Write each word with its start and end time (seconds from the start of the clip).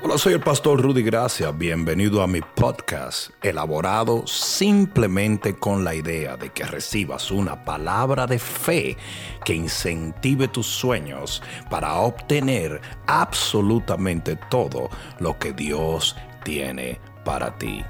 Hola, 0.00 0.16
soy 0.16 0.34
el 0.34 0.40
pastor 0.40 0.80
Rudy 0.80 1.02
Gracia. 1.02 1.50
Bienvenido 1.50 2.22
a 2.22 2.28
mi 2.28 2.40
podcast, 2.40 3.30
elaborado 3.42 4.24
simplemente 4.28 5.56
con 5.56 5.82
la 5.82 5.92
idea 5.92 6.36
de 6.36 6.52
que 6.52 6.62
recibas 6.62 7.32
una 7.32 7.64
palabra 7.64 8.24
de 8.28 8.38
fe 8.38 8.96
que 9.44 9.54
incentive 9.54 10.46
tus 10.46 10.66
sueños 10.66 11.42
para 11.68 11.96
obtener 11.96 12.80
absolutamente 13.08 14.36
todo 14.48 14.88
lo 15.18 15.36
que 15.36 15.52
Dios 15.52 16.14
tiene 16.44 17.00
para 17.24 17.58
ti. 17.58 17.82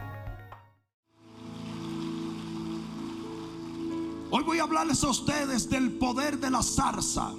Hoy 4.31 4.43
voy 4.45 4.61
a 4.61 4.63
hablarles 4.63 5.05
a 5.05 5.11
ustedes 5.11 5.69
del 5.69 5.93
poder 5.99 6.39
de 6.39 6.51
la 6.51 6.63
zarza. 6.63 7.35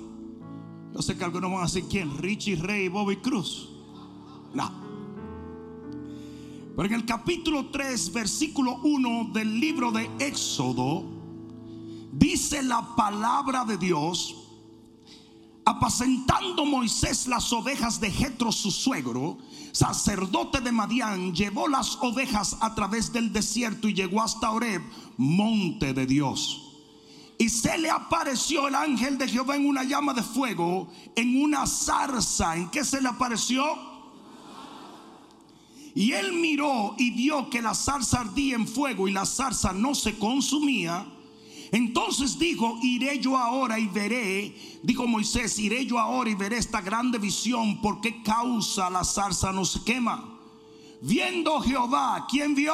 Yo 0.94 1.02
sé 1.02 1.18
que 1.18 1.24
algunos 1.24 1.50
van 1.50 1.62
a 1.62 1.64
decir 1.64 1.86
quién, 1.90 2.16
Richie 2.20 2.56
Rey 2.56 2.86
y 2.86 2.90
Bobby 2.90 3.18
Cruz. 3.18 3.69
No. 4.54 4.72
Pero 6.76 6.88
en 6.88 6.94
el 6.94 7.06
capítulo 7.06 7.68
3, 7.72 8.14
versículo 8.14 8.80
1 8.84 9.32
del 9.34 9.60
libro 9.60 9.92
de 9.92 10.10
Éxodo, 10.20 11.04
dice 12.14 12.64
la 12.64 12.96
palabra 12.96 13.66
de 13.66 13.78
Dios, 13.78 14.36
apacentando 15.66 16.66
Moisés 16.66 17.28
las 17.28 17.52
ovejas 17.52 18.00
de 18.00 18.10
Jetro 18.10 18.52
su 18.52 18.72
suegro, 18.72 19.38
sacerdote 19.72 20.62
de 20.62 20.72
Madián, 20.72 21.34
llevó 21.34 21.68
las 21.68 21.98
ovejas 22.02 22.58
a 22.62 22.74
través 22.74 23.12
del 23.12 23.34
desierto 23.34 23.88
y 23.90 23.94
llegó 23.94 24.22
hasta 24.22 24.52
Oreb, 24.52 24.82
monte 25.18 25.94
de 25.94 26.06
Dios. 26.06 26.66
Y 27.38 27.50
se 27.50 27.78
le 27.78 27.90
apareció 27.90 28.68
el 28.68 28.76
ángel 28.76 29.18
de 29.18 29.28
Jehová 29.28 29.56
en 29.56 29.66
una 29.66 29.84
llama 29.84 30.14
de 30.14 30.24
fuego, 30.24 30.90
en 31.16 31.42
una 31.42 31.66
zarza. 31.68 32.56
¿En 32.56 32.70
qué 32.70 32.84
se 32.84 33.02
le 33.02 33.08
apareció? 33.08 33.89
Y 35.96 36.12
él 36.12 36.34
miró 36.34 36.96
y 36.98 37.12
vio 37.12 37.50
que 37.50 37.62
la 37.62 37.74
zarza 37.74 38.22
ardía 38.22 38.56
en 38.56 38.68
fuego 38.68 39.08
y 39.08 39.12
la 39.12 39.26
zarza 39.26 39.74
no 39.74 39.96
se 39.96 40.18
consumía. 40.18 41.06
Entonces 41.72 42.40
dijo, 42.40 42.80
iré 42.82 43.20
yo 43.20 43.38
ahora 43.38 43.78
y 43.80 43.88
veré, 43.88 44.56
dijo 44.82 45.06
Moisés, 45.08 45.58
iré 45.60 45.86
yo 45.86 46.00
ahora 46.00 46.30
y 46.30 46.36
veré 46.36 46.58
esta 46.58 46.82
grande 46.82 47.20
visión, 47.20 47.80
por 47.82 48.02
qué 48.02 48.24
causa 48.24 48.90
la 48.90 49.04
zarza 49.04 49.52
no 49.52 49.66
se 49.66 49.84
quema. 49.84 50.40
Viendo 51.02 51.60
Jehová, 51.62 52.26
¿quién 52.30 52.56
vio? 52.56 52.74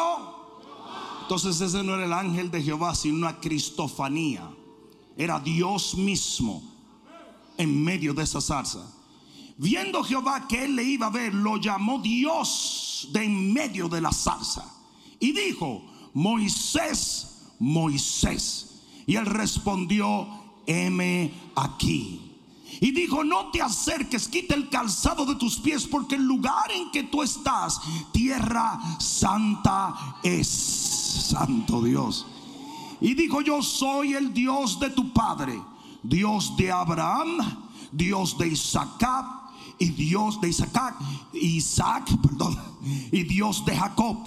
Entonces 1.24 1.60
ese 1.60 1.84
no 1.84 1.96
era 1.96 2.06
el 2.06 2.14
ángel 2.14 2.52
de 2.52 2.62
Jehová, 2.62 2.96
sino 2.96 3.18
una 3.18 3.40
cristofanía. 3.40 4.50
Era 5.18 5.40
Dios 5.40 5.96
mismo 5.96 6.64
en 7.58 7.84
medio 7.84 8.14
de 8.14 8.24
esa 8.24 8.40
zarza. 8.40 8.92
Viendo 9.58 10.04
Jehová 10.04 10.48
que 10.48 10.66
él 10.66 10.76
le 10.76 10.84
iba 10.84 11.08
a 11.08 11.10
ver, 11.10 11.34
lo 11.34 11.58
llamó 11.58 12.00
Dios 12.00 12.95
de 13.12 13.24
en 13.24 13.54
medio 13.54 13.88
de 13.90 14.02
la 14.02 14.12
zarza. 14.12 14.66
Y 15.20 15.32
dijo, 15.32 15.84
Moisés, 16.14 17.54
Moisés. 17.60 18.82
Y 19.06 19.16
él 19.16 19.26
respondió, 19.26 20.28
heme 20.66 21.34
aquí. 21.56 22.22
Y 22.82 22.92
dijo, 22.92 23.24
no 23.24 23.52
te 23.52 23.62
acerques, 23.62 24.28
quita 24.28 24.56
el 24.56 24.70
calzado 24.70 25.26
de 25.26 25.36
tus 25.36 25.58
pies, 25.60 25.88
porque 25.88 26.16
el 26.16 26.24
lugar 26.24 26.72
en 26.72 26.92
que 26.92 27.04
tú 27.04 27.24
estás, 27.24 27.80
tierra 28.12 28.80
santa 29.00 30.18
es. 30.24 30.48
Santo 30.48 31.82
Dios. 31.82 32.26
Y 33.02 33.14
dijo, 33.14 33.42
yo 33.42 33.62
soy 33.62 34.14
el 34.14 34.34
Dios 34.34 34.80
de 34.80 34.90
tu 34.90 35.12
padre, 35.14 35.60
Dios 36.04 36.56
de 36.58 36.72
Abraham, 36.72 37.38
Dios 37.92 38.38
de 38.38 38.50
Isaac 38.50 39.04
y 39.80 39.90
Dios 39.90 40.40
de 40.42 40.50
Isaac, 40.50 40.96
Isaac, 41.34 42.10
perdón, 42.22 42.58
y 43.12 43.24
Dios 43.24 43.66
de 43.66 43.76
Jacob. 43.76 44.18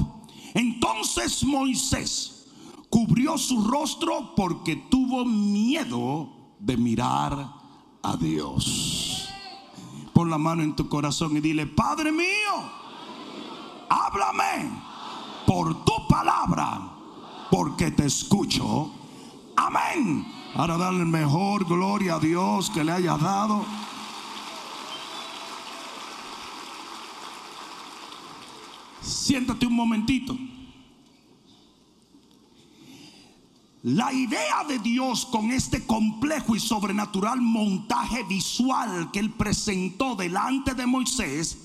Entonces 0.54 1.44
Moisés 1.44 2.46
cubrió 2.90 3.36
su 3.38 3.64
rostro 3.64 4.34
porque 4.34 4.76
tuvo 4.76 5.24
miedo 5.24 6.28
de 6.58 6.76
mirar 6.76 7.52
a 8.02 8.16
Dios. 8.16 9.28
Pon 10.12 10.30
la 10.30 10.38
mano 10.38 10.62
en 10.62 10.74
tu 10.74 10.88
corazón 10.88 11.36
y 11.36 11.40
dile, 11.40 11.66
Padre 11.66 12.10
mío, 12.10 12.26
háblame 13.88 14.70
por 15.46 15.84
tu 15.84 16.08
palabra, 16.08 16.92
porque 17.50 17.90
te 17.90 18.06
escucho. 18.06 18.90
Amén. 19.56 20.26
Ahora 20.54 20.76
darle 20.76 21.04
mejor 21.04 21.64
gloria 21.64 22.16
a 22.16 22.18
Dios 22.18 22.70
que 22.70 22.84
le 22.84 22.92
haya 22.92 23.16
dado. 23.16 23.64
Siéntate 29.08 29.66
un 29.66 29.74
momentito. 29.74 30.36
La 33.82 34.12
idea 34.12 34.64
de 34.66 34.78
Dios 34.80 35.24
con 35.26 35.50
este 35.50 35.86
complejo 35.86 36.56
y 36.56 36.60
sobrenatural 36.60 37.40
montaje 37.40 38.22
visual 38.24 39.10
que 39.12 39.20
él 39.20 39.30
presentó 39.30 40.16
delante 40.16 40.74
de 40.74 40.84
Moisés 40.84 41.58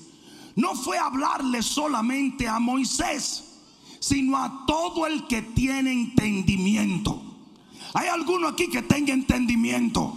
no 0.54 0.74
fue 0.74 0.96
hablarle 0.96 1.62
solamente 1.62 2.46
a 2.46 2.60
Moisés, 2.60 3.60
sino 3.98 4.36
a 4.36 4.64
todo 4.66 5.06
el 5.06 5.26
que 5.26 5.42
tiene 5.42 5.92
entendimiento. 5.92 7.20
¿Hay 7.94 8.06
alguno 8.06 8.48
aquí 8.48 8.68
que 8.68 8.82
tenga 8.82 9.12
entendimiento? 9.12 10.14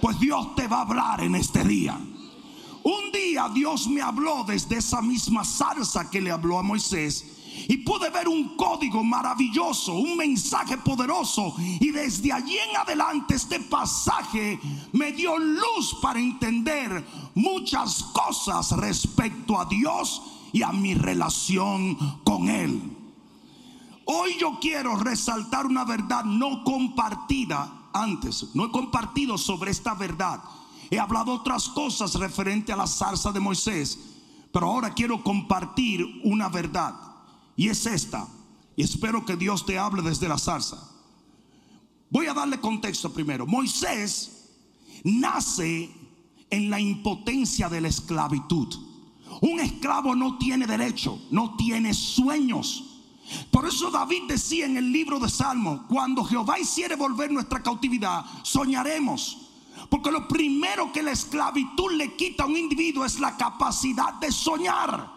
Pues 0.00 0.18
Dios 0.20 0.54
te 0.54 0.68
va 0.68 0.78
a 0.78 0.82
hablar 0.82 1.20
en 1.20 1.34
este 1.34 1.64
día. 1.64 1.98
Un 2.84 3.10
día 3.10 3.48
Dios 3.48 3.88
me 3.88 4.02
habló 4.02 4.44
desde 4.44 4.76
esa 4.76 5.00
misma 5.00 5.42
salsa 5.42 6.10
que 6.10 6.20
le 6.20 6.30
habló 6.30 6.58
a 6.58 6.62
Moisés 6.62 7.24
y 7.66 7.78
pude 7.78 8.10
ver 8.10 8.28
un 8.28 8.56
código 8.56 9.02
maravilloso, 9.02 9.94
un 9.94 10.18
mensaje 10.18 10.76
poderoso. 10.76 11.54
Y 11.58 11.90
desde 11.90 12.30
allí 12.30 12.58
en 12.58 12.76
adelante 12.76 13.36
este 13.36 13.60
pasaje 13.60 14.60
me 14.92 15.12
dio 15.12 15.38
luz 15.38 15.96
para 16.02 16.20
entender 16.20 17.02
muchas 17.34 18.02
cosas 18.02 18.72
respecto 18.72 19.58
a 19.58 19.64
Dios 19.64 20.20
y 20.52 20.62
a 20.62 20.70
mi 20.70 20.94
relación 20.94 21.96
con 22.22 22.50
Él. 22.50 22.82
Hoy 24.04 24.36
yo 24.38 24.58
quiero 24.60 24.96
resaltar 24.96 25.64
una 25.64 25.86
verdad 25.86 26.24
no 26.24 26.62
compartida 26.64 27.88
antes. 27.94 28.54
No 28.54 28.66
he 28.66 28.70
compartido 28.70 29.38
sobre 29.38 29.70
esta 29.70 29.94
verdad. 29.94 30.42
He 30.94 31.00
hablado 31.00 31.32
otras 31.32 31.68
cosas 31.70 32.14
referente 32.14 32.72
a 32.72 32.76
la 32.76 32.86
zarza 32.86 33.32
de 33.32 33.40
Moisés. 33.40 33.98
Pero 34.52 34.66
ahora 34.66 34.94
quiero 34.94 35.24
compartir 35.24 36.06
una 36.22 36.48
verdad. 36.48 36.94
Y 37.56 37.68
es 37.68 37.84
esta. 37.86 38.28
Y 38.76 38.84
espero 38.84 39.26
que 39.26 39.34
Dios 39.34 39.66
te 39.66 39.76
hable 39.76 40.02
desde 40.02 40.28
la 40.28 40.38
zarza. 40.38 40.78
Voy 42.10 42.26
a 42.26 42.32
darle 42.32 42.60
contexto 42.60 43.12
primero. 43.12 43.44
Moisés 43.44 44.52
nace 45.02 45.90
en 46.48 46.70
la 46.70 46.78
impotencia 46.78 47.68
de 47.68 47.80
la 47.80 47.88
esclavitud. 47.88 48.72
Un 49.40 49.58
esclavo 49.58 50.14
no 50.14 50.38
tiene 50.38 50.64
derecho, 50.64 51.20
no 51.32 51.56
tiene 51.56 51.92
sueños. 51.92 52.84
Por 53.50 53.66
eso 53.66 53.90
David 53.90 54.28
decía 54.28 54.66
en 54.66 54.76
el 54.76 54.92
libro 54.92 55.18
de 55.18 55.28
Salmo, 55.28 55.86
cuando 55.88 56.22
Jehová 56.22 56.60
hiciere 56.60 56.94
volver 56.94 57.32
nuestra 57.32 57.60
cautividad, 57.64 58.24
soñaremos. 58.44 59.43
Porque 59.88 60.10
lo 60.10 60.26
primero 60.26 60.92
que 60.92 61.02
la 61.02 61.12
esclavitud 61.12 61.92
le 61.92 62.14
quita 62.14 62.44
a 62.44 62.46
un 62.46 62.56
individuo 62.56 63.04
es 63.04 63.20
la 63.20 63.36
capacidad 63.36 64.14
de 64.14 64.32
soñar. 64.32 65.14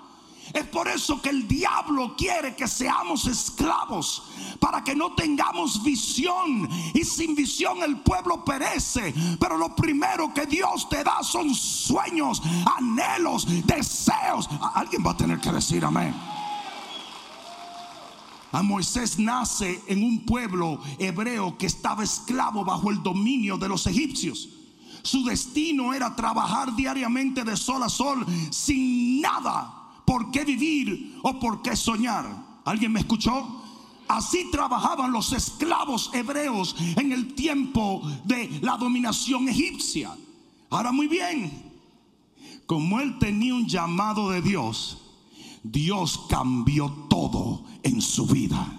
Es 0.54 0.66
por 0.68 0.88
eso 0.88 1.22
que 1.22 1.30
el 1.30 1.48
diablo 1.48 2.16
quiere 2.18 2.56
que 2.56 2.68
seamos 2.68 3.26
esclavos, 3.26 4.24
para 4.60 4.84
que 4.84 4.96
no 4.96 5.14
tengamos 5.14 5.84
visión. 5.84 6.70
Y 6.94 7.04
sin 7.04 7.36
visión 7.36 7.84
el 7.84 7.98
pueblo 7.98 8.46
perece. 8.46 9.14
Pero 9.40 9.58
lo 9.58 9.76
primero 9.76 10.34
que 10.34 10.46
Dios 10.46 10.88
te 10.90 11.04
da 11.04 11.22
son 11.22 11.54
sueños, 11.54 12.42
anhelos, 12.78 13.46
deseos. 13.66 14.50
Alguien 14.74 15.04
va 15.06 15.12
a 15.12 15.18
tener 15.18 15.40
que 15.40 15.52
decir 15.52 15.84
amén. 15.84 16.16
A 18.54 18.64
Moisés 18.64 19.20
nace 19.20 19.84
en 19.88 20.04
un 20.04 20.26
pueblo 20.26 20.80
hebreo 20.98 21.58
que 21.58 21.66
estaba 21.66 22.04
esclavo 22.04 22.64
bajo 22.64 22.90
el 22.90 23.04
dominio 23.04 23.58
de 23.58 23.68
los 23.68 23.86
egipcios. 23.88 24.57
Su 25.08 25.24
destino 25.24 25.94
era 25.94 26.14
trabajar 26.14 26.76
diariamente 26.76 27.46
de 27.46 27.56
sol 27.56 27.82
a 27.82 27.88
sol 27.88 28.26
sin 28.50 29.22
nada 29.22 30.02
por 30.04 30.32
qué 30.32 30.44
vivir 30.44 31.18
o 31.24 31.40
por 31.40 31.62
qué 31.62 31.78
soñar. 31.78 32.26
¿Alguien 32.66 32.92
me 32.92 33.00
escuchó? 33.00 33.64
Así 34.10 34.50
trabajaban 34.52 35.14
los 35.14 35.32
esclavos 35.32 36.10
hebreos 36.14 36.76
en 36.98 37.14
el 37.14 37.36
tiempo 37.36 38.02
de 38.26 38.60
la 38.62 38.76
dominación 38.76 39.48
egipcia. 39.48 40.12
Ahora 40.70 40.92
muy 40.92 41.08
bien, 41.08 41.72
como 42.66 43.00
él 43.00 43.18
tenía 43.18 43.56
un 43.56 43.66
llamado 43.66 44.32
de 44.32 44.42
Dios, 44.42 44.98
Dios 45.64 46.26
cambió 46.30 46.90
todo 47.10 47.64
en 47.82 48.02
su 48.02 48.28
vida. 48.28 48.78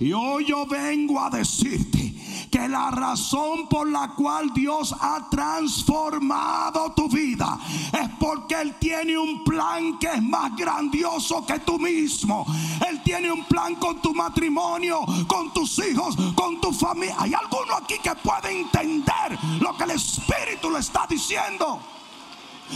Y 0.00 0.12
hoy 0.12 0.46
yo 0.46 0.66
vengo 0.66 1.20
a 1.20 1.30
decirte 1.30 2.11
que 2.52 2.68
la 2.68 2.90
razón 2.90 3.66
por 3.66 3.88
la 3.88 4.08
cual 4.08 4.52
Dios 4.52 4.94
ha 5.00 5.26
transformado 5.30 6.92
tu 6.92 7.08
vida 7.08 7.58
es 7.90 8.10
porque 8.20 8.60
Él 8.60 8.76
tiene 8.78 9.16
un 9.16 9.42
plan 9.42 9.98
que 9.98 10.08
es 10.08 10.22
más 10.22 10.54
grandioso 10.54 11.46
que 11.46 11.60
tú 11.60 11.78
mismo. 11.78 12.44
Él 12.86 13.02
tiene 13.02 13.32
un 13.32 13.44
plan 13.46 13.76
con 13.76 14.02
tu 14.02 14.12
matrimonio, 14.12 15.00
con 15.26 15.50
tus 15.54 15.78
hijos, 15.78 16.14
con 16.34 16.60
tu 16.60 16.72
familia. 16.72 17.16
¿Hay 17.18 17.32
alguno 17.32 17.74
aquí 17.74 17.94
que 18.02 18.14
puede 18.16 18.60
entender 18.60 19.38
lo 19.60 19.74
que 19.74 19.84
el 19.84 19.92
Espíritu 19.92 20.70
le 20.70 20.80
está 20.80 21.06
diciendo? 21.08 21.80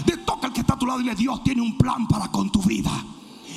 De 0.07 0.17
toca 0.17 0.47
el 0.47 0.55
que 0.55 0.61
está 0.61 0.73
a 0.73 0.79
tu 0.79 0.87
lado 0.87 1.01
y 1.01 1.05
le 1.05 1.15
Dios 1.15 1.45
tiene 1.45 1.61
un 1.61 1.77
plan 1.77 2.09
para 2.09 2.29
con 2.29 2.51
tu 2.51 2.63
vida. 2.63 2.91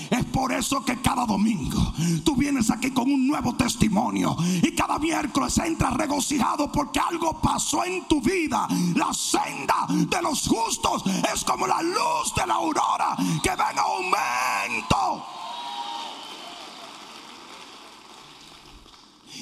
Es 0.10 0.26
por 0.26 0.52
eso 0.52 0.84
que 0.84 1.00
cada 1.02 1.26
domingo 1.26 1.94
tú 2.24 2.36
vienes 2.36 2.72
aquí 2.72 2.92
con 2.92 3.12
un 3.12 3.28
nuevo 3.28 3.56
testimonio 3.56 4.36
y 4.64 4.72
cada 4.72 4.98
miércoles 4.98 5.58
entras 5.60 5.94
regocijado 5.94 6.72
porque 6.72 7.00
algo 7.00 7.40
pasó 7.40 7.84
en 7.86 8.08
tu 8.08 8.20
vida. 8.20 8.68
La 8.96 9.14
senda 9.14 9.86
de 9.88 10.22
los 10.22 10.48
justos 10.48 11.04
es 11.32 11.44
como 11.44 11.68
la 11.68 11.82
luz 11.84 12.34
de 12.36 12.48
la 12.48 12.56
aurora 12.56 13.16
que 13.44 13.56
va 13.56 13.72
en 13.72 13.80
aumento. 13.80 15.26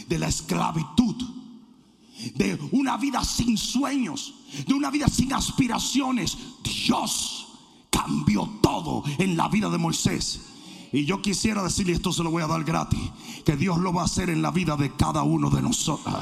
De 0.07 0.19
la 0.19 0.27
esclavitud, 0.27 1.15
de 2.35 2.59
una 2.71 2.97
vida 2.97 3.23
sin 3.23 3.57
sueños, 3.57 4.33
de 4.65 4.73
una 4.73 4.89
vida 4.89 5.07
sin 5.07 5.33
aspiraciones. 5.33 6.37
Dios 6.61 7.47
cambió 7.89 8.49
todo 8.61 9.03
en 9.17 9.37
la 9.37 9.47
vida 9.47 9.69
de 9.69 9.77
Moisés. 9.77 10.41
Y 10.91 11.05
yo 11.05 11.21
quisiera 11.21 11.63
decirle, 11.63 11.93
esto 11.93 12.13
se 12.13 12.23
lo 12.23 12.31
voy 12.31 12.43
a 12.43 12.47
dar 12.47 12.63
gratis, 12.63 12.99
que 13.45 13.55
Dios 13.57 13.77
lo 13.77 13.93
va 13.93 14.03
a 14.03 14.05
hacer 14.05 14.29
en 14.29 14.41
la 14.41 14.51
vida 14.51 14.75
de 14.77 14.95
cada 14.95 15.23
uno 15.23 15.49
de 15.49 15.61
nosotros. 15.61 16.15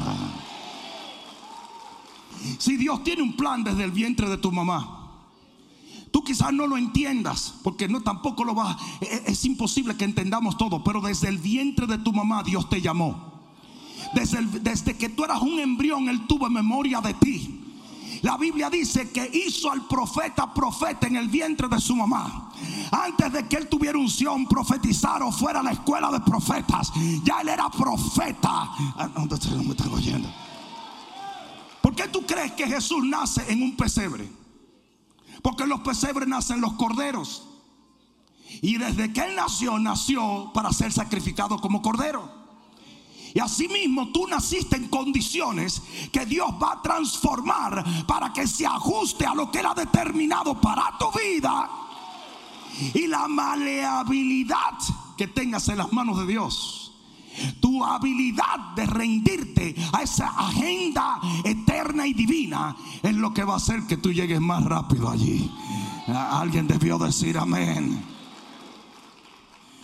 Si 2.58 2.78
Dios 2.78 3.04
tiene 3.04 3.22
un 3.22 3.36
plan 3.36 3.64
desde 3.64 3.84
el 3.84 3.92
vientre 3.92 4.30
de 4.30 4.38
tu 4.38 4.52
mamá, 4.52 5.02
Tú 6.16 6.24
quizás 6.24 6.54
no 6.54 6.66
lo 6.66 6.78
entiendas, 6.78 7.56
porque 7.62 7.90
no 7.90 8.00
tampoco 8.00 8.46
lo 8.46 8.56
vas. 8.56 8.78
Es, 9.02 9.24
es, 9.26 9.44
imposible 9.44 9.98
que 9.98 10.06
entendamos 10.06 10.58
todo, 10.58 10.82
pero 10.82 11.02
desde 11.02 11.28
el 11.28 11.40
vientre 11.40 11.88
de 11.88 11.98
tu 11.98 12.14
mamá 12.14 12.42
Dios 12.42 12.70
te 12.70 12.80
llamó. 12.80 13.34
Desde, 14.14 14.42
desde 14.62 14.96
que 14.96 15.10
tú 15.10 15.26
eras 15.26 15.42
un 15.42 15.60
embrión, 15.60 16.08
Él 16.08 16.26
tuvo 16.26 16.50
memoria 16.50 17.02
de 17.02 17.16
ti. 17.16 17.55
La 18.26 18.38
Biblia 18.38 18.72
dice 18.72 19.12
que 19.12 19.30
hizo 19.32 19.70
al 19.70 19.86
profeta 19.86 20.52
profeta 20.52 21.06
en 21.06 21.16
el 21.16 21.28
vientre 21.28 21.68
de 21.68 21.80
su 21.80 21.96
mamá. 21.96 22.52
Antes 22.90 23.32
de 23.32 23.48
que 23.48 23.56
él 23.56 23.70
tuviera 23.70 24.00
unción, 24.00 24.48
profetizar 24.48 25.22
o 25.22 25.32
fuera 25.32 25.60
a 25.60 25.64
la 25.64 25.70
escuela 25.70 26.10
de 26.10 26.20
profetas, 26.22 26.92
ya 27.24 27.42
él 27.42 27.50
era 27.50 27.70
profeta. 27.70 28.72
¿Dónde 29.14 29.38
me 29.64 29.74
están 29.74 29.94
oyendo? 29.94 30.28
¿Por 31.84 31.94
qué 31.94 32.08
tú 32.08 32.26
crees 32.26 32.54
que 32.54 32.66
Jesús 32.66 33.06
nace 33.06 33.46
en 33.48 33.62
un 33.62 33.78
pesebre? 33.78 34.28
Porque 35.44 35.62
en 35.62 35.70
los 35.70 35.82
pesebres 35.82 36.28
nacen 36.28 36.62
los 36.62 36.74
corderos. 36.74 37.48
Y 38.60 38.80
desde 38.80 39.14
que 39.14 39.22
él 39.22 39.36
nació, 39.36 39.78
nació 39.78 40.50
para 40.52 40.74
ser 40.74 40.92
sacrificado 40.92 41.60
como 41.60 41.84
cordero. 41.84 42.35
Y 43.36 43.40
asimismo 43.42 44.08
tú 44.14 44.26
naciste 44.28 44.78
en 44.78 44.88
condiciones 44.88 45.82
que 46.10 46.26
Dios 46.26 46.48
va 46.52 46.72
a 46.72 46.82
transformar 46.82 47.84
para 48.08 48.32
que 48.32 48.48
se 48.48 48.66
ajuste 48.66 49.26
a 49.26 49.36
lo 49.36 49.52
que 49.52 49.60
Él 49.60 49.66
ha 49.66 49.74
determinado 49.74 50.60
para 50.62 50.98
tu 50.98 51.08
vida. 51.20 51.70
Y 52.94 53.08
la 53.08 53.28
maleabilidad 53.28 54.78
que 55.18 55.28
tengas 55.28 55.68
en 55.68 55.80
las 55.80 55.92
manos 55.92 56.18
de 56.20 56.28
Dios. 56.28 56.94
Tu 57.60 57.84
habilidad 57.84 58.74
de 58.78 58.86
rendirte 58.86 59.76
a 59.92 60.04
esa 60.04 60.30
agenda 60.30 61.20
eterna 61.44 62.08
y 62.08 62.14
divina 62.14 62.74
es 63.04 63.16
lo 63.16 63.34
que 63.34 63.44
va 63.44 63.56
a 63.56 63.58
hacer 63.58 63.86
que 63.86 63.98
tú 63.98 64.14
llegues 64.14 64.40
más 64.40 64.64
rápido 64.64 65.10
allí. 65.10 65.52
Alguien 66.08 66.68
debió 66.68 66.98
decir 66.98 67.38
amén. 67.38 68.02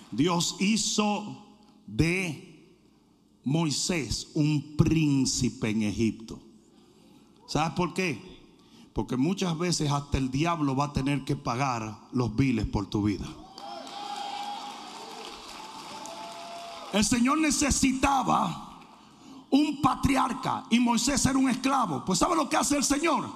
Dios 0.09 0.55
hizo 0.61 1.57
de 1.85 2.50
Moisés 3.43 4.29
un 4.33 4.75
príncipe 4.77 5.69
en 5.69 5.83
Egipto. 5.83 6.39
¿Sabes 7.47 7.73
por 7.73 7.93
qué? 7.93 8.21
Porque 8.93 9.17
muchas 9.17 9.57
veces 9.57 9.91
hasta 9.91 10.17
el 10.17 10.31
diablo 10.31 10.75
va 10.75 10.85
a 10.85 10.93
tener 10.93 11.23
que 11.25 11.35
pagar 11.35 11.97
los 12.11 12.35
biles 12.35 12.65
por 12.65 12.87
tu 12.87 13.03
vida. 13.03 13.27
El 16.93 17.05
Señor 17.05 17.37
necesitaba 17.37 18.79
un 19.49 19.81
patriarca 19.81 20.65
y 20.69 20.79
Moisés 20.79 21.25
era 21.25 21.37
un 21.37 21.49
esclavo. 21.49 22.03
Pues 22.05 22.19
¿sabe 22.19 22.35
lo 22.35 22.49
que 22.49 22.57
hace 22.57 22.77
el 22.77 22.83
Señor? 22.83 23.29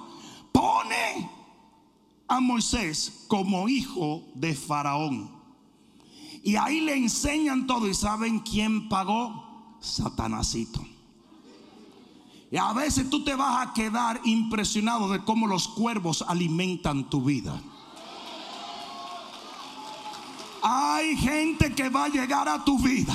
Pone 0.52 1.30
a 2.28 2.40
Moisés 2.40 3.24
como 3.28 3.68
hijo 3.68 4.24
de 4.34 4.54
Faraón. 4.54 5.30
Y 6.42 6.56
ahí 6.56 6.80
le 6.80 6.96
enseñan 6.96 7.66
todo. 7.66 7.88
¿Y 7.88 7.94
saben 7.94 8.40
quién 8.40 8.88
pagó? 8.88 9.45
Satanásito. 9.86 10.84
Y 12.50 12.56
a 12.56 12.72
veces 12.72 13.10
tú 13.10 13.24
te 13.24 13.34
vas 13.34 13.66
a 13.66 13.72
quedar 13.72 14.20
impresionado 14.24 15.08
de 15.08 15.24
cómo 15.24 15.46
los 15.46 15.68
cuervos 15.68 16.24
alimentan 16.26 17.10
tu 17.10 17.22
vida. 17.22 17.60
Hay 20.62 21.16
gente 21.16 21.74
que 21.74 21.88
va 21.88 22.04
a 22.04 22.08
llegar 22.08 22.48
a 22.48 22.64
tu 22.64 22.78
vida. 22.78 23.14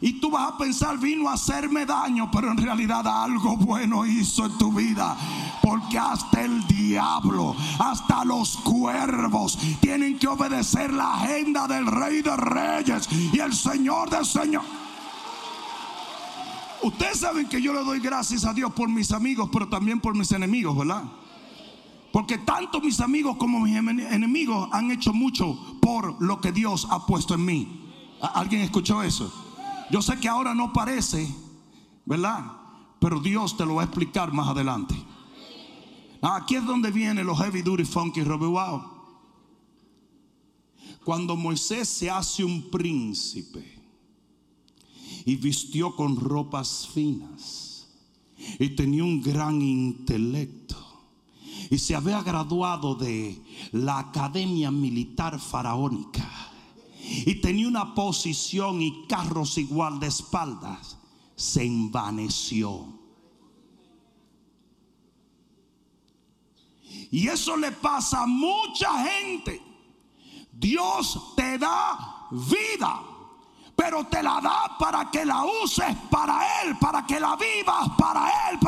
Y 0.00 0.14
tú 0.14 0.32
vas 0.32 0.52
a 0.52 0.58
pensar, 0.58 0.98
vino 0.98 1.28
a 1.28 1.34
hacerme 1.34 1.86
daño, 1.86 2.28
pero 2.32 2.50
en 2.50 2.56
realidad 2.56 3.06
algo 3.06 3.56
bueno 3.56 4.04
hizo 4.04 4.46
en 4.46 4.58
tu 4.58 4.72
vida. 4.72 5.16
Porque 5.62 5.96
hasta 5.96 6.42
el 6.42 6.66
diablo, 6.66 7.54
hasta 7.78 8.24
los 8.24 8.56
cuervos 8.58 9.56
tienen 9.80 10.18
que 10.18 10.26
obedecer 10.26 10.92
la 10.92 11.14
agenda 11.14 11.68
del 11.68 11.86
rey 11.86 12.20
de 12.20 12.36
reyes 12.36 13.08
y 13.12 13.38
el 13.38 13.54
señor 13.54 14.10
del 14.10 14.26
señor. 14.26 14.81
Ustedes 16.82 17.20
saben 17.20 17.48
que 17.48 17.62
yo 17.62 17.72
le 17.72 17.84
doy 17.84 18.00
gracias 18.00 18.44
a 18.44 18.52
Dios 18.52 18.72
por 18.72 18.88
mis 18.88 19.12
amigos, 19.12 19.48
pero 19.52 19.68
también 19.68 20.00
por 20.00 20.16
mis 20.16 20.32
enemigos, 20.32 20.76
¿verdad? 20.76 21.04
Porque 22.12 22.38
tanto 22.38 22.80
mis 22.80 23.00
amigos 23.00 23.36
como 23.36 23.60
mis 23.60 23.76
enemigos 23.76 24.68
han 24.72 24.90
hecho 24.90 25.12
mucho 25.12 25.78
por 25.80 26.20
lo 26.20 26.40
que 26.40 26.50
Dios 26.52 26.86
ha 26.90 27.06
puesto 27.06 27.34
en 27.34 27.44
mí. 27.44 27.90
¿Alguien 28.20 28.62
escuchó 28.62 29.02
eso? 29.02 29.32
Yo 29.90 30.02
sé 30.02 30.18
que 30.18 30.28
ahora 30.28 30.54
no 30.54 30.72
parece, 30.72 31.32
¿verdad? 32.04 32.52
Pero 33.00 33.20
Dios 33.20 33.56
te 33.56 33.64
lo 33.64 33.76
va 33.76 33.82
a 33.82 33.84
explicar 33.86 34.32
más 34.32 34.48
adelante. 34.48 34.94
Aquí 36.20 36.56
es 36.56 36.64
donde 36.64 36.90
viene 36.90 37.24
los 37.24 37.38
heavy 37.38 37.62
duty 37.62 37.84
funky 37.84 38.22
Robbie 38.22 38.46
Wow. 38.46 38.82
Cuando 41.04 41.36
Moisés 41.36 41.88
se 41.88 42.10
hace 42.10 42.44
un 42.44 42.70
príncipe 42.70 43.71
y 45.24 45.36
vistió 45.36 45.94
con 45.94 46.16
ropas 46.16 46.88
finas 46.92 47.86
y 48.58 48.70
tenía 48.70 49.04
un 49.04 49.20
gran 49.20 49.62
intelecto 49.62 50.76
y 51.70 51.78
se 51.78 51.94
había 51.94 52.22
graduado 52.22 52.94
de 52.94 53.40
la 53.72 53.98
Academia 53.98 54.70
Militar 54.70 55.38
Faraónica 55.38 56.28
y 57.02 57.36
tenía 57.36 57.68
una 57.68 57.94
posición 57.94 58.80
y 58.80 59.06
carros 59.06 59.58
igual 59.58 60.00
de 60.00 60.08
espaldas, 60.08 60.98
se 61.36 61.64
envaneció. 61.64 62.86
Y 67.10 67.28
eso 67.28 67.56
le 67.56 67.72
pasa 67.72 68.22
a 68.22 68.26
mucha 68.26 69.04
gente. 69.04 69.60
Dios 70.52 71.34
te 71.36 71.58
da 71.58 72.28
vida 72.30 73.11
pero 73.82 74.04
te 74.04 74.22
la 74.22 74.40
da 74.40 74.78
para 74.78 75.10
que 75.10 75.24
la 75.24 75.44
uses 75.44 75.96
para 76.08 76.62
Él, 76.62 76.78
para 76.78 77.04
que 77.04 77.18
la 77.18 77.34
vivas 77.34 77.88
para 77.98 78.28
Él. 78.48 78.58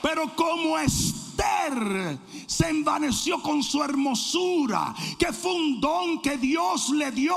Pero 0.00 0.36
como 0.36 0.78
Esther 0.78 2.20
se 2.46 2.68
envaneció 2.68 3.42
con 3.42 3.64
su 3.64 3.82
hermosura, 3.82 4.94
que 5.18 5.32
fue 5.32 5.54
un 5.54 5.80
don 5.80 6.22
que 6.22 6.36
Dios 6.36 6.90
le 6.90 7.10
dio 7.10 7.34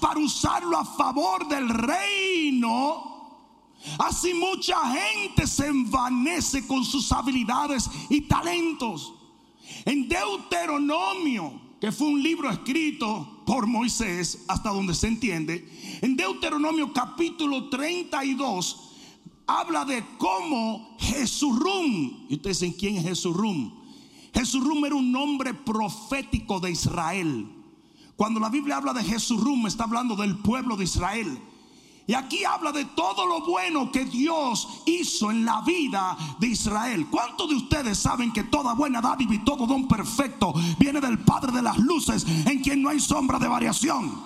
para 0.00 0.18
usarlo 0.18 0.76
a 0.76 0.84
favor 0.84 1.46
del 1.46 1.68
reino, 1.68 3.38
así 4.00 4.34
mucha 4.34 4.80
gente 4.90 5.46
se 5.46 5.68
envanece 5.68 6.66
con 6.66 6.84
sus 6.84 7.12
habilidades 7.12 7.88
y 8.10 8.22
talentos. 8.22 9.14
En 9.84 10.08
Deuteronomio 10.08 11.67
que 11.80 11.92
fue 11.92 12.08
un 12.08 12.22
libro 12.22 12.50
escrito 12.50 13.42
por 13.46 13.66
Moisés, 13.66 14.44
hasta 14.48 14.70
donde 14.70 14.94
se 14.94 15.08
entiende, 15.08 15.68
en 16.02 16.16
Deuteronomio 16.16 16.92
capítulo 16.92 17.68
32 17.68 18.88
habla 19.46 19.84
de 19.84 20.04
cómo 20.18 20.96
Jesurum, 20.98 22.26
y 22.28 22.34
ustedes 22.34 22.60
dicen 22.60 22.76
quién 22.78 22.96
es 22.96 23.04
Jesurum. 23.04 23.72
Jesurum 24.34 24.84
era 24.84 24.94
un 24.94 25.10
nombre 25.10 25.54
profético 25.54 26.60
de 26.60 26.70
Israel. 26.70 27.48
Cuando 28.14 28.40
la 28.40 28.50
Biblia 28.50 28.76
habla 28.76 28.92
de 28.92 29.02
Jesurum, 29.02 29.66
está 29.66 29.84
hablando 29.84 30.16
del 30.16 30.36
pueblo 30.36 30.76
de 30.76 30.84
Israel. 30.84 31.38
Y 32.08 32.14
aquí 32.14 32.42
habla 32.42 32.72
de 32.72 32.86
todo 32.86 33.26
lo 33.26 33.42
bueno 33.42 33.92
que 33.92 34.06
Dios 34.06 34.66
hizo 34.86 35.30
en 35.30 35.44
la 35.44 35.60
vida 35.60 36.16
de 36.38 36.46
Israel. 36.46 37.06
¿Cuántos 37.10 37.50
de 37.50 37.56
ustedes 37.56 37.98
saben 37.98 38.32
que 38.32 38.44
toda 38.44 38.72
buena 38.72 39.02
dádiva 39.02 39.34
y 39.34 39.44
todo 39.44 39.66
don 39.66 39.86
perfecto 39.86 40.54
viene 40.78 41.02
del 41.02 41.18
Padre 41.18 41.52
de 41.52 41.60
las 41.60 41.76
luces 41.76 42.24
en 42.46 42.62
quien 42.62 42.80
no 42.80 42.88
hay 42.88 42.98
sombra 42.98 43.38
de 43.38 43.46
variación? 43.46 44.24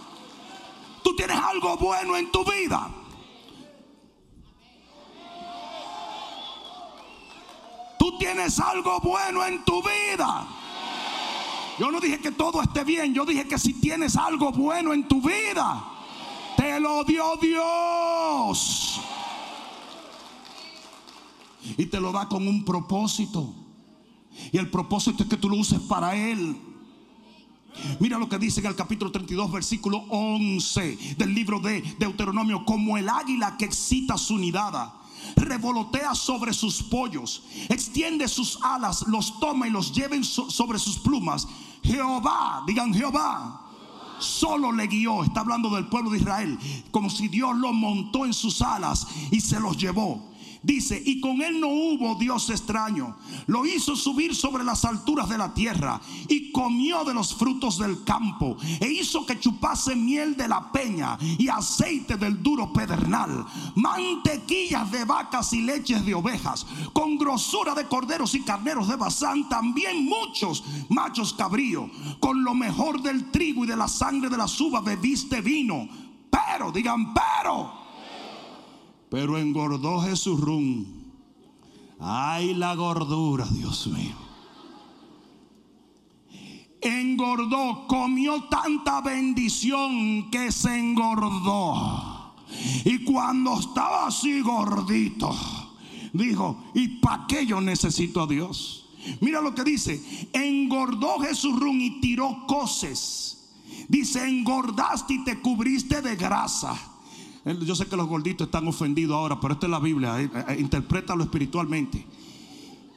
Tú 1.02 1.16
tienes 1.16 1.36
algo 1.36 1.76
bueno 1.76 2.16
en 2.16 2.30
tu 2.30 2.44
vida. 2.44 2.88
Tú 7.98 8.16
tienes 8.16 8.60
algo 8.60 9.00
bueno 9.00 9.44
en 9.44 9.64
tu 9.64 9.82
vida. 9.82 10.46
Yo 11.80 11.90
no 11.90 11.98
dije 11.98 12.20
que 12.20 12.30
todo 12.30 12.62
esté 12.62 12.84
bien, 12.84 13.12
yo 13.12 13.24
dije 13.24 13.48
que 13.48 13.58
si 13.58 13.74
tienes 13.74 14.16
algo 14.16 14.52
bueno 14.52 14.92
en 14.92 15.08
tu 15.08 15.20
vida 15.20 15.88
te 16.62 16.78
lo 16.80 17.02
dio 17.04 17.36
Dios. 17.40 19.00
Y 21.76 21.86
te 21.86 22.00
lo 22.00 22.12
da 22.12 22.28
con 22.28 22.46
un 22.46 22.64
propósito. 22.64 23.52
Y 24.52 24.58
el 24.58 24.70
propósito 24.70 25.24
es 25.24 25.28
que 25.28 25.36
tú 25.36 25.48
lo 25.48 25.56
uses 25.56 25.80
para 25.80 26.14
Él. 26.14 26.56
Mira 27.98 28.18
lo 28.18 28.28
que 28.28 28.38
dice 28.38 28.60
en 28.60 28.66
el 28.66 28.76
capítulo 28.76 29.10
32, 29.10 29.50
versículo 29.50 30.04
11 30.08 31.16
del 31.16 31.34
libro 31.34 31.58
de 31.58 31.80
Deuteronomio. 31.98 32.64
Como 32.64 32.96
el 32.96 33.08
águila 33.08 33.56
que 33.56 33.64
excita 33.64 34.16
su 34.16 34.38
nidada, 34.38 35.00
revolotea 35.36 36.14
sobre 36.14 36.52
sus 36.52 36.82
pollos, 36.82 37.42
extiende 37.70 38.28
sus 38.28 38.58
alas, 38.62 39.04
los 39.08 39.40
toma 39.40 39.66
y 39.66 39.70
los 39.70 39.92
lleva 39.92 40.22
sobre 40.22 40.78
sus 40.78 40.98
plumas. 40.98 41.48
Jehová, 41.82 42.62
digan 42.66 42.94
Jehová, 42.94 43.61
solo 44.22 44.72
le 44.72 44.86
guió, 44.86 45.24
está 45.24 45.40
hablando 45.40 45.70
del 45.70 45.86
pueblo 45.86 46.10
de 46.10 46.18
Israel, 46.18 46.58
como 46.90 47.10
si 47.10 47.28
Dios 47.28 47.56
lo 47.56 47.72
montó 47.72 48.24
en 48.24 48.32
sus 48.32 48.62
alas 48.62 49.06
y 49.30 49.40
se 49.40 49.60
los 49.60 49.76
llevó. 49.76 50.31
Dice, 50.62 51.02
y 51.04 51.20
con 51.20 51.42
él 51.42 51.58
no 51.60 51.66
hubo 51.66 52.14
Dios 52.14 52.48
extraño. 52.48 53.16
Lo 53.46 53.66
hizo 53.66 53.96
subir 53.96 54.32
sobre 54.34 54.62
las 54.62 54.84
alturas 54.84 55.28
de 55.28 55.36
la 55.36 55.52
tierra 55.52 56.00
y 56.28 56.52
comió 56.52 57.02
de 57.04 57.14
los 57.14 57.34
frutos 57.34 57.78
del 57.78 58.04
campo. 58.04 58.56
E 58.80 58.88
hizo 58.88 59.26
que 59.26 59.40
chupase 59.40 59.96
miel 59.96 60.36
de 60.36 60.46
la 60.46 60.70
peña 60.70 61.18
y 61.20 61.48
aceite 61.48 62.16
del 62.16 62.40
duro 62.42 62.72
pedernal. 62.72 63.44
Mantequillas 63.74 64.90
de 64.92 65.04
vacas 65.04 65.52
y 65.52 65.62
leches 65.62 66.06
de 66.06 66.14
ovejas. 66.14 66.64
Con 66.92 67.18
grosura 67.18 67.74
de 67.74 67.88
corderos 67.88 68.36
y 68.36 68.42
carneros 68.42 68.86
de 68.86 68.94
Bazán. 68.94 69.48
También 69.48 70.04
muchos 70.04 70.62
machos 70.88 71.32
cabrío. 71.34 71.90
Con 72.20 72.44
lo 72.44 72.54
mejor 72.54 73.02
del 73.02 73.32
trigo 73.32 73.64
y 73.64 73.66
de 73.66 73.76
la 73.76 73.88
sangre 73.88 74.30
de 74.30 74.36
las 74.36 74.60
uvas 74.60 74.84
bebiste 74.84 75.40
vino. 75.40 75.88
Pero, 76.30 76.70
digan, 76.70 77.12
pero 77.12 77.81
pero 79.12 79.36
engordó 79.36 80.00
Jesús 80.00 80.40
rum. 80.40 80.86
Ay, 82.00 82.54
la 82.54 82.74
gordura, 82.74 83.44
Dios 83.44 83.86
mío. 83.88 84.16
Engordó, 86.80 87.86
comió 87.86 88.44
tanta 88.44 89.02
bendición 89.02 90.30
que 90.30 90.50
se 90.50 90.78
engordó. 90.78 92.36
Y 92.86 93.04
cuando 93.04 93.60
estaba 93.60 94.06
así 94.06 94.40
gordito, 94.40 95.30
dijo, 96.14 96.64
¿y 96.74 96.88
para 97.00 97.26
qué 97.26 97.44
yo 97.44 97.60
necesito 97.60 98.22
a 98.22 98.26
Dios? 98.26 98.88
Mira 99.20 99.42
lo 99.42 99.54
que 99.54 99.62
dice, 99.62 100.02
engordó 100.32 101.18
Jesús 101.18 101.60
rum 101.60 101.78
y 101.78 102.00
tiró 102.00 102.46
coces. 102.46 103.52
Dice, 103.88 104.26
engordaste 104.26 105.12
y 105.12 105.24
te 105.24 105.38
cubriste 105.42 106.00
de 106.00 106.16
grasa 106.16 106.91
yo 107.44 107.74
sé 107.74 107.86
que 107.86 107.96
los 107.96 108.06
gorditos 108.06 108.46
están 108.46 108.68
ofendidos 108.68 109.16
ahora, 109.16 109.40
pero 109.40 109.54
esta 109.54 109.66
es 109.66 109.70
la 109.70 109.80
Biblia, 109.80 110.20
eh, 110.20 110.30
eh, 110.48 110.56
interprétalo 110.60 111.24
espiritualmente. 111.24 112.06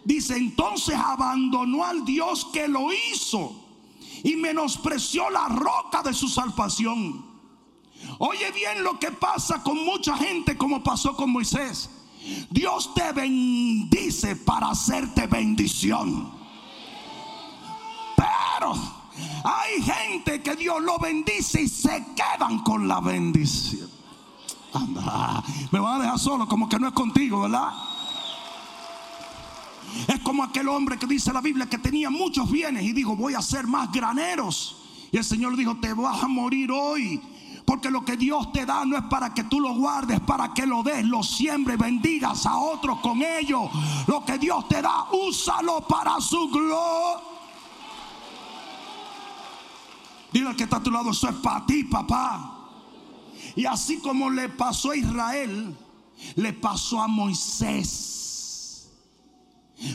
Dice, 0.03 0.37
entonces 0.37 0.95
abandonó 0.95 1.83
al 1.83 2.05
Dios 2.05 2.45
que 2.53 2.67
lo 2.67 2.89
hizo 2.93 3.55
y 4.23 4.35
menospreció 4.35 5.29
la 5.31 5.47
roca 5.47 6.03
de 6.03 6.13
su 6.13 6.27
salvación. 6.27 7.25
Oye 8.19 8.51
bien 8.51 8.83
lo 8.83 8.99
que 8.99 9.11
pasa 9.11 9.63
con 9.63 9.83
mucha 9.83 10.15
gente 10.15 10.55
como 10.57 10.83
pasó 10.83 11.15
con 11.15 11.31
Moisés. 11.31 11.89
Dios 12.51 12.93
te 12.93 13.11
bendice 13.13 14.35
para 14.35 14.69
hacerte 14.69 15.25
bendición. 15.25 16.31
Pero 18.15 18.73
hay 19.43 19.81
gente 19.81 20.41
que 20.41 20.55
Dios 20.55 20.81
lo 20.83 20.99
bendice 20.99 21.63
y 21.63 21.67
se 21.67 22.05
quedan 22.15 22.59
con 22.59 22.87
la 22.87 22.99
bendición. 22.99 23.94
Me 25.71 25.79
van 25.79 25.99
a 25.99 26.03
dejar 26.03 26.19
solo, 26.19 26.47
como 26.47 26.67
que 26.67 26.79
no 26.79 26.87
es 26.87 26.93
contigo, 26.93 27.41
¿verdad? 27.41 27.69
Es 30.07 30.19
como 30.19 30.43
aquel 30.43 30.67
hombre 30.67 30.97
que 30.97 31.07
dice 31.07 31.31
la 31.31 31.41
Biblia 31.41 31.67
que 31.67 31.77
tenía 31.77 32.09
muchos 32.09 32.51
bienes 32.51 32.83
y 32.83 32.93
dijo, 32.93 33.15
voy 33.15 33.33
a 33.33 33.39
hacer 33.39 33.65
más 33.67 33.91
graneros. 33.91 34.77
Y 35.11 35.17
el 35.17 35.23
Señor 35.23 35.55
dijo, 35.55 35.77
te 35.77 35.93
vas 35.93 36.23
a 36.23 36.27
morir 36.27 36.71
hoy. 36.71 37.21
Porque 37.65 37.89
lo 37.89 38.05
que 38.05 38.15
Dios 38.15 38.51
te 38.51 38.65
da 38.65 38.85
no 38.85 38.95
es 38.95 39.03
para 39.05 39.33
que 39.33 39.45
tú 39.45 39.59
lo 39.59 39.73
guardes, 39.73 40.19
para 40.19 40.53
que 40.53 40.67
lo 40.67 40.83
des, 40.83 41.03
lo 41.03 41.23
siembres, 41.23 41.77
bendigas 41.77 42.45
a 42.45 42.57
otros 42.57 42.99
con 42.99 43.23
ello. 43.23 43.69
Lo 44.07 44.23
que 44.23 44.37
Dios 44.37 44.67
te 44.67 44.81
da, 44.81 45.07
úsalo 45.11 45.81
para 45.87 46.21
su 46.21 46.47
gloria. 46.49 47.23
Dile 50.31 50.49
al 50.49 50.55
que 50.55 50.65
está 50.65 50.77
a 50.77 50.83
tu 50.83 50.91
lado, 50.91 51.11
eso 51.11 51.29
es 51.29 51.35
para 51.35 51.65
ti, 51.65 51.85
papá. 51.85 52.54
Y 53.55 53.65
así 53.65 53.97
como 53.99 54.29
le 54.29 54.49
pasó 54.49 54.91
a 54.91 54.97
Israel, 54.97 55.75
le 56.35 56.53
pasó 56.53 57.01
a 57.01 57.07
Moisés. 57.07 58.91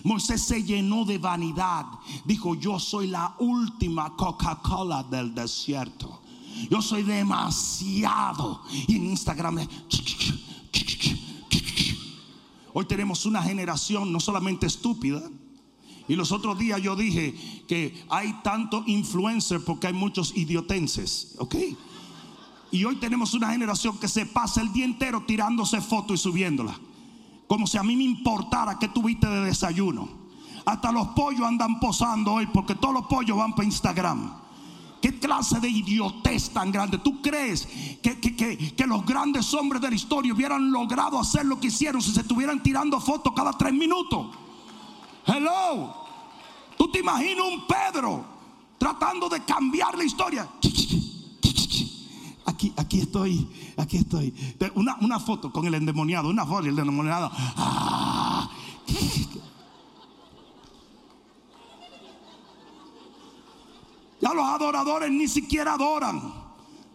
Moisés 0.04 0.42
se 0.42 0.62
llenó 0.62 1.04
de 1.04 1.18
vanidad. 1.18 1.86
Dijo, 2.24 2.54
yo 2.54 2.78
soy 2.78 3.08
la 3.08 3.34
última 3.38 4.16
Coca-Cola 4.16 5.02
del 5.04 5.34
desierto. 5.34 6.22
Yo 6.70 6.82
soy 6.82 7.02
demasiado. 7.02 8.62
Y 8.86 8.96
en 8.96 9.06
Instagram 9.06 9.66
Hoy 12.72 12.84
tenemos 12.84 13.26
una 13.26 13.42
generación 13.42 14.12
no 14.12 14.20
solamente 14.20 14.66
estúpida. 14.66 15.22
Y 16.06 16.16
los 16.16 16.32
otros 16.32 16.58
días 16.58 16.80
yo 16.82 16.96
dije 16.96 17.34
que 17.68 18.04
hay 18.08 18.32
tanto 18.42 18.82
influencer 18.86 19.64
porque 19.64 19.88
hay 19.88 19.92
muchos 19.92 20.36
idiotenses. 20.36 21.34
¿Ok? 21.38 21.56
Y 22.72 22.84
hoy 22.84 22.96
tenemos 22.96 23.34
una 23.34 23.50
generación 23.50 23.98
que 23.98 24.08
se 24.08 24.26
pasa 24.26 24.60
el 24.60 24.72
día 24.72 24.84
entero 24.84 25.24
tirándose 25.26 25.80
fotos 25.80 26.20
y 26.20 26.22
subiéndola. 26.22 26.78
Como 27.46 27.66
si 27.66 27.78
a 27.78 27.82
mí 27.82 27.96
me 27.96 28.04
importara 28.04 28.78
que 28.78 28.88
tuviste 28.88 29.26
de 29.26 29.46
desayuno. 29.46 30.08
Hasta 30.64 30.92
los 30.92 31.08
pollos 31.08 31.46
andan 31.46 31.80
posando 31.80 32.34
hoy 32.34 32.46
porque 32.46 32.76
todos 32.76 32.94
los 32.94 33.06
pollos 33.06 33.36
van 33.36 33.52
para 33.54 33.64
Instagram. 33.64 34.40
¿Qué 35.02 35.18
clase 35.18 35.58
de 35.58 35.68
idiotez 35.68 36.50
tan 36.50 36.70
grande? 36.70 36.98
¿Tú 36.98 37.22
crees 37.22 37.66
que, 38.02 38.20
que, 38.20 38.86
los 38.86 39.04
grandes 39.06 39.52
hombres 39.54 39.80
de 39.80 39.88
la 39.88 39.96
historia 39.96 40.32
hubieran 40.32 40.70
logrado 40.70 41.18
hacer 41.18 41.46
lo 41.46 41.58
que 41.58 41.68
hicieron 41.68 42.02
si 42.02 42.12
se 42.12 42.20
estuvieran 42.20 42.62
tirando 42.62 43.00
fotos 43.00 43.32
cada 43.34 43.52
tres 43.52 43.72
minutos? 43.72 44.36
Hello. 45.26 45.94
¿Tú 46.76 46.90
te 46.90 47.00
imaginas 47.00 47.46
un 47.46 47.66
Pedro 47.66 48.24
tratando 48.78 49.28
de 49.28 49.42
cambiar 49.42 49.96
la 49.96 50.04
historia? 50.04 50.46
Aquí, 52.76 53.00
estoy, 53.00 53.48
aquí 53.76 53.98
estoy. 53.98 54.34
Una, 54.74 54.96
una 55.00 55.18
foto 55.18 55.52
con 55.52 55.66
el 55.66 55.74
endemoniado, 55.74 56.28
una 56.28 56.44
foto 56.44 56.62
del 56.62 56.78
endemoniado. 56.78 57.30
Ah. 57.34 58.50
Ya 64.20 64.34
los 64.34 64.44
adoradores 64.44 65.10
ni 65.10 65.26
siquiera 65.26 65.74
adoran 65.74 66.40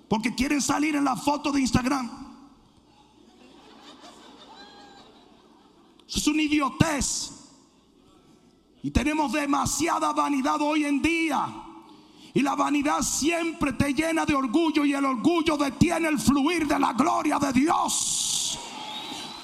porque 0.07 0.35
quieren 0.35 0.61
salir 0.61 0.95
en 0.95 1.03
la 1.03 1.15
foto 1.15 1.51
de 1.51 1.61
Instagram. 1.61 2.09
Eso 6.07 6.19
es 6.19 6.27
una 6.27 6.41
idiotez. 6.43 7.31
Y 8.83 8.91
tenemos 8.91 9.31
demasiada 9.31 10.13
vanidad 10.13 10.61
hoy 10.61 10.85
en 10.85 11.01
día. 11.01 11.47
Y 12.35 12.41
la 12.41 12.53
vanidad 12.53 13.01
siempre 13.01 13.71
te 13.71 13.93
llena 13.93 14.25
de 14.25 14.35
orgullo 14.35 14.83
y 14.83 14.93
el 14.93 15.05
orgullo 15.05 15.55
detiene 15.55 16.09
el 16.09 16.19
fluir 16.19 16.67
de 16.67 16.77
la 16.77 16.91
gloria 16.91 17.39
de 17.39 17.53
Dios. 17.53 18.59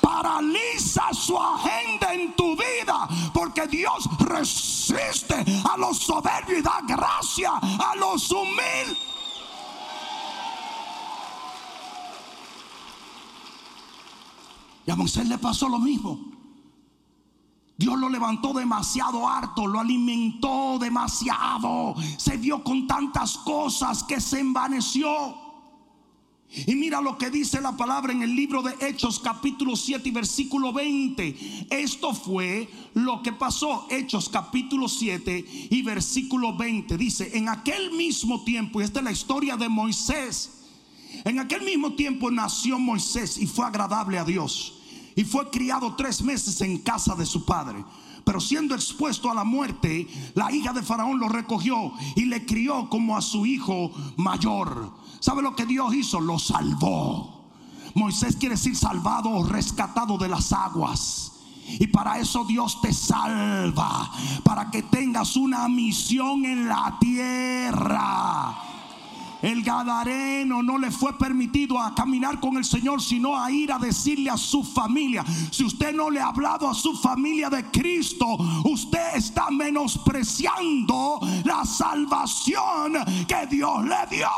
Paraliza 0.01 1.13
su 1.13 1.39
agenda 1.39 2.13
en 2.13 2.35
tu 2.35 2.51
vida 2.51 3.07
porque 3.33 3.65
Dios 3.67 4.09
resiste 4.19 5.35
a 5.71 5.77
los 5.77 5.99
soberbios 5.99 6.59
y 6.59 6.61
da 6.61 6.81
gracia 6.85 7.51
a 7.53 7.95
los 7.95 8.29
humildes. 8.29 8.97
Y 14.85 14.91
a 14.91 14.95
Moisés 14.97 15.25
le 15.27 15.37
pasó 15.37 15.69
lo 15.69 15.79
mismo. 15.79 16.30
Dios 17.81 17.97
lo 17.97 18.09
levantó 18.09 18.53
demasiado 18.53 19.27
harto, 19.27 19.65
lo 19.65 19.79
alimentó 19.79 20.77
demasiado. 20.79 21.95
Se 22.15 22.37
dio 22.37 22.63
con 22.63 22.85
tantas 22.85 23.39
cosas 23.39 24.03
que 24.03 24.21
se 24.21 24.39
envaneció. 24.39 25.09
Y 26.67 26.75
mira 26.75 27.01
lo 27.01 27.17
que 27.17 27.31
dice 27.31 27.59
la 27.59 27.75
palabra 27.75 28.13
en 28.13 28.21
el 28.21 28.35
libro 28.35 28.61
de 28.61 28.75
Hechos 28.85 29.19
capítulo 29.19 29.75
7 29.75 30.07
y 30.09 30.11
versículo 30.11 30.71
20. 30.71 31.67
Esto 31.71 32.13
fue 32.13 32.69
lo 32.93 33.23
que 33.23 33.33
pasó. 33.33 33.87
Hechos 33.89 34.29
capítulo 34.29 34.87
7 34.87 35.67
y 35.71 35.81
versículo 35.81 36.55
20. 36.55 36.97
Dice, 36.97 37.35
en 37.35 37.49
aquel 37.49 37.93
mismo 37.93 38.43
tiempo, 38.43 38.79
y 38.79 38.83
esta 38.83 38.99
es 38.99 39.05
la 39.05 39.11
historia 39.11 39.57
de 39.57 39.69
Moisés, 39.69 40.67
en 41.23 41.39
aquel 41.39 41.63
mismo 41.63 41.93
tiempo 41.93 42.29
nació 42.29 42.77
Moisés 42.77 43.39
y 43.39 43.47
fue 43.47 43.65
agradable 43.65 44.19
a 44.19 44.23
Dios. 44.23 44.80
Y 45.15 45.23
fue 45.23 45.49
criado 45.49 45.95
tres 45.95 46.21
meses 46.21 46.61
en 46.61 46.79
casa 46.79 47.15
de 47.15 47.25
su 47.25 47.45
padre. 47.45 47.83
Pero 48.23 48.39
siendo 48.39 48.75
expuesto 48.75 49.31
a 49.31 49.33
la 49.33 49.43
muerte, 49.43 50.07
la 50.35 50.51
hija 50.51 50.73
de 50.73 50.83
Faraón 50.83 51.19
lo 51.19 51.27
recogió 51.27 51.91
y 52.15 52.25
le 52.25 52.45
crió 52.45 52.89
como 52.89 53.17
a 53.17 53.21
su 53.21 53.45
hijo 53.45 53.91
mayor. 54.17 54.93
¿Sabe 55.19 55.41
lo 55.41 55.55
que 55.55 55.65
Dios 55.65 55.93
hizo? 55.93 56.19
Lo 56.19 56.37
salvó. 56.37 57.41
Moisés 57.95 58.35
quiere 58.37 58.55
decir 58.55 58.75
salvado 58.75 59.29
o 59.29 59.43
rescatado 59.45 60.17
de 60.17 60.27
las 60.27 60.53
aguas. 60.53 61.33
Y 61.79 61.87
para 61.87 62.19
eso 62.19 62.43
Dios 62.43 62.81
te 62.81 62.93
salva. 62.93 64.11
Para 64.43 64.69
que 64.69 64.83
tengas 64.83 65.35
una 65.35 65.67
misión 65.67 66.45
en 66.45 66.67
la 66.67 66.97
tierra. 66.99 68.70
El 69.41 69.63
Gadareno 69.63 70.61
no 70.61 70.77
le 70.77 70.91
fue 70.91 71.17
permitido 71.17 71.79
a 71.79 71.95
caminar 71.95 72.39
con 72.39 72.57
el 72.57 72.65
Señor, 72.65 73.01
sino 73.01 73.37
a 73.37 73.51
ir 73.51 73.71
a 73.71 73.79
decirle 73.79 74.29
a 74.29 74.37
su 74.37 74.63
familia. 74.63 75.25
Si 75.51 75.63
usted 75.63 75.93
no 75.93 76.09
le 76.09 76.19
ha 76.19 76.27
hablado 76.27 76.69
a 76.69 76.73
su 76.73 76.95
familia 76.95 77.49
de 77.49 77.65
Cristo, 77.71 78.25
usted 78.65 79.15
está 79.15 79.49
menospreciando 79.49 81.19
la 81.43 81.65
salvación 81.65 82.93
que 83.27 83.47
Dios 83.49 83.83
le 83.83 84.15
dio. 84.15 84.29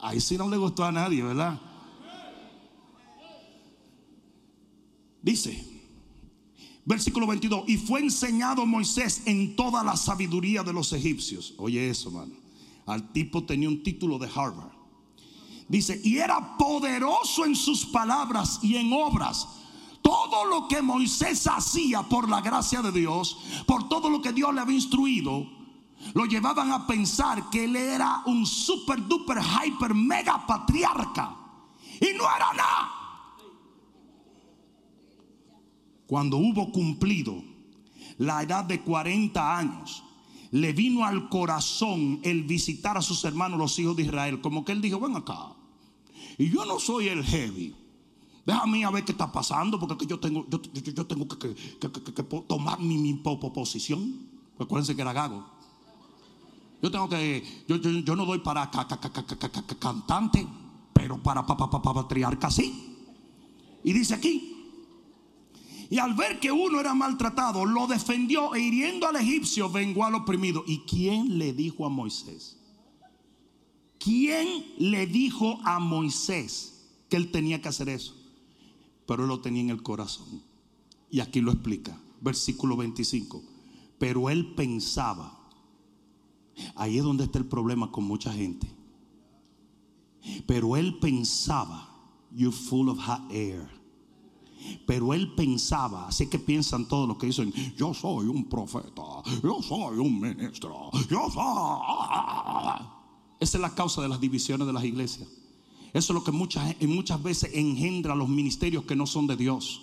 Ahí 0.00 0.20
sí 0.20 0.36
no 0.36 0.48
le 0.48 0.56
gustó 0.56 0.84
a 0.84 0.92
nadie, 0.92 1.22
¿verdad? 1.22 1.60
Dice, 5.20 5.66
versículo 6.84 7.26
22, 7.26 7.64
y 7.66 7.76
fue 7.76 8.00
enseñado 8.00 8.64
Moisés 8.64 9.22
en 9.26 9.56
toda 9.56 9.82
la 9.82 9.96
sabiduría 9.96 10.62
de 10.62 10.72
los 10.72 10.92
egipcios. 10.92 11.54
Oye 11.58 11.90
eso, 11.90 12.12
mano. 12.12 12.47
Al 12.88 13.12
tipo 13.12 13.44
tenía 13.44 13.68
un 13.68 13.82
título 13.82 14.18
de 14.18 14.28
Harvard. 14.34 14.72
Dice, 15.68 16.00
y 16.02 16.16
era 16.16 16.56
poderoso 16.56 17.44
en 17.44 17.54
sus 17.54 17.84
palabras 17.84 18.60
y 18.62 18.76
en 18.76 18.90
obras. 18.94 19.46
Todo 20.00 20.46
lo 20.46 20.66
que 20.68 20.80
Moisés 20.80 21.46
hacía 21.46 22.02
por 22.02 22.30
la 22.30 22.40
gracia 22.40 22.80
de 22.80 22.90
Dios, 22.90 23.38
por 23.66 23.90
todo 23.90 24.08
lo 24.08 24.22
que 24.22 24.32
Dios 24.32 24.54
le 24.54 24.62
había 24.62 24.76
instruido, 24.76 25.46
lo 26.14 26.24
llevaban 26.24 26.72
a 26.72 26.86
pensar 26.86 27.50
que 27.50 27.64
él 27.64 27.76
era 27.76 28.22
un 28.24 28.46
super 28.46 29.06
duper 29.06 29.38
hyper 29.38 29.92
mega 29.92 30.46
patriarca. 30.46 31.36
Y 32.00 32.16
no 32.16 32.24
era 32.24 32.52
nada. 32.56 32.88
Cuando 36.06 36.38
hubo 36.38 36.72
cumplido 36.72 37.42
la 38.16 38.42
edad 38.42 38.64
de 38.64 38.80
40 38.80 39.58
años, 39.58 40.02
le 40.50 40.72
vino 40.72 41.04
al 41.04 41.28
corazón 41.28 42.20
el 42.22 42.44
visitar 42.44 42.96
a 42.96 43.02
sus 43.02 43.24
hermanos 43.24 43.58
los 43.58 43.78
hijos 43.78 43.96
de 43.96 44.04
Israel. 44.04 44.40
Como 44.40 44.64
que 44.64 44.72
él 44.72 44.80
dijo, 44.80 45.00
ven 45.00 45.16
acá. 45.16 45.52
Y 46.38 46.50
yo 46.50 46.64
no 46.64 46.78
soy 46.78 47.08
el 47.08 47.24
heavy. 47.24 47.74
Déjame 48.46 48.84
a 48.84 48.90
ver 48.90 49.04
qué 49.04 49.12
está 49.12 49.30
pasando, 49.30 49.78
porque 49.78 50.06
yo 50.06 50.18
tengo, 50.18 50.46
yo, 50.48 51.06
tengo 51.06 51.28
que, 51.28 51.54
tomar 52.46 52.80
mi, 52.80 53.12
posición. 53.14 54.26
Acuérdense 54.58 54.96
que 54.96 55.02
era 55.02 55.12
gago. 55.12 55.44
Yo 56.80 56.90
tengo 56.90 57.08
que, 57.08 57.44
yo 57.66 58.16
no 58.16 58.24
doy 58.24 58.38
para 58.38 58.70
cantante, 59.78 60.46
pero 60.94 61.22
para 61.22 61.44
patriarca 61.44 62.50
sí. 62.50 62.96
Y 63.84 63.92
dice 63.92 64.14
aquí, 64.14 64.57
y 65.90 65.98
al 65.98 66.14
ver 66.14 66.38
que 66.38 66.52
uno 66.52 66.80
era 66.80 66.94
maltratado, 66.94 67.64
lo 67.64 67.86
defendió 67.86 68.54
e 68.54 68.60
hiriendo 68.60 69.06
al 69.06 69.16
egipcio 69.16 69.70
vengó 69.70 70.04
al 70.04 70.16
oprimido. 70.16 70.62
¿Y 70.66 70.80
quién 70.80 71.38
le 71.38 71.54
dijo 71.54 71.86
a 71.86 71.88
Moisés? 71.88 72.58
¿Quién 73.98 74.64
le 74.78 75.06
dijo 75.06 75.58
a 75.64 75.78
Moisés 75.78 76.88
que 77.08 77.16
él 77.16 77.30
tenía 77.30 77.62
que 77.62 77.68
hacer 77.68 77.88
eso? 77.88 78.14
Pero 79.06 79.22
él 79.22 79.28
lo 79.28 79.40
tenía 79.40 79.62
en 79.62 79.70
el 79.70 79.82
corazón. 79.82 80.42
Y 81.10 81.20
aquí 81.20 81.40
lo 81.40 81.52
explica, 81.52 81.98
versículo 82.20 82.76
25. 82.76 83.42
Pero 83.98 84.28
él 84.28 84.54
pensaba, 84.54 85.38
ahí 86.76 86.98
es 86.98 87.02
donde 87.02 87.24
está 87.24 87.38
el 87.38 87.46
problema 87.46 87.90
con 87.90 88.04
mucha 88.04 88.30
gente. 88.32 88.70
Pero 90.46 90.76
él 90.76 90.98
pensaba, 90.98 91.88
you're 92.30 92.54
full 92.54 92.90
of 92.90 92.98
hot 92.98 93.32
air. 93.32 93.77
Pero 94.86 95.14
él 95.14 95.34
pensaba, 95.34 96.08
así 96.08 96.28
que 96.28 96.38
piensan 96.38 96.86
todos 96.86 97.06
los 97.08 97.18
que 97.18 97.26
dicen, 97.26 97.52
yo 97.76 97.94
soy 97.94 98.26
un 98.26 98.48
profeta, 98.48 99.02
yo 99.42 99.60
soy 99.62 99.98
un 99.98 100.20
ministro, 100.20 100.90
yo 101.08 101.30
soy... 101.30 102.86
Esa 103.40 103.58
es 103.58 103.60
la 103.60 103.74
causa 103.74 104.02
de 104.02 104.08
las 104.08 104.20
divisiones 104.20 104.66
de 104.66 104.72
las 104.72 104.84
iglesias. 104.84 105.28
Eso 105.92 106.12
es 106.12 106.14
lo 106.14 106.24
que 106.24 106.32
muchas, 106.32 106.74
muchas 106.82 107.22
veces 107.22 107.50
engendra 107.54 108.14
los 108.14 108.28
ministerios 108.28 108.84
que 108.84 108.96
no 108.96 109.06
son 109.06 109.26
de 109.26 109.36
Dios. 109.36 109.82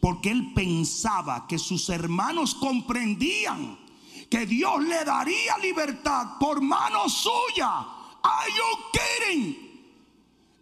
Porque 0.00 0.30
él 0.30 0.52
pensaba 0.54 1.46
que 1.46 1.58
sus 1.58 1.88
hermanos 1.88 2.54
comprendían 2.54 3.78
que 4.30 4.46
Dios 4.46 4.82
le 4.82 5.04
daría 5.04 5.58
libertad 5.58 6.38
por 6.38 6.60
mano 6.60 7.08
suya. 7.08 7.68
Are 8.22 8.50
you 8.50 8.78
kidding? 8.92 9.65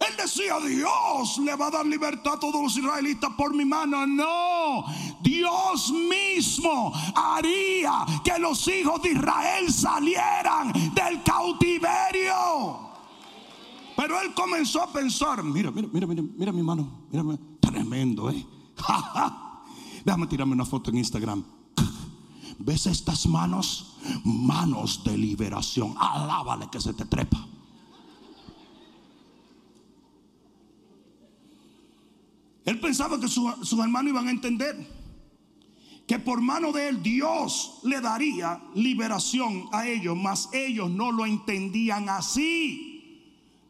Él 0.08 0.16
decía, 0.16 0.58
Dios 0.60 1.38
le 1.38 1.54
va 1.56 1.66
a 1.66 1.70
dar 1.70 1.86
libertad 1.86 2.34
a 2.34 2.40
todos 2.40 2.62
los 2.62 2.76
israelitas 2.76 3.30
por 3.36 3.54
mi 3.54 3.64
mano. 3.64 4.06
No, 4.06 4.84
Dios 5.20 5.92
mismo 5.92 6.92
haría 7.14 8.04
que 8.24 8.38
los 8.38 8.66
hijos 8.68 9.02
de 9.02 9.12
Israel 9.12 9.72
salieran 9.72 10.72
del 10.94 11.22
cautiverio. 11.22 12.84
Pero 13.96 14.20
él 14.20 14.34
comenzó 14.34 14.82
a 14.82 14.92
pensar, 14.92 15.42
mira, 15.42 15.70
mira, 15.70 15.88
mira, 15.92 16.06
mira, 16.06 16.22
mira 16.22 16.52
mi 16.52 16.62
mano, 16.62 17.06
mira, 17.10 17.38
tremendo, 17.60 18.30
¿eh? 18.30 18.46
Déjame 20.04 20.26
tirarme 20.26 20.52
una 20.52 20.64
foto 20.64 20.90
en 20.90 20.98
Instagram. 20.98 21.44
¿Ves 22.58 22.86
estas 22.86 23.26
manos? 23.26 23.96
Manos 24.24 25.02
de 25.04 25.16
liberación. 25.16 25.94
Alábale 25.98 26.68
que 26.70 26.80
se 26.80 26.92
te 26.92 27.04
trepa. 27.04 27.46
Él 32.64 32.80
pensaba 32.80 33.20
que 33.20 33.28
sus 33.28 33.78
hermanos 33.78 34.10
iban 34.10 34.28
a 34.28 34.30
entender 34.30 35.04
que 36.06 36.18
por 36.18 36.40
mano 36.40 36.72
de 36.72 36.88
él 36.88 37.02
Dios 37.02 37.80
le 37.84 38.00
daría 38.00 38.60
liberación 38.74 39.68
a 39.72 39.86
ellos, 39.88 40.16
mas 40.16 40.50
ellos 40.52 40.90
no 40.90 41.10
lo 41.10 41.24
entendían 41.24 42.08
así. 42.08 42.90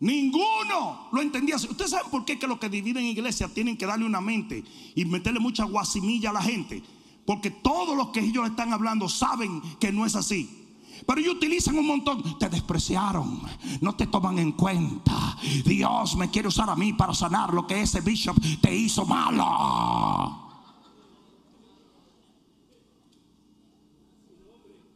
Ninguno 0.00 1.09
lo 1.12 1.22
entendía 1.22 1.57
así. 1.57 1.68
Ustedes 1.68 1.92
saben 1.92 2.11
por 2.11 2.24
qué 2.24 2.38
que 2.38 2.46
los 2.46 2.59
que 2.59 2.68
dividen 2.68 3.04
iglesia 3.04 3.48
tienen 3.48 3.76
que 3.76 3.87
darle 3.87 4.04
una 4.04 4.20
mente 4.20 4.64
y 4.94 5.04
meterle 5.04 5.38
mucha 5.38 5.64
guasimilla 5.64 6.30
a 6.30 6.35
la 6.35 6.42
gente. 6.42 6.83
Porque 7.24 7.50
todos 7.50 7.96
los 7.96 8.09
que 8.09 8.20
ellos 8.20 8.48
están 8.48 8.72
hablando 8.72 9.09
saben 9.09 9.62
que 9.78 9.92
no 9.92 10.04
es 10.04 10.16
así. 10.16 10.63
Pero 11.07 11.20
ellos 11.20 11.35
utilizan 11.35 11.76
un 11.78 11.87
montón. 11.87 12.38
Te 12.38 12.48
despreciaron. 12.48 13.42
No 13.80 13.94
te 13.94 14.07
toman 14.07 14.38
en 14.38 14.52
cuenta. 14.52 15.37
Dios 15.64 16.16
me 16.16 16.30
quiere 16.30 16.48
usar 16.48 16.70
a 16.70 16.76
mí 16.76 16.92
para 16.92 17.14
sanar 17.14 17.52
lo 17.52 17.66
que 17.66 17.83
ese 17.83 18.00
bishop 18.00 18.37
te 18.61 18.74
hizo 18.74 19.04
malo. 19.04 20.40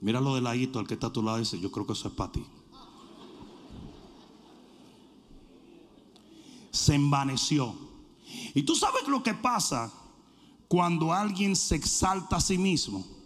Mira 0.01 0.21
lo 0.21 0.37
de 0.37 0.41
ladito, 0.41 0.79
al 0.79 0.87
que 0.87 0.95
está 0.95 1.09
a 1.09 1.13
tu 1.13 1.23
lado 1.23 1.39
ese. 1.39 1.61
Yo 1.61 1.71
creo 1.71 1.87
que 1.87 1.93
eso 1.93 2.09
es 2.09 2.15
para 2.15 2.33
ti. 2.33 2.45
Se 6.71 6.95
envaneció. 6.95 7.75
Y 8.55 8.63
tú 8.63 8.75
sabes 8.75 9.09
lo 9.09 9.23
que 9.23 9.35
pasa 9.35 9.93
cuando 10.69 11.13
alguien 11.13 11.57
se 11.57 11.75
exalta 11.75 12.37
a 12.37 12.41
sí 12.41 12.57
mismo 12.57 13.18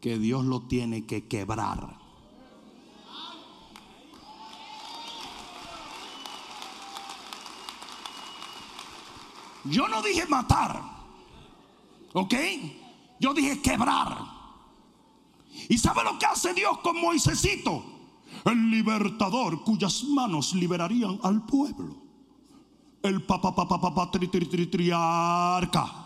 que 0.00 0.18
Dios 0.18 0.44
lo 0.44 0.62
tiene 0.62 1.06
que 1.06 1.26
quebrar. 1.26 1.98
Yo 9.64 9.88
no 9.88 10.00
dije 10.00 10.26
matar, 10.26 10.80
¿ok? 12.12 12.34
Yo 13.18 13.34
dije 13.34 13.60
quebrar. 13.60 14.16
¿Y 15.68 15.76
sabe 15.78 16.04
lo 16.04 16.18
que 16.18 16.26
hace 16.26 16.54
Dios 16.54 16.78
con 16.78 17.00
Moisésito? 17.00 17.84
El 18.44 18.70
libertador 18.70 19.64
cuyas 19.64 20.04
manos 20.04 20.54
liberarían 20.54 21.18
al 21.22 21.44
pueblo. 21.44 21.96
El 23.02 23.24
papá, 23.24 23.54
papá, 23.54 23.80
papá, 23.80 24.10
tri, 24.10 24.28
tri, 24.28 24.46
tri, 24.46 24.66
triarca 24.66 26.05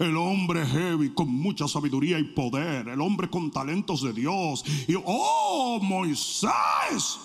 el 0.00 0.16
hombre 0.16 0.64
heavy 0.66 1.10
con 1.10 1.28
mucha 1.28 1.68
sabiduría 1.68 2.18
y 2.18 2.24
poder. 2.24 2.88
El 2.88 3.00
hombre 3.00 3.28
con 3.30 3.50
talentos 3.50 4.02
de 4.02 4.12
Dios. 4.12 4.64
Y 4.88 4.94
oh, 5.04 5.78
Moisés. 5.82 7.18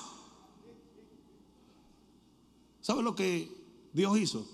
¿Sabe 2.82 3.04
lo 3.04 3.15
que 3.15 3.52
Dios 3.93 4.17
hizo? 4.17 4.47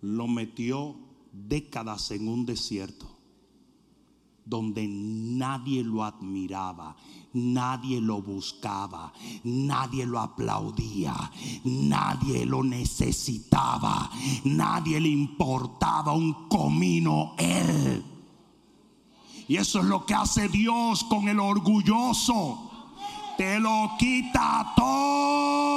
Lo 0.00 0.28
metió 0.28 0.96
décadas 1.32 2.10
en 2.10 2.28
un 2.28 2.46
desierto 2.46 3.14
donde 4.44 4.86
nadie 4.86 5.82
lo 5.82 6.04
admiraba, 6.04 6.96
nadie 7.34 8.00
lo 8.00 8.22
buscaba, 8.22 9.12
nadie 9.44 10.06
lo 10.06 10.20
aplaudía, 10.20 11.14
nadie 11.64 12.46
lo 12.46 12.62
necesitaba, 12.62 14.10
nadie 14.44 15.00
le 15.00 15.08
importaba 15.08 16.12
un 16.12 16.48
comino 16.48 17.34
él. 17.38 18.04
Y 19.46 19.56
eso 19.56 19.80
es 19.80 19.84
lo 19.84 20.06
que 20.06 20.14
hace 20.14 20.48
Dios 20.48 21.04
con 21.04 21.28
el 21.28 21.38
orgulloso. 21.38 22.70
Te 23.36 23.58
lo 23.58 23.90
quita 23.98 24.72
todo. 24.76 25.73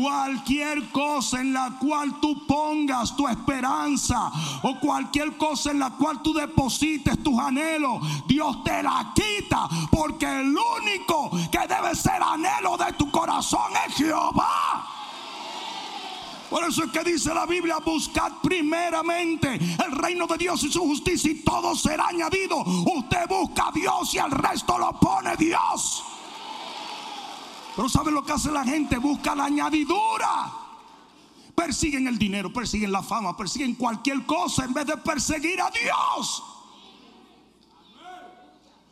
Cualquier 0.00 0.90
cosa 0.90 1.40
en 1.40 1.52
la 1.52 1.76
cual 1.80 2.20
tú 2.20 2.46
pongas 2.46 3.16
tu 3.16 3.26
esperanza 3.26 4.30
o 4.62 4.78
cualquier 4.78 5.36
cosa 5.36 5.72
en 5.72 5.80
la 5.80 5.90
cual 5.90 6.22
tú 6.22 6.32
deposites 6.32 7.20
tus 7.22 7.36
anhelos, 7.38 8.00
Dios 8.26 8.62
te 8.62 8.80
la 8.80 9.12
quita 9.12 9.68
porque 9.90 10.26
el 10.26 10.56
único 10.56 11.30
que 11.50 11.66
debe 11.66 11.96
ser 11.96 12.22
anhelo 12.22 12.76
de 12.76 12.92
tu 12.92 13.10
corazón 13.10 13.72
es 13.88 13.94
Jehová. 13.96 14.86
Por 16.48 16.64
eso 16.64 16.84
es 16.84 16.92
que 16.92 17.02
dice 17.02 17.34
la 17.34 17.46
Biblia, 17.46 17.78
buscad 17.84 18.32
primeramente 18.42 19.54
el 19.54 19.92
reino 19.92 20.26
de 20.28 20.38
Dios 20.38 20.62
y 20.62 20.70
su 20.70 20.80
justicia 20.80 21.32
y 21.32 21.42
todo 21.42 21.74
será 21.74 22.06
añadido. 22.06 22.58
Usted 22.58 23.26
busca 23.28 23.68
a 23.68 23.72
Dios 23.72 24.14
y 24.14 24.18
el 24.18 24.30
resto 24.30 24.78
lo 24.78 24.92
pone 24.92 25.36
Dios. 25.36 26.04
Pero 27.78 27.88
¿saben 27.88 28.12
lo 28.12 28.24
que 28.24 28.32
hace 28.32 28.50
la 28.50 28.64
gente? 28.64 28.98
Busca 28.98 29.36
la 29.36 29.44
añadidura. 29.44 30.52
Persiguen 31.54 32.08
el 32.08 32.18
dinero, 32.18 32.52
persiguen 32.52 32.90
la 32.90 33.04
fama, 33.04 33.36
persiguen 33.36 33.76
cualquier 33.76 34.26
cosa 34.26 34.64
en 34.64 34.74
vez 34.74 34.84
de 34.84 34.96
perseguir 34.96 35.60
a 35.60 35.70
Dios. 35.70 36.42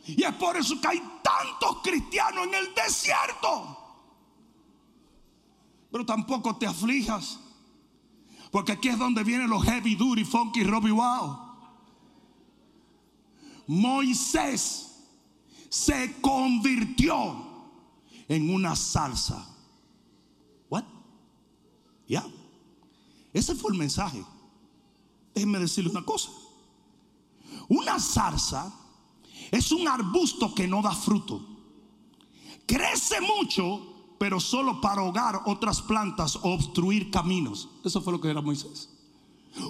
Y 0.07 0.23
es 0.23 0.33
por 0.35 0.57
eso 0.57 0.81
que 0.81 0.87
hay 0.87 1.03
tantos 1.21 1.83
cristianos 1.83 2.47
en 2.47 2.55
el 2.55 2.75
desierto. 2.77 3.77
Pero 5.91 6.07
tampoco 6.07 6.55
te 6.55 6.69
aflijas. 6.69 7.41
Porque 8.53 8.71
aquí 8.71 8.87
es 8.87 8.99
donde 8.99 9.25
vienen 9.25 9.51
los 9.51 9.65
heavy 9.65 9.97
duty, 9.97 10.25
funky, 10.25 10.63
Robbie 10.63 10.93
Wow. 10.93 11.41
Moisés 13.67 15.03
se 15.71 16.21
convirtió 16.21 17.46
en 18.29 18.53
una 18.53 18.75
salsa. 18.77 19.47
What? 20.69 20.85
Ya. 22.09 22.27
Ese 23.33 23.55
fue 23.55 23.73
el 23.73 23.79
mensaje. 23.79 24.25
Déjenme 25.35 25.59
decirle 25.59 25.91
una 25.91 26.05
cosa. 26.05 26.31
Una 27.69 27.99
zarza 27.99 28.73
es 29.51 29.71
un 29.73 29.87
arbusto 29.87 30.55
que 30.55 30.67
no 30.67 30.83
da 30.83 30.95
fruto. 30.95 31.41
Crece 32.67 33.21
mucho, 33.21 34.15
pero 34.19 34.41
solo 34.41 34.81
para 34.81 35.03
ahogar 35.03 35.43
otras 35.47 35.83
plantas 35.83 36.37
o 36.37 36.53
obstruir 36.53 37.11
caminos. 37.11 37.69
Eso 37.85 38.01
fue 38.01 38.13
lo 38.13 38.21
que 38.21 38.31
era 38.31 38.41
Moisés. 38.41 38.96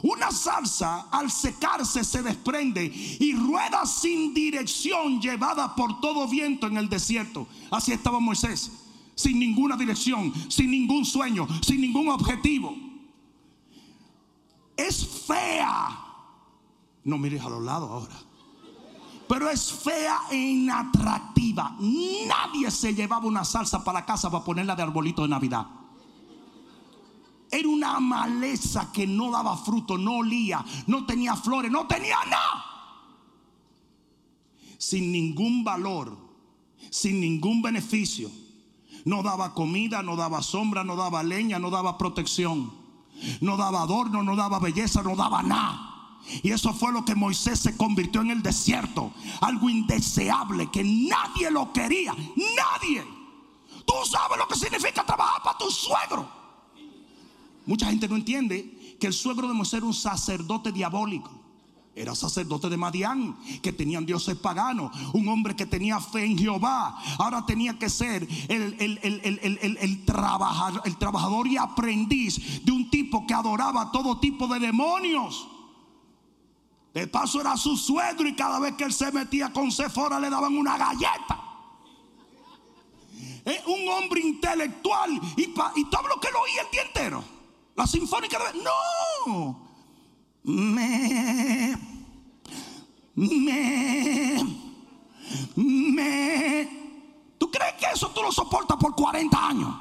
Una 0.03 0.31
salsa 0.31 1.09
al 1.11 1.31
secarse 1.31 2.05
se 2.05 2.22
desprende 2.22 2.85
y 2.85 3.35
rueda 3.35 3.87
sin 3.87 4.35
dirección 4.35 5.20
llevada 5.20 5.75
por 5.75 6.01
todo 6.01 6.29
viento 6.29 6.66
en 6.66 6.77
el 6.77 6.88
desierto. 6.88 7.46
Así 7.70 7.92
estaba 7.92 8.20
Moisés, 8.20 8.72
sin 9.14 9.38
ninguna 9.38 9.77
dirección, 9.77 10.33
sin 10.49 10.70
ningún 10.70 11.05
sueño, 11.05 11.46
sin 11.62 11.81
ningún 11.81 12.09
objetivo. 12.09 12.75
Es 14.77 15.07
fea. 15.27 15.99
No 17.05 17.18
mires 17.18 17.42
a 17.42 17.49
los 17.49 17.62
lados 17.62 17.90
ahora. 17.90 18.16
Pero 19.29 19.51
es 19.51 19.72
fea 19.72 20.20
e 20.31 20.37
inatractiva. 20.37 21.77
Nadie 21.81 22.70
se 22.70 22.94
llevaba 22.94 23.27
una 23.27 23.44
salsa 23.44 23.83
para 23.83 24.01
la 24.01 24.07
casa 24.07 24.31
para 24.31 24.44
ponerla 24.44 24.77
de 24.77 24.83
arbolito 24.83 25.22
de 25.22 25.29
Navidad. 25.29 25.66
Era 27.50 27.68
una 27.68 28.00
maleza 28.00 28.90
que 28.92 29.06
no 29.06 29.30
daba 29.30 29.56
fruto, 29.56 29.96
no 29.96 30.18
olía, 30.18 30.64
no 30.87 31.06
tenía 31.06 31.37
flores, 31.37 31.70
no 31.70 31.87
tenía 31.87 32.16
nada. 32.28 32.64
Sin 34.78 35.12
ningún 35.12 35.64
valor, 35.64 36.16
sin 36.90 37.20
ningún 37.20 37.62
beneficio. 37.62 38.30
No 39.04 39.22
daba 39.22 39.54
comida, 39.54 40.02
no 40.02 40.16
daba 40.16 40.42
sombra, 40.42 40.82
no 40.82 40.96
daba 40.96 41.22
leña, 41.22 41.59
no 41.59 41.70
daba 41.70 41.96
protección. 41.96 42.72
No 43.40 43.56
daba 43.56 43.82
adorno, 43.82 44.22
no 44.22 44.37
daba 44.37 44.59
belleza, 44.59 45.02
no 45.02 45.16
daba 45.16 45.42
nada. 45.42 45.92
Y 46.42 46.50
eso 46.50 46.74
fue 46.74 46.92
lo 46.92 47.04
que 47.04 47.14
Moisés 47.14 47.61
se 47.61 47.76
convirtió 47.76 48.20
en 48.20 48.30
el 48.30 48.42
desierto. 48.42 49.12
Algo 49.40 49.70
indeseable 49.70 50.70
que 50.70 50.82
nadie 50.82 51.50
lo 51.50 51.72
quería. 51.72 52.14
Nadie. 52.14 53.04
Tú 53.87 53.94
sabes 54.04 54.37
lo 54.37 54.48
que 54.48 54.56
significa 54.56 55.04
trabajar 55.04 55.42
para 55.42 55.59
tu 55.59 55.70
suegro. 55.70 56.28
Mucha 57.66 57.87
gente 57.87 58.09
no 58.09 58.16
entiende 58.16 58.96
que 58.98 59.09
el 59.09 59.12
suegro 59.12 59.48
de 59.48 59.55
Moisés 59.55 59.74
era 59.74 59.87
un 59.87 59.94
sacerdote 59.94 60.72
diabólico. 60.72 61.31
Era 61.96 62.14
sacerdote 62.14 62.68
de 62.68 62.76
Madián, 62.76 63.37
que 63.62 63.72
tenían 63.72 64.05
dioses 64.05 64.37
paganos, 64.37 64.94
un 65.14 65.26
hombre 65.29 65.57
que 65.57 65.64
tenía 65.64 65.98
fe 65.98 66.26
en 66.26 66.37
Jehová. 66.37 66.94
Ahora 67.18 67.46
tenía 67.46 67.79
que 67.79 67.88
ser 67.88 68.29
el, 68.48 68.76
el, 68.79 70.05
trabajador, 70.05 70.83
el 70.85 70.96
trabajador 70.98 71.46
y 71.48 71.57
aprendiz 71.57 72.62
de 72.64 72.70
un 72.70 72.90
tipo 72.90 73.26
que 73.26 73.33
adoraba 73.33 73.90
todo 73.90 74.20
tipo 74.20 74.46
de 74.46 74.61
demonios. 74.61 75.48
De 76.92 77.07
paso 77.07 77.40
era 77.40 77.57
su 77.57 77.79
suegro 77.79 78.29
y 78.29 78.37
cada 78.37 78.59
vez 78.61 78.74
que 78.74 78.85
él 78.85 78.92
se 78.92 79.11
metía 79.11 79.50
con 79.50 79.72
Sephora 79.72 80.20
le 80.20 80.29
daban 80.29 80.57
una 80.57 80.76
galleta. 80.76 81.42
Un 83.66 83.88
hombre 83.88 84.20
intelectual 84.20 85.18
y, 85.37 85.42
y 85.44 85.85
todo 85.90 86.09
lo 86.09 86.20
que 86.20 86.31
lo 86.31 86.42
oía 86.42 86.61
el 86.61 86.70
día 86.70 86.83
entero. 86.83 87.36
La 87.76 87.86
sinfónica 87.86 88.38
de... 88.38 88.62
No. 88.62 89.68
Me... 90.44 91.76
Me... 93.14 94.66
Me... 95.56 96.68
¿Tú 97.38 97.50
crees 97.50 97.74
que 97.74 97.86
eso 97.92 98.10
tú 98.10 98.22
lo 98.22 98.32
soportas 98.32 98.78
por 98.78 98.94
40 98.94 99.48
años? 99.48 99.74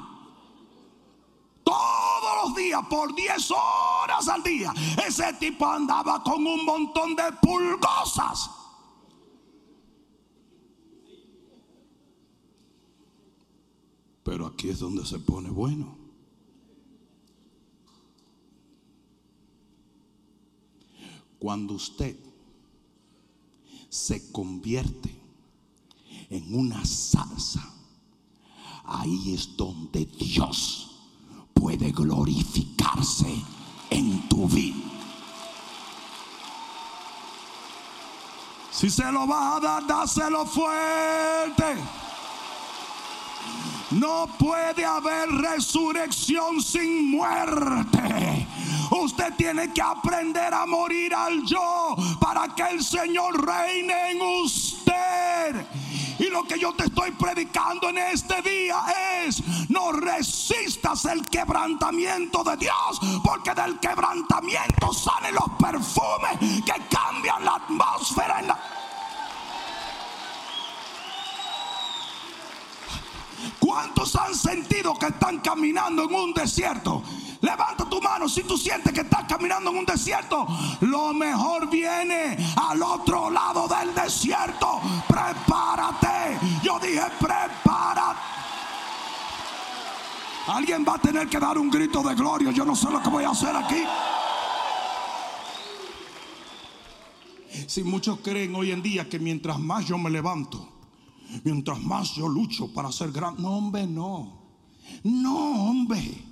Todos 1.64 2.44
los 2.44 2.54
días, 2.54 2.80
por 2.88 3.14
10 3.14 3.50
horas 3.50 4.28
al 4.28 4.42
día, 4.42 4.72
ese 5.04 5.32
tipo 5.34 5.66
andaba 5.66 6.22
con 6.22 6.46
un 6.46 6.64
montón 6.64 7.16
de 7.16 7.24
pulgosas. 7.40 8.50
Pero 14.22 14.46
aquí 14.46 14.68
es 14.68 14.80
donde 14.80 15.04
se 15.06 15.18
pone 15.18 15.48
bueno. 15.50 15.95
Cuando 21.46 21.74
usted 21.74 22.16
se 23.88 24.32
convierte 24.32 25.14
en 26.28 26.52
una 26.52 26.84
salsa, 26.84 27.64
ahí 28.84 29.32
es 29.32 29.56
donde 29.56 30.06
Dios 30.06 30.90
puede 31.54 31.92
glorificarse 31.92 33.32
en 33.90 34.28
tu 34.28 34.48
vida. 34.48 34.74
Si 38.72 38.90
se 38.90 39.12
lo 39.12 39.28
va 39.28 39.54
a 39.54 39.60
dar, 39.60 39.86
dáselo 39.86 40.46
fuerte. 40.46 41.76
No 43.92 44.28
puede 44.36 44.84
haber 44.84 45.28
resurrección 45.28 46.60
sin 46.60 47.12
muerte. 47.12 48.48
Usted 48.90 49.34
tiene 49.36 49.72
que 49.72 49.82
aprender 49.82 50.52
a 50.52 50.66
morir 50.66 51.14
al 51.14 51.44
yo 51.44 51.94
para 52.20 52.54
que 52.54 52.62
el 52.62 52.82
Señor 52.82 53.44
reine 53.44 54.10
en 54.10 54.22
usted. 54.22 55.66
Y 56.18 56.24
lo 56.30 56.44
que 56.44 56.58
yo 56.58 56.72
te 56.74 56.84
estoy 56.84 57.10
predicando 57.12 57.90
en 57.90 57.98
este 57.98 58.40
día 58.42 58.82
es, 59.24 59.42
no 59.68 59.92
resistas 59.92 61.04
el 61.04 61.22
quebrantamiento 61.26 62.42
de 62.42 62.56
Dios, 62.56 63.00
porque 63.22 63.52
del 63.54 63.78
quebrantamiento 63.78 64.92
salen 64.94 65.34
los 65.34 65.50
perfumes 65.58 66.62
que 66.64 66.74
cambian 66.88 67.44
la 67.44 67.56
atmósfera 67.56 68.40
en 68.40 68.48
la... 68.48 68.58
¿Cuántos 73.66 74.14
han 74.14 74.32
sentido 74.32 74.94
que 74.94 75.06
están 75.06 75.40
caminando 75.40 76.04
en 76.04 76.14
un 76.14 76.32
desierto? 76.32 77.02
Levanta 77.40 77.84
tu 77.88 78.00
mano 78.00 78.28
si 78.28 78.44
tú 78.44 78.56
sientes 78.56 78.92
que 78.92 79.00
estás 79.00 79.24
caminando 79.24 79.70
en 79.70 79.78
un 79.78 79.84
desierto. 79.84 80.46
Lo 80.82 81.12
mejor 81.12 81.68
viene 81.68 82.36
al 82.54 82.80
otro 82.80 83.28
lado 83.28 83.66
del 83.66 83.92
desierto. 83.92 84.80
Prepárate. 85.08 86.38
Yo 86.62 86.78
dije, 86.78 87.02
prepárate. 87.18 88.20
Alguien 90.46 90.84
va 90.88 90.94
a 90.94 90.98
tener 90.98 91.28
que 91.28 91.40
dar 91.40 91.58
un 91.58 91.68
grito 91.68 92.04
de 92.04 92.14
gloria. 92.14 92.52
Yo 92.52 92.64
no 92.64 92.76
sé 92.76 92.88
lo 92.88 93.02
que 93.02 93.08
voy 93.08 93.24
a 93.24 93.30
hacer 93.30 93.56
aquí. 93.56 93.82
Si 97.66 97.82
muchos 97.82 98.20
creen 98.20 98.54
hoy 98.54 98.70
en 98.70 98.80
día 98.80 99.08
que 99.08 99.18
mientras 99.18 99.58
más 99.58 99.84
yo 99.86 99.98
me 99.98 100.08
levanto, 100.08 100.75
mientras 101.44 101.80
más 101.82 102.14
yo 102.14 102.28
lucho 102.28 102.72
para 102.72 102.92
ser 102.92 103.12
grande. 103.12 103.42
No, 103.42 103.56
hombre, 103.56 103.86
no. 103.86 104.46
No, 105.02 105.68
hombre. 105.68 106.24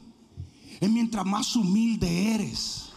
Es 0.81 0.91
mientras 0.91 1.25
más 1.25 1.55
humilde 1.57 2.35
eres. 2.35 2.91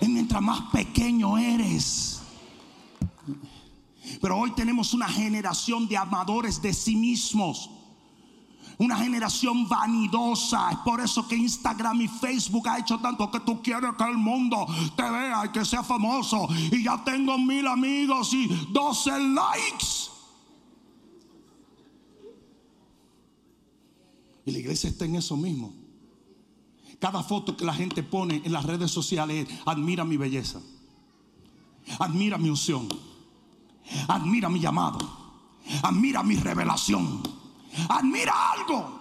Es 0.00 0.08
mientras 0.08 0.42
más 0.42 0.62
pequeño 0.72 1.38
eres. 1.38 2.20
Pero 4.20 4.38
hoy 4.38 4.52
tenemos 4.52 4.94
una 4.94 5.08
generación 5.08 5.86
de 5.88 5.96
amadores 5.96 6.60
de 6.62 6.72
sí 6.72 6.96
mismos. 6.96 7.70
Una 8.78 8.96
generación 8.96 9.68
vanidosa. 9.68 10.70
Es 10.70 10.78
por 10.78 11.00
eso 11.00 11.26
que 11.26 11.36
Instagram 11.36 12.00
y 12.02 12.08
Facebook 12.08 12.68
ha 12.68 12.78
hecho 12.78 12.98
tanto 12.98 13.30
que 13.30 13.40
tú 13.40 13.60
quieres 13.60 13.90
que 13.98 14.04
el 14.04 14.16
mundo 14.16 14.66
te 14.96 15.02
vea 15.02 15.46
y 15.46 15.48
que 15.50 15.64
sea 15.64 15.82
famoso. 15.82 16.48
Y 16.70 16.84
ya 16.84 17.02
tengo 17.04 17.36
mil 17.38 17.66
amigos 17.66 18.32
y 18.32 18.46
12 18.70 19.10
likes. 19.34 20.07
Y 24.48 24.50
la 24.50 24.58
iglesia 24.60 24.88
está 24.88 25.04
en 25.04 25.16
eso 25.16 25.36
mismo. 25.36 25.74
Cada 26.98 27.22
foto 27.22 27.54
que 27.54 27.66
la 27.66 27.74
gente 27.74 28.02
pone 28.02 28.40
en 28.42 28.50
las 28.50 28.64
redes 28.64 28.90
sociales 28.90 29.46
admira 29.66 30.06
mi 30.06 30.16
belleza. 30.16 30.58
Admira 31.98 32.38
mi 32.38 32.48
unción. 32.48 32.88
Admira 34.08 34.48
mi 34.48 34.58
llamado. 34.58 34.98
Admira 35.82 36.22
mi 36.22 36.36
revelación. 36.36 37.20
Admira 37.90 38.52
algo. 38.52 38.98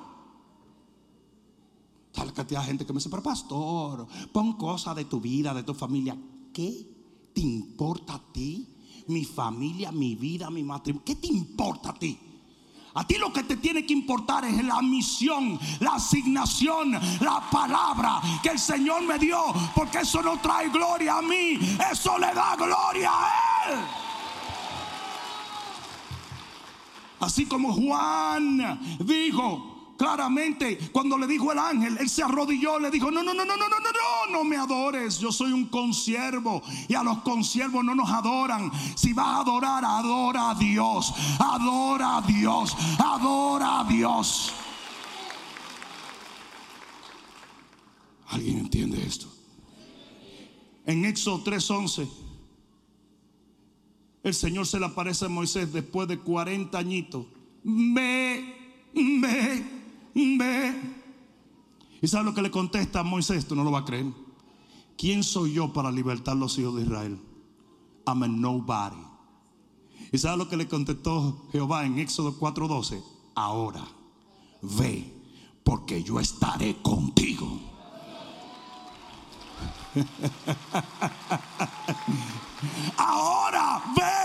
Tal 2.12 2.34
cantidad 2.34 2.60
de 2.62 2.68
gente 2.68 2.86
que 2.86 2.92
me 2.92 2.98
dice, 2.98 3.10
pero 3.10 3.24
pastor, 3.24 4.06
pon 4.34 4.54
cosas 4.54 4.98
de 4.98 5.06
tu 5.06 5.22
vida, 5.22 5.54
de 5.54 5.64
tu 5.64 5.74
familia. 5.74 6.18
¿Qué 6.52 7.32
te 7.34 7.40
importa 7.40 8.16
a 8.16 8.34
ti? 8.34 8.68
Mi 9.08 9.24
familia, 9.24 9.94
mi 9.94 10.16
vida, 10.16 10.50
mi 10.50 10.64
matrimonio. 10.64 11.06
¿Qué 11.06 11.16
te 11.16 11.28
importa 11.28 11.92
a 11.92 11.94
ti? 11.94 12.20
A 12.98 13.04
ti 13.04 13.16
lo 13.20 13.32
que 13.32 13.44
te 13.44 13.58
tiene 13.58 13.86
que 13.86 13.94
importar 13.94 14.44
es 14.44 14.64
la 14.64 14.82
misión, 14.82 15.60
la 15.82 15.92
asignación, 15.92 16.94
la 17.22 17.48
palabra 17.52 18.20
que 18.42 18.50
el 18.50 18.58
Señor 18.58 19.04
me 19.04 19.20
dio. 19.20 19.40
Porque 19.76 20.00
eso 20.00 20.24
no 20.24 20.40
trae 20.40 20.70
gloria 20.70 21.20
a 21.20 21.22
mí, 21.22 21.60
eso 21.92 22.18
le 22.18 22.34
da 22.34 22.56
gloria 22.56 23.12
a 23.14 23.72
Él. 23.72 23.80
Así 27.20 27.46
como 27.46 27.72
Juan 27.72 28.98
dijo, 29.00 29.77
claramente 29.98 30.78
cuando 30.92 31.18
le 31.18 31.28
dijo 31.28 31.52
el 31.52 31.60
ángel, 31.60 31.98
él 32.00 32.10
se 32.10 32.24
arrodilló, 32.24 32.80
le 32.80 32.92
dijo, 32.92 33.12
no, 33.12 33.24
no, 33.24 33.34
no, 33.34 33.44
no, 33.44 33.58
no, 33.58 33.68
no, 33.68 33.80
no, 33.80 33.92
no, 33.92 34.32
no 34.32 34.44
me 34.44 34.56
adores, 34.56 35.20
yo 35.20 35.32
soy 35.32 35.52
un 35.52 35.66
consiervo 35.66 36.62
y 36.88 36.94
a 36.94 37.04
los 37.04 37.20
consiervos 37.20 37.84
no 37.84 37.96
nos 37.96 38.10
adoran. 38.10 38.72
Si 38.96 39.14
vas 39.14 39.28
a 39.28 39.40
adorar, 39.42 39.84
adora 39.84 40.52
a 40.52 40.56
Dios, 40.56 41.14
adora 41.40 42.18
a 42.18 42.22
Dios, 42.22 42.76
adora 43.00 43.80
a 43.82 43.84
Dios. 43.84 44.54
¿Alguien 48.30 48.60
entiende 48.60 49.04
esto? 49.06 49.28
En 50.86 51.06
Éxodo 51.06 51.44
3:11, 51.44 52.08
el 54.24 54.34
Señor 54.34 54.68
se 54.68 54.80
le 54.80 54.86
aparece 54.86 55.26
a 55.26 55.30
Moisés 55.30 55.72
después 55.72 56.08
de 56.08 56.20
40 56.20 56.78
añitos. 56.78 57.26
Ve, 57.64 58.92
ve, 58.94 59.77
ve. 60.38 60.74
¿Y 62.02 62.08
sabe 62.08 62.26
lo 62.26 62.34
que 62.34 62.42
le 62.42 62.52
contesta 62.52 63.02
a 63.02 63.04
Moisés? 63.04 63.48
Tú 63.48 63.56
no 63.56 63.64
lo 63.64 63.72
vas 63.72 63.84
a 63.84 63.86
creer. 63.86 64.06
¿Quién 64.98 65.24
soy 65.24 65.54
yo 65.54 65.72
para 65.74 65.92
libertar 65.92 66.36
los 66.36 66.58
hijos 66.58 66.76
de 66.76 66.82
Israel? 66.84 67.20
I'm 68.08 68.24
a 68.24 68.28
nobody. 68.28 68.98
¿Y 70.12 70.18
sabe 70.18 70.38
lo 70.38 70.50
que 70.50 70.58
le 70.58 70.68
contestó 70.68 71.48
Jehová 71.52 71.86
en 71.86 72.00
Éxodo 72.00 72.40
4:12? 72.40 73.04
Ahora, 73.36 73.84
ve, 74.62 75.14
porque 75.64 76.04
yo 76.04 76.20
estaré 76.20 76.82
contigo. 76.82 77.60
Ahora 82.98 83.84
ve, 83.96 84.17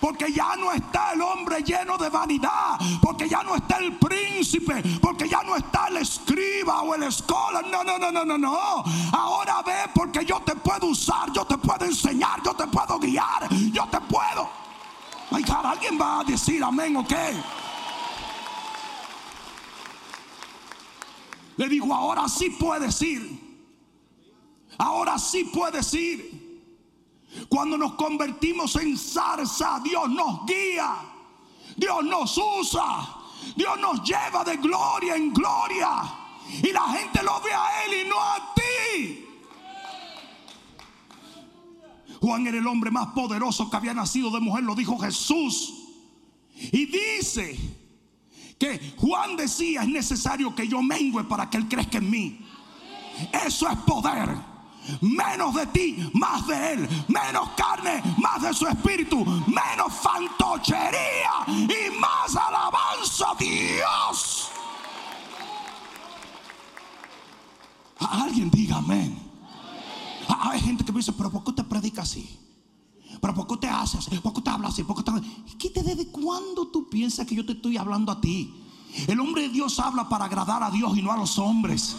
porque 0.00 0.32
ya 0.32 0.56
no 0.56 0.72
está 0.72 1.12
el 1.12 1.22
hombre 1.22 1.62
lleno 1.62 1.98
de 1.98 2.08
vanidad, 2.08 2.78
porque 3.02 3.28
ya 3.28 3.42
no 3.42 3.56
está 3.56 3.78
el 3.78 3.96
príncipe, 3.98 4.82
porque 5.00 5.28
ya 5.28 5.42
no 5.42 5.56
está 5.56 5.88
el 5.88 5.98
escriba 5.98 6.82
o 6.82 6.94
el 6.94 7.02
escola. 7.04 7.62
No, 7.62 7.82
no, 7.84 7.98
no, 7.98 8.10
no, 8.10 8.24
no, 8.24 8.38
no. 8.38 8.84
Ahora 9.12 9.62
ve, 9.62 9.90
porque 9.94 10.24
yo 10.24 10.40
te 10.40 10.54
puedo 10.56 10.86
usar, 10.86 11.32
yo 11.32 11.44
te 11.44 11.58
puedo 11.58 11.84
enseñar, 11.84 12.42
yo 12.44 12.54
te 12.54 12.66
puedo 12.66 12.98
guiar, 12.98 13.48
yo 13.72 13.86
te 13.88 14.00
puedo. 14.00 14.48
Ay, 15.30 15.42
cara, 15.44 15.70
¿alguien 15.70 15.98
va 16.00 16.20
a 16.20 16.24
decir 16.24 16.62
amén 16.62 16.96
o 16.96 17.06
qué? 17.06 17.36
Le 21.56 21.68
digo, 21.68 21.94
ahora 21.94 22.26
sí 22.28 22.50
puedes 22.50 23.02
ir. 23.02 23.50
Ahora 24.78 25.18
sí 25.18 25.44
puedes 25.44 25.92
ir. 25.92 26.39
Cuando 27.48 27.78
nos 27.78 27.94
convertimos 27.94 28.76
en 28.76 28.96
zarza, 28.96 29.80
Dios 29.82 30.08
nos 30.10 30.44
guía. 30.46 30.96
Dios 31.76 32.04
nos 32.04 32.38
usa. 32.38 33.16
Dios 33.56 33.78
nos 33.80 34.02
lleva 34.02 34.44
de 34.44 34.56
gloria 34.56 35.16
en 35.16 35.32
gloria. 35.32 36.02
Y 36.62 36.72
la 36.72 36.88
gente 36.88 37.22
lo 37.22 37.40
ve 37.40 37.52
a 37.52 37.84
Él 37.84 38.06
y 38.06 38.08
no 38.08 38.20
a 38.20 38.54
ti. 38.54 39.26
Juan 42.20 42.46
era 42.46 42.58
el 42.58 42.66
hombre 42.66 42.90
más 42.90 43.08
poderoso 43.08 43.70
que 43.70 43.76
había 43.76 43.94
nacido 43.94 44.30
de 44.30 44.40
mujer, 44.40 44.64
lo 44.64 44.74
dijo 44.74 44.98
Jesús. 44.98 45.74
Y 46.54 46.86
dice 46.86 47.58
que 48.58 48.94
Juan 48.98 49.36
decía, 49.36 49.82
es 49.82 49.88
necesario 49.88 50.54
que 50.54 50.68
yo 50.68 50.82
mengüe 50.82 51.24
para 51.24 51.48
que 51.48 51.56
Él 51.56 51.68
crezca 51.68 51.98
en 51.98 52.10
mí. 52.10 52.46
Eso 53.32 53.68
es 53.68 53.76
poder. 53.78 54.49
Menos 55.00 55.54
de 55.54 55.66
ti, 55.66 56.10
más 56.14 56.46
de 56.46 56.72
Él. 56.72 56.88
Menos 57.08 57.50
carne, 57.56 58.02
más 58.18 58.42
de 58.42 58.52
su 58.54 58.66
espíritu. 58.66 59.24
Menos 59.46 59.92
fantochería 60.02 61.44
y 61.46 61.98
más 61.98 62.36
alabanza 62.36 63.30
a 63.30 63.34
Dios. 63.36 64.50
Alguien 67.98 68.50
diga 68.50 68.76
amén. 68.76 69.30
Hay 70.28 70.60
gente 70.60 70.84
que 70.84 70.92
me 70.92 70.98
dice, 70.98 71.12
pero 71.12 71.30
¿por 71.30 71.44
qué 71.44 71.52
te 71.52 71.64
predica 71.64 72.02
así? 72.02 72.38
¿Pero 73.20 73.34
por 73.34 73.46
qué 73.46 73.56
te 73.58 73.68
haces 73.68 74.06
así? 74.06 74.18
¿Por 74.18 74.32
qué 74.32 74.40
te 74.40 74.50
hablas 74.50 74.72
así? 74.72 74.84
¿Por 74.84 74.96
qué 74.96 75.02
te... 75.02 75.56
¿Qué 75.58 75.70
te 75.70 75.82
desde 75.82 76.06
cuándo 76.06 76.68
tú 76.68 76.88
piensas 76.88 77.26
que 77.26 77.34
yo 77.34 77.44
te 77.44 77.52
estoy 77.52 77.76
hablando 77.76 78.12
a 78.12 78.20
ti? 78.20 78.54
El 79.06 79.20
hombre 79.20 79.42
de 79.42 79.48
Dios 79.50 79.78
habla 79.78 80.08
para 80.08 80.24
agradar 80.24 80.62
a 80.62 80.70
Dios 80.70 80.96
y 80.96 81.02
no 81.02 81.12
a 81.12 81.16
los 81.16 81.38
hombres. 81.38 81.96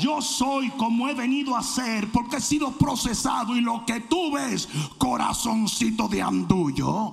Yo 0.00 0.20
soy 0.20 0.70
como 0.70 1.08
he 1.08 1.14
venido 1.14 1.56
a 1.56 1.62
ser 1.62 2.10
porque 2.10 2.36
he 2.36 2.40
sido 2.40 2.72
procesado 2.72 3.56
y 3.56 3.60
lo 3.60 3.84
que 3.86 4.00
tú 4.00 4.32
ves, 4.32 4.68
corazoncito 4.98 6.08
de 6.08 6.20
andullo, 6.20 7.12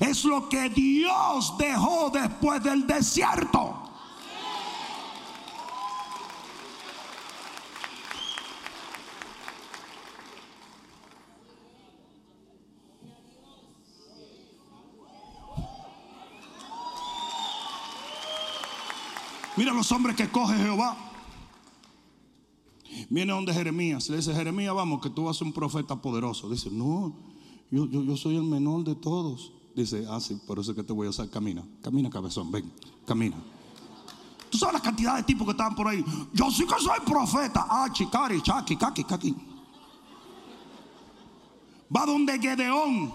es 0.00 0.24
lo 0.24 0.48
que 0.48 0.68
Dios 0.68 1.54
dejó 1.58 2.10
después 2.10 2.62
del 2.62 2.86
desierto. 2.86 3.84
Mira 19.56 19.72
los 19.72 19.90
hombres 19.90 20.14
que 20.14 20.28
coge 20.28 20.56
Jehová. 20.56 21.07
Viene 23.10 23.32
donde 23.32 23.54
Jeremías. 23.54 24.08
Le 24.08 24.16
dice, 24.16 24.34
Jeremías, 24.34 24.74
vamos, 24.74 25.00
que 25.00 25.10
tú 25.10 25.24
vas 25.24 25.36
a 25.36 25.38
ser 25.38 25.46
un 25.46 25.52
profeta 25.52 25.96
poderoso. 25.96 26.48
Dice, 26.50 26.70
no, 26.70 27.14
yo, 27.70 27.86
yo, 27.86 28.02
yo 28.02 28.16
soy 28.16 28.36
el 28.36 28.44
menor 28.44 28.84
de 28.84 28.94
todos. 28.94 29.52
Dice, 29.74 30.06
ah, 30.10 30.20
sí, 30.20 30.38
por 30.46 30.58
eso 30.58 30.72
es 30.72 30.76
que 30.76 30.82
te 30.82 30.92
voy 30.92 31.06
a 31.06 31.10
usar. 31.10 31.30
Camina, 31.30 31.64
camina, 31.82 32.10
cabezón, 32.10 32.50
ven, 32.50 32.70
camina. 33.06 33.36
Tú 34.50 34.58
sabes 34.58 34.74
la 34.74 34.80
cantidad 34.80 35.16
de 35.16 35.22
tipos 35.22 35.46
que 35.46 35.52
estaban 35.52 35.74
por 35.74 35.88
ahí. 35.88 36.04
Yo 36.32 36.50
sí 36.50 36.66
que 36.66 36.82
soy 36.82 37.00
profeta. 37.04 37.66
Ah, 37.68 37.88
chicari, 37.92 38.42
chaki, 38.42 38.76
kaki, 38.76 39.04
kaki. 39.04 39.36
Va 41.94 42.04
donde 42.04 42.38
Gedeón, 42.38 43.12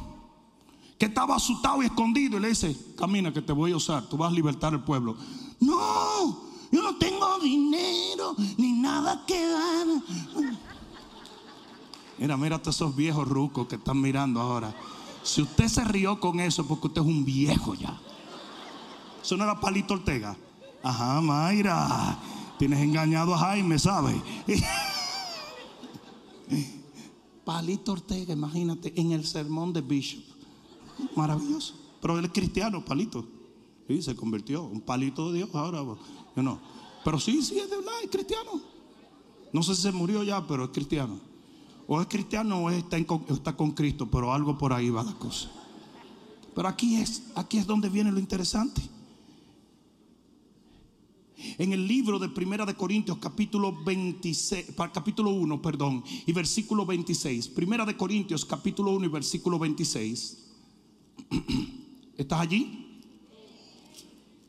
que 0.97 1.05
estaba 1.05 1.35
asustado 1.35 1.83
y 1.83 1.85
escondido, 1.85 2.37
y 2.37 2.41
le 2.41 2.49
dice, 2.49 2.75
camina 2.97 3.31
que 3.31 3.41
te 3.41 3.53
voy 3.53 3.71
a 3.71 3.75
usar, 3.75 4.07
tú 4.09 4.17
vas 4.17 4.31
a 4.31 4.35
libertar 4.35 4.73
el 4.73 4.81
pueblo. 4.81 5.15
No, 5.59 6.52
no 6.81 6.95
tengo 6.97 7.39
dinero 7.39 8.35
ni 8.57 8.73
nada 8.73 9.23
que 9.25 9.47
dar. 9.47 9.87
Mira, 12.17 12.37
mira 12.37 12.55
a 12.55 12.59
todos 12.59 12.75
esos 12.75 12.95
viejos 12.95 13.27
rucos 13.27 13.67
que 13.67 13.75
están 13.75 13.99
mirando 13.99 14.39
ahora. 14.39 14.73
Si 15.23 15.41
usted 15.41 15.67
se 15.67 15.83
rió 15.83 16.19
con 16.19 16.39
eso, 16.39 16.65
porque 16.67 16.87
usted 16.87 17.01
es 17.01 17.07
un 17.07 17.25
viejo 17.25 17.73
ya. 17.75 17.99
Eso 19.21 19.37
no 19.37 19.43
era 19.43 19.59
Palito 19.59 19.93
Ortega. 19.93 20.35
Ajá, 20.83 21.21
Mayra. 21.21 22.17
Tienes 22.59 22.79
engañado 22.79 23.33
a 23.33 23.37
Jaime, 23.37 23.79
¿sabes? 23.79 24.15
Palito 27.45 27.93
Ortega, 27.93 28.33
imagínate, 28.33 28.93
en 28.99 29.11
el 29.11 29.25
sermón 29.25 29.73
de 29.73 29.81
Bishop. 29.81 30.23
Maravilloso. 31.15 31.75
Pero 32.01 32.19
él 32.19 32.25
es 32.25 32.31
cristiano, 32.31 32.83
Palito. 32.83 33.25
Y 33.87 34.01
se 34.01 34.15
convirtió. 34.15 34.63
Un 34.63 34.81
palito 34.81 35.31
de 35.31 35.37
Dios 35.39 35.49
ahora. 35.53 35.83
No. 36.35 36.59
Pero 37.03 37.19
sí, 37.19 37.41
sí, 37.41 37.59
es 37.59 37.69
de 37.69 37.75
verdad, 37.77 37.93
es 38.03 38.09
cristiano. 38.09 38.61
No 39.51 39.61
sé 39.61 39.75
si 39.75 39.83
se 39.83 39.91
murió 39.91 40.23
ya, 40.23 40.45
pero 40.47 40.65
es 40.65 40.69
cristiano. 40.71 41.19
O 41.87 42.01
es 42.01 42.07
cristiano 42.07 42.63
o 42.63 42.69
está, 42.69 42.97
está 42.97 43.55
con 43.55 43.71
Cristo, 43.71 44.09
pero 44.09 44.33
algo 44.33 44.57
por 44.57 44.73
ahí 44.73 44.89
va 44.89 45.03
la 45.03 45.13
cosa. 45.13 45.51
Pero 46.55 46.67
aquí 46.67 46.95
es, 46.95 47.23
aquí 47.35 47.57
es 47.57 47.67
donde 47.67 47.89
viene 47.89 48.11
lo 48.11 48.19
interesante. 48.19 48.81
En 51.57 51.73
el 51.73 51.87
libro 51.87 52.19
de 52.19 52.29
Primera 52.29 52.65
de 52.65 52.73
Corintios 52.73 53.17
capítulo 53.17 53.83
26, 53.83 54.67
capítulo 54.93 55.31
1, 55.31 55.61
perdón, 55.61 56.03
y 56.25 56.31
versículo 56.31 56.85
26. 56.85 57.49
Primera 57.49 57.85
de 57.85 57.97
Corintios 57.97 58.45
capítulo 58.45 58.91
1 58.91 59.05
y 59.05 59.09
versículo 59.09 59.59
26. 59.59 60.37
¿Estás 62.17 62.39
allí? 62.39 63.01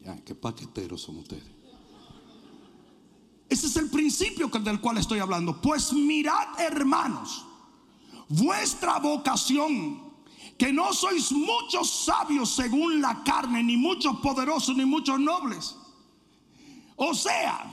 Ya, 0.04 0.22
qué 0.24 0.34
paqueteros 0.34 1.00
son 1.00 1.18
ustedes. 1.18 1.53
Ese 3.54 3.68
es 3.68 3.76
el 3.76 3.88
principio 3.88 4.48
del 4.48 4.80
cual 4.80 4.98
estoy 4.98 5.20
hablando. 5.20 5.60
Pues 5.62 5.92
mirad, 5.92 6.58
hermanos, 6.58 7.44
vuestra 8.28 8.98
vocación, 8.98 10.02
que 10.58 10.72
no 10.72 10.92
sois 10.92 11.30
muchos 11.30 11.88
sabios 11.88 12.50
según 12.50 13.00
la 13.00 13.22
carne, 13.22 13.62
ni 13.62 13.76
muchos 13.76 14.16
poderosos, 14.16 14.76
ni 14.76 14.84
muchos 14.84 15.20
nobles. 15.20 15.76
O 16.96 17.14
sea, 17.14 17.72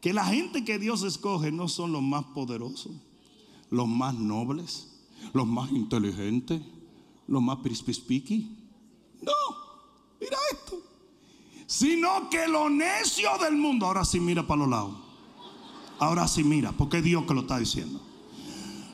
que 0.00 0.14
la 0.14 0.24
gente 0.24 0.64
que 0.64 0.78
Dios 0.78 1.02
escoge 1.02 1.52
no 1.52 1.68
son 1.68 1.92
los 1.92 2.00
más 2.00 2.24
poderosos, 2.24 2.92
los 3.68 3.88
más 3.88 4.14
nobles, 4.14 4.88
los 5.34 5.46
más 5.46 5.70
inteligentes, 5.70 6.62
los 7.26 7.42
más 7.42 7.58
pispispiqui. 7.58 8.56
No, 9.20 9.32
mira 10.18 10.38
esto. 10.50 10.78
Sino 11.66 12.30
que 12.30 12.48
lo 12.48 12.70
necio 12.70 13.36
del 13.36 13.56
mundo, 13.56 13.84
ahora 13.84 14.06
sí 14.06 14.18
mira 14.18 14.46
para 14.46 14.60
los 14.60 14.70
lados. 14.70 14.99
Ahora 16.00 16.26
sí 16.26 16.42
mira, 16.42 16.72
porque 16.72 16.98
es 16.98 17.04
Dios 17.04 17.24
que 17.24 17.34
lo 17.34 17.42
está 17.42 17.58
diciendo. 17.58 18.00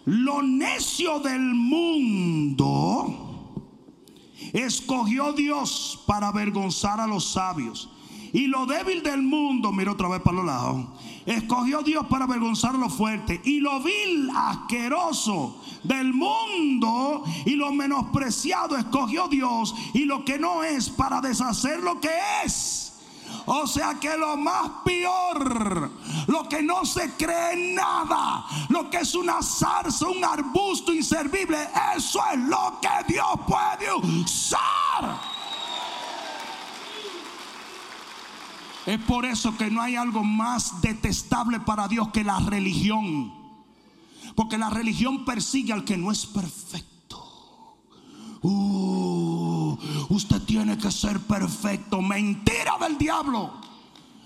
Lo 0.04 0.42
necio 0.42 1.20
del 1.20 1.40
mundo 1.40 3.26
escogió 4.52 5.32
Dios 5.32 6.02
para 6.06 6.28
avergonzar 6.28 7.00
a 7.00 7.06
los 7.06 7.32
sabios. 7.32 7.90
Y 8.32 8.48
lo 8.48 8.66
débil 8.66 9.02
del 9.02 9.22
mundo, 9.22 9.72
mira 9.72 9.92
otra 9.92 10.08
vez 10.08 10.20
para 10.20 10.36
los 10.36 10.46
lados, 10.46 10.86
escogió 11.24 11.82
Dios 11.82 12.06
para 12.06 12.24
avergonzar 12.24 12.74
a 12.74 12.78
lo 12.78 12.90
fuerte. 12.90 13.40
Y 13.44 13.60
lo 13.60 13.80
vil, 13.80 14.28
asqueroso 14.34 15.62
del 15.84 16.12
mundo 16.12 17.24
y 17.44 17.52
lo 17.52 17.72
menospreciado 17.72 18.76
escogió 18.76 19.28
Dios. 19.28 19.74
Y 19.94 20.04
lo 20.06 20.24
que 20.24 20.38
no 20.38 20.64
es 20.64 20.90
para 20.90 21.20
deshacer 21.20 21.82
lo 21.82 22.00
que 22.00 22.10
es. 22.44 22.85
O 23.46 23.66
sea 23.66 23.94
que 23.94 24.16
lo 24.16 24.36
más 24.36 24.68
peor, 24.84 25.90
lo 26.26 26.48
que 26.48 26.62
no 26.62 26.84
se 26.84 27.14
cree 27.16 27.74
nada, 27.74 28.44
lo 28.68 28.90
que 28.90 28.98
es 28.98 29.14
una 29.14 29.40
zarza, 29.40 30.08
un 30.08 30.24
arbusto 30.24 30.92
inservible, 30.92 31.56
eso 31.96 32.20
es 32.32 32.38
lo 32.40 32.80
que 32.80 33.12
Dios 33.12 33.26
puede 33.46 33.92
usar. 33.94 35.20
Es 38.84 38.98
por 39.00 39.24
eso 39.24 39.56
que 39.56 39.70
no 39.70 39.80
hay 39.80 39.96
algo 39.96 40.24
más 40.24 40.80
detestable 40.80 41.60
para 41.60 41.86
Dios 41.86 42.08
que 42.08 42.24
la 42.24 42.40
religión. 42.40 43.32
Porque 44.34 44.58
la 44.58 44.70
religión 44.70 45.24
persigue 45.24 45.72
al 45.72 45.84
que 45.84 45.96
no 45.96 46.10
es 46.10 46.26
perfecto. 46.26 46.95
Uh, 48.48 49.76
usted 50.10 50.40
tiene 50.42 50.78
que 50.78 50.90
ser 50.92 51.18
perfecto. 51.20 52.00
Mentira 52.00 52.76
del 52.80 52.96
diablo. 52.96 53.54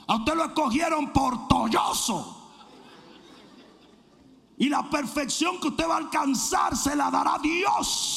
A 0.07 0.17
usted 0.17 0.35
lo 0.35 0.45
escogieron 0.45 1.11
por 1.11 1.49
tolloso. 1.49 2.37
Y 4.59 4.69
la 4.69 4.91
perfección 4.91 5.59
que 5.59 5.69
usted 5.69 5.89
va 5.89 5.95
a 5.95 5.99
alcanzar 5.99 6.77
se 6.77 6.95
la 6.95 7.11
dará 7.11 7.39
Dios. 7.43 8.17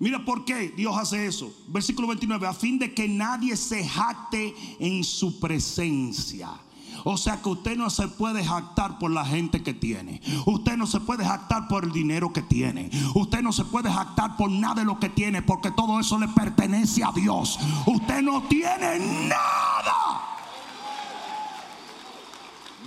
Mira 0.00 0.24
por 0.24 0.44
qué 0.44 0.70
Dios 0.70 0.96
hace 0.98 1.26
eso. 1.26 1.54
Versículo 1.68 2.08
29, 2.08 2.48
a 2.48 2.52
fin 2.52 2.80
de 2.80 2.92
que 2.92 3.06
nadie 3.06 3.56
se 3.56 3.86
jacte 3.86 4.56
en 4.80 5.04
su 5.04 5.38
presencia. 5.38 6.50
O 7.04 7.16
sea 7.16 7.40
que 7.42 7.48
usted 7.48 7.76
no 7.76 7.90
se 7.90 8.08
puede 8.08 8.44
jactar 8.44 8.98
por 8.98 9.10
la 9.10 9.24
gente 9.24 9.62
que 9.62 9.74
tiene. 9.74 10.20
Usted 10.46 10.76
no 10.76 10.86
se 10.86 11.00
puede 11.00 11.24
jactar 11.24 11.68
por 11.68 11.84
el 11.84 11.92
dinero 11.92 12.32
que 12.32 12.42
tiene. 12.42 12.90
Usted 13.14 13.42
no 13.42 13.52
se 13.52 13.64
puede 13.64 13.90
jactar 13.92 14.36
por 14.36 14.50
nada 14.50 14.76
de 14.76 14.84
lo 14.84 14.98
que 14.98 15.08
tiene 15.08 15.42
porque 15.42 15.70
todo 15.70 15.98
eso 15.98 16.18
le 16.18 16.28
pertenece 16.28 17.02
a 17.02 17.12
Dios. 17.12 17.58
Usted 17.86 18.22
no 18.22 18.42
tiene 18.42 18.98
nada. 19.28 20.20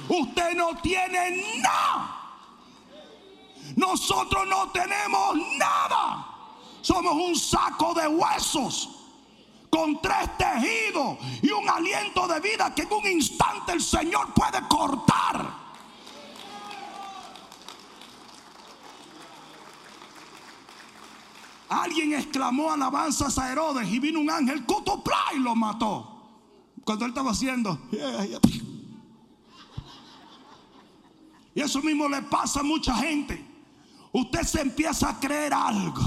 Usted 0.07 0.55
no 0.55 0.75
tiene 0.81 1.61
nada. 1.61 2.21
Nosotros 3.75 4.47
no 4.47 4.69
tenemos 4.69 5.35
nada. 5.57 6.27
Somos 6.81 7.13
un 7.13 7.35
saco 7.35 7.93
de 7.93 8.07
huesos 8.07 8.94
con 9.75 10.01
tres 10.01 10.37
tejidos 10.37 11.17
y 11.41 11.51
un 11.51 11.69
aliento 11.69 12.25
de 12.29 12.39
vida 12.39 12.73
que 12.73 12.83
en 12.83 12.93
un 12.93 13.05
instante 13.07 13.73
el 13.73 13.81
Señor 13.81 14.33
puede 14.33 14.65
cortar. 14.69 15.53
Alguien 21.67 22.13
exclamó 22.13 22.71
alabanzas 22.71 23.37
a 23.37 23.51
Herodes 23.51 23.91
y 23.91 23.99
vino 23.99 24.21
un 24.21 24.29
ángel 24.29 24.65
cutupla 24.65 25.17
y 25.35 25.39
lo 25.39 25.53
mató. 25.57 26.21
Cuando 26.85 27.03
él 27.03 27.11
estaba 27.11 27.31
haciendo. 27.31 27.77
Y 31.53 31.59
eso 31.59 31.81
mismo 31.81 32.07
le 32.07 32.21
pasa 32.21 32.61
a 32.61 32.63
mucha 32.63 32.95
gente. 32.95 33.45
Usted 34.13 34.43
se 34.43 34.61
empieza 34.61 35.09
a 35.09 35.19
creer 35.19 35.53
algo 35.53 36.01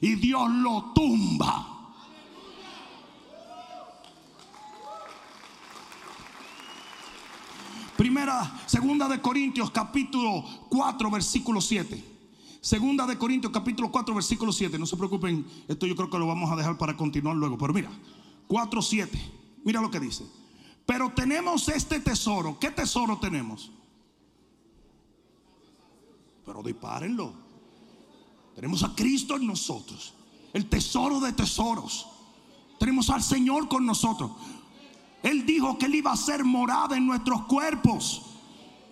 y 0.00 0.14
Dios 0.14 0.48
lo 0.48 0.92
tumba. 0.94 1.69
Primera, 8.00 8.50
segunda 8.64 9.06
de 9.08 9.20
Corintios 9.20 9.70
capítulo 9.70 10.42
4 10.70 11.10
versículo 11.10 11.60
7. 11.60 12.02
Segunda 12.62 13.06
de 13.06 13.18
Corintios 13.18 13.52
capítulo 13.52 13.92
4 13.92 14.14
versículo 14.14 14.52
7. 14.52 14.78
No 14.78 14.86
se 14.86 14.96
preocupen, 14.96 15.44
esto 15.68 15.84
yo 15.84 15.94
creo 15.94 16.08
que 16.08 16.18
lo 16.18 16.26
vamos 16.26 16.50
a 16.50 16.56
dejar 16.56 16.78
para 16.78 16.96
continuar 16.96 17.36
luego. 17.36 17.58
Pero 17.58 17.74
mira, 17.74 17.90
4, 18.48 18.80
7. 18.80 19.32
Mira 19.66 19.82
lo 19.82 19.90
que 19.90 20.00
dice. 20.00 20.24
Pero 20.86 21.12
tenemos 21.12 21.68
este 21.68 22.00
tesoro. 22.00 22.58
¿Qué 22.58 22.70
tesoro 22.70 23.18
tenemos? 23.18 23.70
Pero 26.46 26.62
dispárenlo. 26.62 27.34
Tenemos 28.54 28.82
a 28.82 28.94
Cristo 28.94 29.36
en 29.36 29.46
nosotros, 29.46 30.14
el 30.54 30.70
tesoro 30.70 31.20
de 31.20 31.34
tesoros. 31.34 32.06
Tenemos 32.78 33.10
al 33.10 33.22
Señor 33.22 33.68
con 33.68 33.84
nosotros. 33.84 34.30
Él 35.22 35.44
dijo 35.44 35.76
que 35.78 35.86
Él 35.86 35.96
iba 35.96 36.12
a 36.12 36.16
ser 36.16 36.44
morada 36.44 36.96
en 36.96 37.06
nuestros 37.06 37.44
cuerpos. 37.46 38.22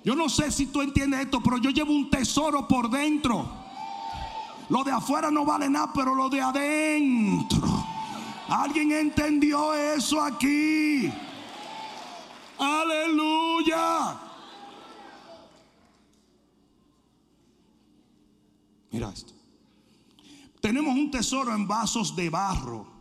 Yo 0.04 0.14
no 0.14 0.28
sé 0.28 0.50
si 0.50 0.66
tú 0.66 0.82
entiendes 0.82 1.20
esto, 1.20 1.40
pero 1.42 1.58
yo 1.58 1.70
llevo 1.70 1.92
un 1.92 2.10
tesoro 2.10 2.68
por 2.68 2.90
dentro. 2.90 3.48
Lo 4.68 4.84
de 4.84 4.92
afuera 4.92 5.30
no 5.30 5.44
vale 5.44 5.68
nada, 5.68 5.92
pero 5.94 6.14
lo 6.14 6.28
de 6.28 6.40
adentro. 6.40 7.66
¿Alguien 8.48 8.92
entendió 8.92 9.74
eso 9.74 10.20
aquí? 10.22 11.10
Aleluya. 12.58 14.18
Mira 18.90 19.10
esto. 19.10 19.32
Tenemos 20.60 20.94
un 20.94 21.10
tesoro 21.10 21.54
en 21.54 21.66
vasos 21.66 22.14
de 22.16 22.30
barro 22.30 22.97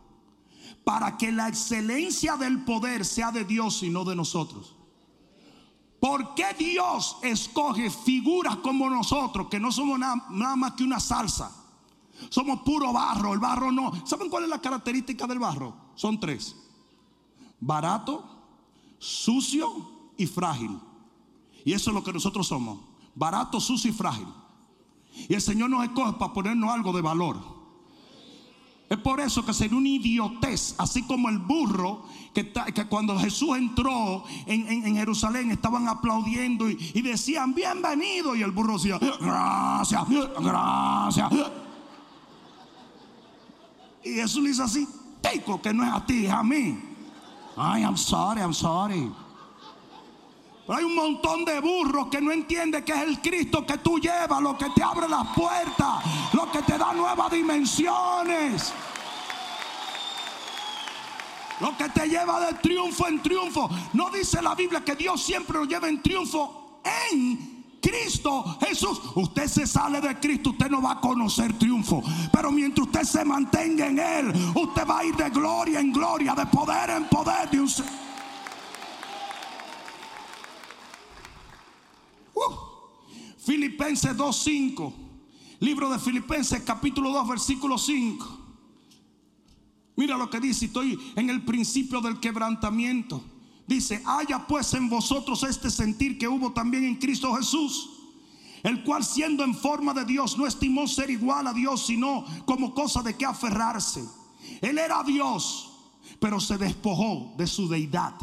para 0.88 1.18
que 1.18 1.30
la 1.30 1.48
excelencia 1.48 2.38
del 2.38 2.64
poder 2.64 3.04
sea 3.04 3.30
de 3.30 3.44
Dios 3.44 3.82
y 3.82 3.90
no 3.90 4.06
de 4.06 4.16
nosotros. 4.16 4.74
¿Por 6.00 6.34
qué 6.34 6.46
Dios 6.58 7.18
escoge 7.22 7.90
figuras 7.90 8.56
como 8.56 8.88
nosotros, 8.88 9.48
que 9.50 9.60
no 9.60 9.70
somos 9.70 9.98
nada, 9.98 10.16
más 10.56 10.72
que 10.72 10.84
una 10.84 10.98
salsa? 10.98 11.54
Somos 12.30 12.60
puro 12.60 12.90
barro, 12.90 13.34
el 13.34 13.38
barro 13.38 13.70
no. 13.70 13.92
¿Saben 14.06 14.30
cuál 14.30 14.44
es 14.44 14.48
la 14.48 14.62
característica 14.62 15.26
del 15.26 15.38
barro? 15.38 15.74
Son 15.94 16.18
tres. 16.18 16.56
Barato, 17.60 18.24
sucio 18.98 19.90
y 20.16 20.24
frágil. 20.24 20.80
Y 21.66 21.74
eso 21.74 21.90
es 21.90 21.94
lo 21.94 22.02
que 22.02 22.14
nosotros 22.14 22.48
somos. 22.48 22.80
Barato, 23.14 23.60
sucio 23.60 23.90
y 23.90 23.92
frágil. 23.92 24.28
Y 25.28 25.34
el 25.34 25.42
Señor 25.42 25.68
nos 25.68 25.84
escoge 25.84 26.14
para 26.14 26.32
ponernos 26.32 26.70
algo 26.70 26.94
de 26.94 27.02
valor. 27.02 27.57
Es 28.88 28.96
por 28.98 29.20
eso 29.20 29.44
que 29.44 29.52
sería 29.52 29.76
una 29.76 29.88
idiotez, 29.88 30.74
así 30.78 31.02
como 31.02 31.28
el 31.28 31.38
burro 31.38 32.04
que, 32.32 32.86
cuando 32.88 33.18
Jesús 33.18 33.56
entró 33.56 34.24
en, 34.46 34.96
Jerusalén 34.96 35.50
estaban 35.50 35.88
aplaudiendo 35.88 36.68
y, 36.70 37.02
decían 37.02 37.54
bienvenido 37.54 38.34
y 38.34 38.42
el 38.42 38.50
burro 38.50 38.74
decía 38.74 38.98
gracias, 39.20 40.02
gracias. 40.40 41.32
Y 44.04 44.12
Jesús 44.14 44.42
le 44.42 44.48
dice 44.50 44.62
así, 44.62 44.88
tico 45.20 45.60
que 45.60 45.74
no 45.74 45.84
es 45.84 45.92
a 45.92 46.06
ti, 46.06 46.24
es 46.24 46.32
a 46.32 46.42
mí. 46.42 46.78
Ay, 47.56 47.82
I'm 47.82 47.96
sorry, 47.96 48.40
I'm 48.40 48.54
sorry. 48.54 49.10
Pero 50.68 50.80
hay 50.80 50.84
un 50.84 50.94
montón 50.94 51.46
de 51.46 51.60
burros 51.60 52.08
que 52.08 52.20
no 52.20 52.30
entienden 52.30 52.84
que 52.84 52.92
es 52.92 52.98
el 52.98 53.22
Cristo 53.22 53.64
que 53.64 53.78
tú 53.78 53.98
llevas, 53.98 54.42
lo 54.42 54.58
que 54.58 54.68
te 54.76 54.82
abre 54.82 55.08
las 55.08 55.26
puertas, 55.28 56.04
lo 56.34 56.52
que 56.52 56.60
te 56.60 56.76
da 56.76 56.92
nuevas 56.92 57.30
dimensiones. 57.30 58.74
Lo 61.60 61.74
que 61.74 61.88
te 61.88 62.06
lleva 62.06 62.38
de 62.40 62.52
triunfo 62.58 63.08
en 63.08 63.22
triunfo. 63.22 63.70
No 63.94 64.10
dice 64.10 64.42
la 64.42 64.54
Biblia 64.54 64.84
que 64.84 64.94
Dios 64.94 65.22
siempre 65.22 65.56
lo 65.56 65.64
lleva 65.64 65.88
en 65.88 66.02
triunfo 66.02 66.80
en 67.10 67.64
Cristo 67.80 68.58
Jesús. 68.60 69.00
Usted 69.14 69.46
se 69.46 69.66
sale 69.66 70.02
de 70.02 70.20
Cristo, 70.20 70.50
usted 70.50 70.68
no 70.68 70.82
va 70.82 70.92
a 70.92 71.00
conocer 71.00 71.58
triunfo. 71.58 72.02
Pero 72.30 72.50
mientras 72.50 72.86
usted 72.86 73.04
se 73.04 73.24
mantenga 73.24 73.86
en 73.86 73.98
Él, 73.98 74.52
usted 74.54 74.86
va 74.86 74.98
a 74.98 75.04
ir 75.06 75.16
de 75.16 75.30
gloria 75.30 75.80
en 75.80 75.94
gloria, 75.94 76.34
de 76.34 76.44
poder 76.44 76.90
en 76.90 77.08
poder. 77.08 77.48
De. 77.48 77.58
Filipenses 83.38 84.16
2.5. 84.16 84.92
Libro 85.60 85.90
de 85.90 85.98
Filipenses 85.98 86.60
capítulo 86.62 87.10
2 87.12 87.28
versículo 87.28 87.78
5. 87.78 88.38
Mira 89.96 90.16
lo 90.16 90.30
que 90.30 90.38
dice, 90.38 90.66
estoy 90.66 90.98
en 91.16 91.30
el 91.30 91.44
principio 91.44 92.00
del 92.00 92.20
quebrantamiento. 92.20 93.22
Dice, 93.66 94.02
haya 94.06 94.46
pues 94.46 94.72
en 94.74 94.88
vosotros 94.88 95.42
este 95.42 95.70
sentir 95.70 96.18
que 96.18 96.28
hubo 96.28 96.52
también 96.52 96.84
en 96.84 96.96
Cristo 96.96 97.34
Jesús, 97.34 97.90
el 98.62 98.84
cual 98.84 99.04
siendo 99.04 99.42
en 99.44 99.54
forma 99.54 99.92
de 99.94 100.04
Dios 100.04 100.38
no 100.38 100.46
estimó 100.46 100.86
ser 100.86 101.10
igual 101.10 101.46
a 101.46 101.52
Dios, 101.52 101.86
sino 101.86 102.24
como 102.44 102.74
cosa 102.74 103.02
de 103.02 103.16
que 103.16 103.26
aferrarse. 103.26 104.04
Él 104.60 104.78
era 104.78 105.02
Dios, 105.02 105.70
pero 106.20 106.38
se 106.38 106.56
despojó 106.58 107.34
de 107.36 107.46
su 107.46 107.68
deidad 107.68 108.14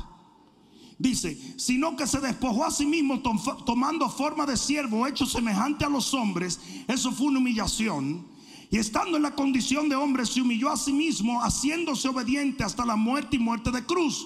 Dice, 0.98 1.38
sino 1.58 1.98
que 1.98 2.08
se 2.08 2.22
despojó 2.22 2.64
a 2.64 2.72
sí 2.72 2.86
mismo 2.86 3.22
tomando 3.66 4.10
forma 4.10 4.46
de 4.46 4.56
siervo, 4.56 5.06
hecho 5.06 5.26
semejante 5.26 5.84
a 5.84 5.89
los 5.89 6.14
hombres. 6.14 6.60
Eso 6.88 7.12
fue 7.12 7.28
una 7.28 7.39
humillación. 7.39 8.26
Y 8.72 8.78
estando 8.78 9.18
en 9.18 9.24
la 9.24 9.36
condición 9.36 9.89
de 9.89 9.96
hombre, 9.96 10.26
se 10.26 10.41
humilló 10.41 10.70
a 10.70 10.78
sí 10.78 10.93
mismo, 10.93 11.41
haciéndose 11.41 12.08
obediente 12.08 12.64
hasta 12.64 12.86
la 12.86 12.96
muerte 12.96 13.36
y 13.36 13.39
muerte 13.39 13.72
de 13.72 13.86
cruz. 13.86 14.26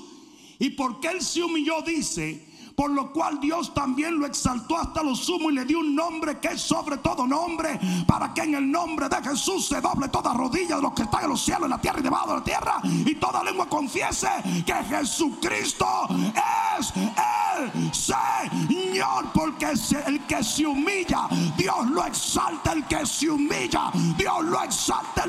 Y 0.60 0.72
porque 0.72 1.08
él 1.08 1.22
se 1.22 1.44
humilló, 1.44 1.82
dice, 1.82 2.48
por 2.80 2.92
lo 2.92 3.12
cual 3.12 3.42
Dios 3.42 3.74
también 3.74 4.18
lo 4.18 4.26
exaltó 4.26 4.78
hasta 4.78 5.04
lo 5.04 5.14
sumo 5.14 5.50
y 5.50 5.54
le 5.54 5.66
dio 5.66 5.80
un 5.80 5.94
nombre 5.94 6.40
que 6.40 6.48
es 6.48 6.62
sobre 6.62 6.96
todo 7.00 7.28
nombre, 7.28 7.78
para 8.08 8.34
que 8.34 8.44
en 8.44 8.56
el 8.56 8.72
nombre 8.72 9.10
de 9.10 9.22
Jesús 9.22 9.68
se 9.68 9.82
doble 9.82 10.08
toda 10.08 10.34
rodilla 10.34 10.78
de 10.78 10.84
los 10.84 10.94
que 10.94 11.02
están 11.02 11.26
en 11.26 11.30
los 11.32 11.42
cielos, 11.42 11.66
en 11.66 11.72
la 11.72 11.82
tierra 11.82 12.00
y 12.00 12.04
debajo 12.04 12.30
de 12.30 12.36
la 12.36 12.44
tierra, 12.46 12.82
y 12.84 13.16
toda 13.16 13.44
lengua 13.44 13.68
confiese 13.68 14.30
que 14.66 14.74
Jesucristo 14.74 16.08
es 16.80 16.94
el 17.68 17.94
Señor, 17.94 19.26
porque 19.34 19.74
el 20.06 20.26
que 20.26 20.42
se 20.42 20.66
humilla, 20.66 21.28
Dios 21.58 21.86
lo 21.90 22.06
exalta, 22.06 22.72
el 22.72 22.86
que 22.86 23.06
se 23.06 23.30
humilla, 23.30 23.92
Dios 24.18 24.42
lo 24.46 24.64
exalta. 24.64 25.26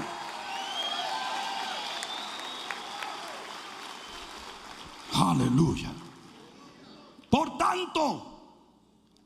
Aleluya. 5.13 5.91
Por 7.31 7.57
tanto, 7.57 8.31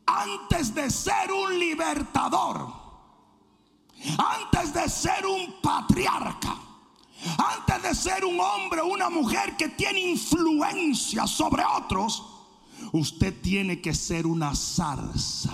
antes 0.07 0.75
de 0.75 0.91
ser 0.91 1.33
un 1.33 1.59
libertador, 1.59 2.73
antes 4.19 4.75
de 4.75 4.89
ser 4.89 5.25
un 5.27 5.61
patriarca, 5.63 6.55
antes 7.39 7.83
de 7.83 7.95
ser 7.95 8.25
un 8.25 8.39
hombre 8.39 8.83
o 8.83 8.87
una 8.87 9.09
mujer 9.09 9.57
que 9.57 9.69
tiene 9.71 10.01
influencia 10.01 11.27
sobre 11.27 11.65
otros, 11.65 12.23
usted 12.93 13.41
tiene 13.41 13.81
que 13.81 13.95
ser 13.95 14.27
una 14.27 14.55
zarza. 14.55 15.53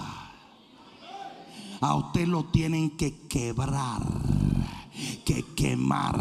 A 1.80 1.94
usted 1.94 2.26
lo 2.26 2.44
tienen 2.46 2.90
que 2.96 3.26
quebrar, 3.28 4.02
que 5.24 5.44
quemar 5.54 6.18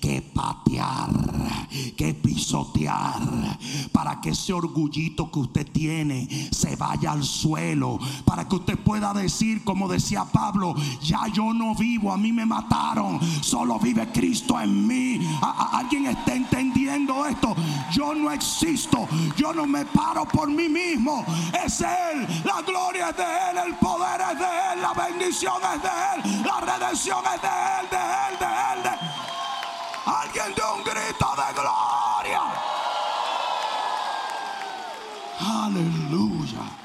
que 0.00 0.22
patear, 0.34 1.10
que 1.96 2.14
pisotear, 2.14 3.20
para 3.92 4.20
que 4.20 4.30
ese 4.30 4.52
orgullito 4.52 5.30
que 5.30 5.38
usted 5.38 5.70
tiene 5.70 6.28
se 6.50 6.74
vaya 6.76 7.12
al 7.12 7.22
suelo, 7.22 7.98
para 8.24 8.48
que 8.48 8.56
usted 8.56 8.78
pueda 8.78 9.12
decir, 9.14 9.62
como 9.62 9.88
decía 9.88 10.24
Pablo, 10.24 10.74
ya 11.00 11.28
yo 11.28 11.54
no 11.54 11.74
vivo, 11.76 12.12
a 12.12 12.16
mí 12.16 12.32
me 12.32 12.44
mataron, 12.44 13.20
solo 13.42 13.78
vive 13.78 14.10
Cristo 14.12 14.60
en 14.60 14.86
mí. 14.86 15.20
¿Alguien 15.72 16.06
está 16.06 16.34
entendiendo 16.34 17.26
esto? 17.26 17.54
Yo 17.92 18.14
no 18.14 18.32
existo, 18.32 19.08
yo 19.36 19.52
no 19.52 19.66
me 19.66 19.84
paro 19.84 20.26
por 20.26 20.48
mí 20.50 20.68
mismo, 20.68 21.24
es 21.64 21.80
Él, 21.80 22.26
la 22.44 22.60
gloria 22.62 23.10
es 23.10 23.16
de 23.16 23.22
Él, 23.22 23.68
el 23.68 23.74
poder 23.76 24.20
es 24.32 24.38
de 24.38 24.44
Él, 24.44 24.82
la 24.82 24.92
bendición 24.94 25.54
es 25.74 25.82
de 25.82 25.88
Él, 25.88 26.42
la 26.44 26.60
redención 26.60 27.18
es 27.34 27.42
de 27.42 27.48
Él, 27.48 27.69
Alguien 30.06 30.54
de 30.54 30.62
un 30.62 30.82
grito 30.84 31.26
de 31.36 31.52
gloria. 31.54 32.42
Aleluya. 35.40 36.80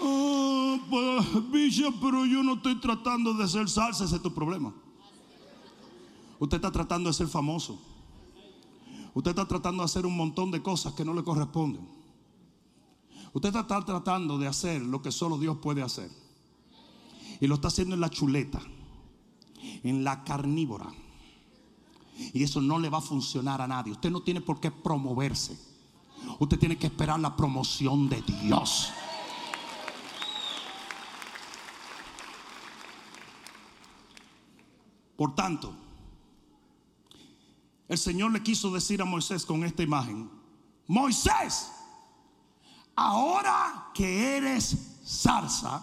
Oh, 0.00 0.78
pues, 0.90 1.26
pero 2.00 2.26
yo 2.26 2.42
no 2.42 2.54
estoy 2.54 2.80
tratando 2.80 3.34
de 3.34 3.48
ser 3.48 3.68
salsa, 3.68 4.04
ese 4.04 4.16
es 4.16 4.22
tu 4.22 4.32
problema. 4.32 4.72
Usted 6.38 6.56
está 6.56 6.70
tratando 6.70 7.08
de 7.08 7.14
ser 7.14 7.28
famoso. 7.28 7.78
Usted 9.14 9.30
está 9.30 9.46
tratando 9.46 9.82
de 9.82 9.86
hacer 9.86 10.04
un 10.04 10.16
montón 10.16 10.50
de 10.50 10.62
cosas 10.62 10.92
que 10.92 11.04
no 11.04 11.14
le 11.14 11.24
corresponden. 11.24 11.88
Usted 13.32 13.54
está 13.54 13.84
tratando 13.84 14.38
de 14.38 14.46
hacer 14.46 14.82
lo 14.82 15.00
que 15.00 15.10
solo 15.10 15.38
Dios 15.38 15.58
puede 15.58 15.82
hacer. 15.82 16.10
Y 17.40 17.46
lo 17.46 17.56
está 17.56 17.68
haciendo 17.68 17.94
en 17.94 18.00
la 18.00 18.10
chuleta, 18.10 18.60
en 19.88 20.04
la 20.04 20.24
carnívora. 20.24 20.92
Y 22.32 22.42
eso 22.42 22.60
no 22.60 22.78
le 22.78 22.88
va 22.88 22.98
a 22.98 23.02
funcionar 23.02 23.60
a 23.60 23.66
nadie. 23.66 23.92
Usted 23.92 24.10
no 24.10 24.22
tiene 24.22 24.40
por 24.40 24.60
qué 24.60 24.70
promoverse. 24.70 25.58
Usted 26.38 26.58
tiene 26.58 26.78
que 26.78 26.86
esperar 26.86 27.20
la 27.20 27.36
promoción 27.36 28.08
de 28.08 28.22
Dios. 28.22 28.92
Por 35.16 35.34
tanto, 35.34 35.74
el 37.88 37.98
Señor 37.98 38.32
le 38.32 38.42
quiso 38.42 38.70
decir 38.72 39.00
a 39.00 39.04
Moisés 39.04 39.46
con 39.46 39.64
esta 39.64 39.82
imagen, 39.82 40.30
Moisés, 40.86 41.72
ahora 42.94 43.90
que 43.94 44.36
eres 44.36 45.00
zarza, 45.06 45.82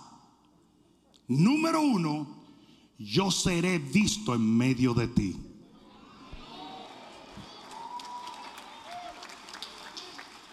número 1.28 1.82
uno, 1.82 2.28
yo 3.04 3.30
seré 3.32 3.80
visto 3.80 4.34
en 4.34 4.58
medio 4.58 4.94
de 4.94 5.08
ti. 5.08 5.36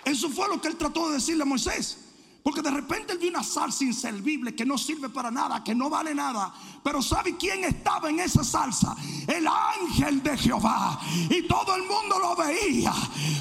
Eso 0.05 0.29
fue 0.29 0.49
lo 0.49 0.61
que 0.61 0.69
él 0.69 0.77
trató 0.77 1.09
de 1.09 1.15
decirle 1.15 1.43
a 1.43 1.47
Moisés. 1.47 2.07
Porque 2.43 2.63
de 2.63 2.71
repente 2.71 3.13
él 3.13 3.19
vio 3.19 3.29
una 3.29 3.45
salsa 3.45 3.85
inservible 3.85 4.55
que 4.55 4.65
no 4.65 4.79
sirve 4.79 5.11
para 5.11 5.31
nada, 5.31 5.63
que 5.63 5.75
no 5.75 5.91
vale 5.91 6.15
nada. 6.15 6.53
Pero 6.83 7.03
¿sabe 7.03 7.37
quién 7.37 7.65
estaba 7.65 8.09
en 8.09 8.19
esa 8.19 8.43
salsa? 8.43 8.97
El 9.29 9.47
ángel 9.47 10.23
de 10.23 10.37
Jehová. 10.39 10.99
Y 11.29 11.43
todo 11.43 11.77
el 11.77 11.83
mundo 11.83 12.19
lo 12.19 12.35
veía. 12.35 12.95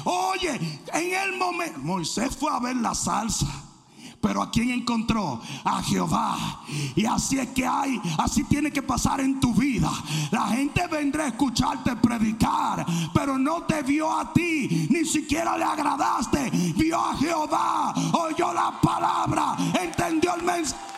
Oye, 0.04 0.82
en 0.92 1.14
el 1.14 1.38
momento, 1.38 1.78
Moisés 1.80 2.36
fue 2.36 2.52
a 2.52 2.60
ver 2.60 2.76
la 2.76 2.94
salsa. 2.94 3.69
Pero 4.20 4.42
a 4.42 4.50
quién 4.50 4.70
encontró? 4.70 5.40
A 5.64 5.82
Jehová. 5.82 6.62
Y 6.94 7.06
así 7.06 7.38
es 7.38 7.48
que 7.48 7.66
hay, 7.66 8.00
así 8.18 8.44
tiene 8.44 8.70
que 8.70 8.82
pasar 8.82 9.20
en 9.20 9.40
tu 9.40 9.54
vida. 9.54 9.90
La 10.30 10.48
gente 10.48 10.86
vendrá 10.88 11.24
a 11.24 11.28
escucharte 11.28 11.96
predicar, 11.96 12.84
pero 13.14 13.38
no 13.38 13.62
te 13.62 13.82
vio 13.82 14.10
a 14.12 14.30
ti, 14.32 14.88
ni 14.90 15.06
siquiera 15.06 15.56
le 15.56 15.64
agradaste. 15.64 16.50
Vio 16.76 16.98
a 16.98 17.16
Jehová, 17.16 17.94
oyó 18.12 18.52
la 18.52 18.78
palabra, 18.80 19.56
entendió 19.80 20.34
el 20.34 20.42
mensaje. 20.42 20.90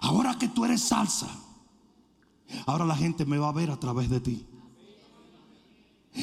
Ahora 0.00 0.36
que 0.36 0.48
tú 0.48 0.64
eres 0.64 0.82
salsa, 0.82 1.28
ahora 2.66 2.84
la 2.84 2.96
gente 2.96 3.24
me 3.24 3.38
va 3.38 3.48
a 3.48 3.52
ver 3.52 3.70
a 3.70 3.78
través 3.78 4.10
de 4.10 4.20
ti. 4.20 4.51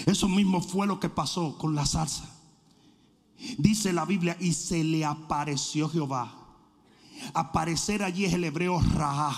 Eso 0.05 0.27
mismo 0.27 0.61
fue 0.61 0.87
lo 0.87 0.99
que 0.99 1.09
pasó 1.09 1.57
con 1.57 1.75
la 1.75 1.85
salsa. 1.85 2.29
Dice 3.57 3.93
la 3.93 4.05
Biblia, 4.05 4.37
y 4.39 4.53
se 4.53 4.83
le 4.83 5.05
apareció 5.05 5.87
Jehová 5.89 6.39
Aparecer 7.33 8.03
allí 8.03 8.25
es 8.25 8.33
el 8.33 8.43
hebreo 8.43 8.79
Ra, 8.79 9.33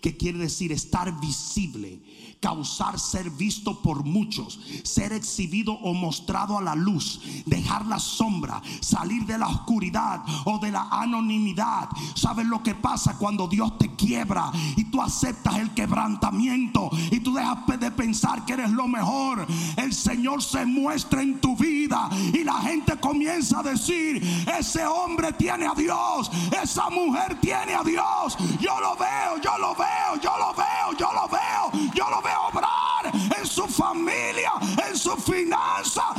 que 0.00 0.16
quiere 0.16 0.38
decir 0.38 0.72
estar 0.72 1.20
visible, 1.20 2.00
causar 2.44 3.00
ser 3.00 3.30
visto 3.30 3.80
por 3.80 4.04
muchos, 4.04 4.60
ser 4.82 5.14
exhibido 5.14 5.72
o 5.72 5.94
mostrado 5.94 6.58
a 6.58 6.60
la 6.60 6.74
luz, 6.74 7.18
dejar 7.46 7.86
la 7.86 7.98
sombra, 7.98 8.60
salir 8.82 9.24
de 9.24 9.38
la 9.38 9.48
oscuridad 9.48 10.22
o 10.44 10.58
de 10.58 10.70
la 10.70 10.86
anonimidad. 10.90 11.88
¿Sabes 12.14 12.44
lo 12.44 12.62
que 12.62 12.74
pasa 12.74 13.16
cuando 13.16 13.48
Dios 13.48 13.78
te 13.78 13.96
quiebra 13.96 14.52
y 14.76 14.84
tú 14.84 15.00
aceptas 15.00 15.56
el 15.56 15.72
quebrantamiento 15.72 16.90
y 17.10 17.20
tú 17.20 17.32
dejas 17.32 17.80
de 17.80 17.90
pensar 17.90 18.44
que 18.44 18.52
eres 18.52 18.70
lo 18.72 18.88
mejor? 18.88 19.46
El 19.78 19.94
Señor 19.94 20.42
se 20.42 20.66
muestra 20.66 21.22
en 21.22 21.40
tu 21.40 21.56
vida 21.56 22.10
y 22.34 22.44
la 22.44 22.60
gente 22.60 23.00
comienza 23.00 23.60
a 23.60 23.62
decir, 23.62 24.22
ese 24.58 24.84
hombre 24.84 25.32
tiene 25.32 25.66
a 25.66 25.72
Dios, 25.72 26.30
esa 26.62 26.90
mujer 26.90 27.40
tiene 27.40 27.74
a 27.74 27.82
Dios. 27.82 28.36
Yo 28.60 28.78
lo 28.80 28.96
veo, 28.96 29.40
yo 29.42 29.56
lo 29.56 29.74
veo, 29.74 30.20
yo 30.20 30.36
lo 30.36 30.52
veo, 30.52 30.98
yo 30.98 31.10
lo 31.10 31.28
veo, 31.28 31.92
yo 31.94 32.10
lo 32.10 32.20
veo 32.20 32.33
obrar 32.34 33.12
en 33.38 33.46
su 33.46 33.66
familia, 33.66 34.52
en 34.88 34.96
su 34.96 35.16
finanza. 35.16 36.14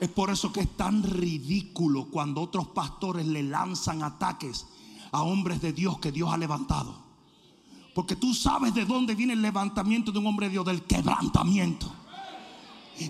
Es 0.00 0.08
por 0.08 0.30
eso 0.30 0.50
que 0.50 0.60
es 0.60 0.76
tan 0.76 1.02
ridículo 1.02 2.06
cuando 2.06 2.40
otros 2.40 2.68
pastores 2.68 3.26
le 3.26 3.42
lanzan 3.42 4.02
ataques 4.02 4.66
a 5.12 5.22
hombres 5.22 5.60
de 5.60 5.72
Dios 5.74 5.98
que 5.98 6.10
Dios 6.10 6.32
ha 6.32 6.38
levantado. 6.38 6.94
Porque 7.94 8.16
tú 8.16 8.32
sabes 8.32 8.72
de 8.72 8.86
dónde 8.86 9.14
viene 9.14 9.34
el 9.34 9.42
levantamiento 9.42 10.10
de 10.10 10.18
un 10.18 10.26
hombre 10.26 10.46
de 10.46 10.52
Dios, 10.52 10.64
del 10.64 10.84
quebrantamiento. 10.84 11.92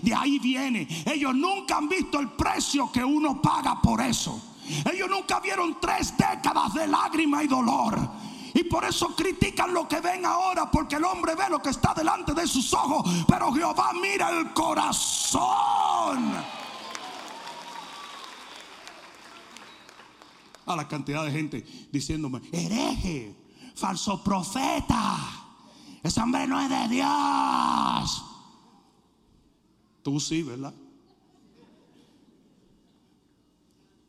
De 0.01 0.13
ahí 0.13 0.39
viene. 0.39 0.87
Ellos 1.05 1.33
nunca 1.35 1.77
han 1.77 1.87
visto 1.87 2.19
el 2.19 2.29
precio 2.31 2.91
que 2.91 3.03
uno 3.03 3.41
paga 3.41 3.81
por 3.81 4.01
eso. 4.01 4.41
Ellos 4.91 5.09
nunca 5.09 5.39
vieron 5.39 5.77
tres 5.79 6.15
décadas 6.17 6.73
de 6.73 6.87
lágrima 6.87 7.43
y 7.43 7.47
dolor. 7.47 7.99
Y 8.53 8.63
por 8.65 8.83
eso 8.85 9.15
critican 9.15 9.73
lo 9.73 9.87
que 9.87 9.99
ven 10.01 10.25
ahora, 10.25 10.69
porque 10.69 10.95
el 10.95 11.03
hombre 11.05 11.35
ve 11.35 11.49
lo 11.49 11.61
que 11.61 11.69
está 11.69 11.93
delante 11.93 12.33
de 12.33 12.47
sus 12.47 12.73
ojos, 12.73 13.09
pero 13.27 13.51
Jehová 13.53 13.91
mira 13.93 14.29
el 14.29 14.53
corazón. 14.53 15.41
A 20.65 20.75
la 20.75 20.87
cantidad 20.87 21.25
de 21.25 21.31
gente 21.31 21.65
diciéndome, 21.91 22.41
hereje, 22.51 23.35
falso 23.75 24.23
profeta, 24.23 25.17
ese 26.03 26.21
hombre 26.21 26.47
no 26.47 26.59
es 26.59 26.69
de 26.69 26.87
Dios. 26.89 28.25
Tú 30.03 30.19
sí, 30.19 30.43
¿verdad? 30.43 30.73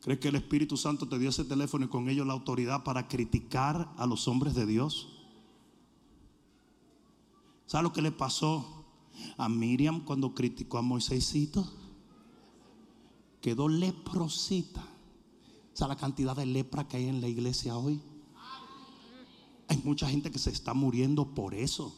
¿Crees 0.03 0.19
que 0.19 0.29
el 0.29 0.35
Espíritu 0.35 0.77
Santo 0.77 1.07
te 1.09 1.17
dio 1.17 1.29
ese 1.29 1.45
teléfono 1.45 1.85
y 1.85 1.89
con 1.89 2.09
ello 2.09 2.25
la 2.25 2.33
autoridad 2.33 2.83
para 2.83 3.07
criticar 3.07 3.93
a 3.97 4.05
los 4.05 4.27
hombres 4.27 4.55
de 4.55 4.67
Dios? 4.67 5.09
¿Sabes 7.67 7.85
lo 7.85 7.93
que 7.93 8.03
le 8.03 8.11
pasó 8.11 8.85
a 9.37 9.49
Miriam 9.49 10.05
cuando 10.05 10.35
criticó 10.35 10.79
a 10.79 10.83
Moisésito? 10.83 11.71
Quedó 13.41 13.69
leprosita. 13.69 14.85
¿Sabes 15.73 15.97
la 15.97 16.01
cantidad 16.01 16.37
de 16.37 16.47
lepra 16.47 16.89
que 16.89 16.97
hay 16.97 17.07
en 17.07 17.21
la 17.21 17.29
iglesia 17.29 17.77
hoy? 17.77 18.03
Hay 19.69 19.81
mucha 19.85 20.09
gente 20.09 20.33
que 20.33 20.41
se 20.41 20.51
está 20.51 20.75
muriendo 20.75 21.33
por 21.33 21.55
eso. 21.55 21.97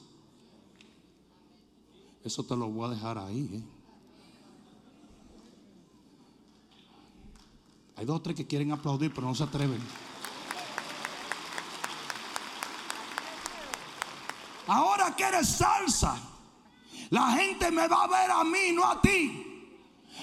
Eso 2.22 2.44
te 2.44 2.54
lo 2.54 2.68
voy 2.68 2.86
a 2.86 2.94
dejar 2.94 3.16
ahí. 3.16 3.48
¿eh? 3.50 3.73
Hay 7.96 8.04
dos 8.04 8.16
o 8.16 8.22
tres 8.22 8.36
que 8.36 8.46
quieren 8.46 8.72
aplaudir, 8.72 9.12
pero 9.14 9.26
no 9.26 9.34
se 9.34 9.44
atreven. 9.44 9.80
Ahora 14.66 15.14
que 15.14 15.24
eres 15.24 15.48
salsa, 15.48 16.16
la 17.10 17.32
gente 17.32 17.70
me 17.70 17.86
va 17.86 18.04
a 18.04 18.06
ver 18.08 18.30
a 18.30 18.44
mí, 18.44 18.72
no 18.72 18.84
a 18.84 19.00
ti. 19.00 19.50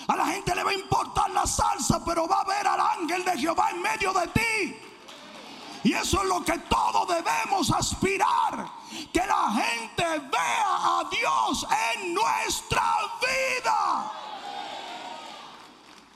A 0.07 0.15
la 0.15 0.25
gente 0.25 0.55
le 0.55 0.63
va 0.63 0.71
a 0.71 0.73
importar 0.73 1.29
la 1.31 1.45
salsa, 1.45 2.03
pero 2.03 2.27
va 2.27 2.41
a 2.41 2.45
ver 2.45 2.67
al 2.67 2.79
ángel 2.79 3.23
de 3.23 3.37
Jehová 3.37 3.69
en 3.71 3.81
medio 3.81 4.11
de 4.13 4.27
ti. 4.27 4.75
Y 5.83 5.93
eso 5.93 6.21
es 6.21 6.27
lo 6.27 6.43
que 6.43 6.57
todos 6.59 7.07
debemos 7.07 7.71
aspirar. 7.71 8.67
Que 9.13 9.25
la 9.25 9.51
gente 9.51 10.03
vea 10.03 10.99
a 10.99 11.03
Dios 11.09 11.67
en 11.95 12.13
nuestra 12.13 12.83
vida. 13.21 14.11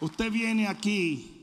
Usted 0.01 0.31
viene 0.31 0.67
aquí 0.67 1.34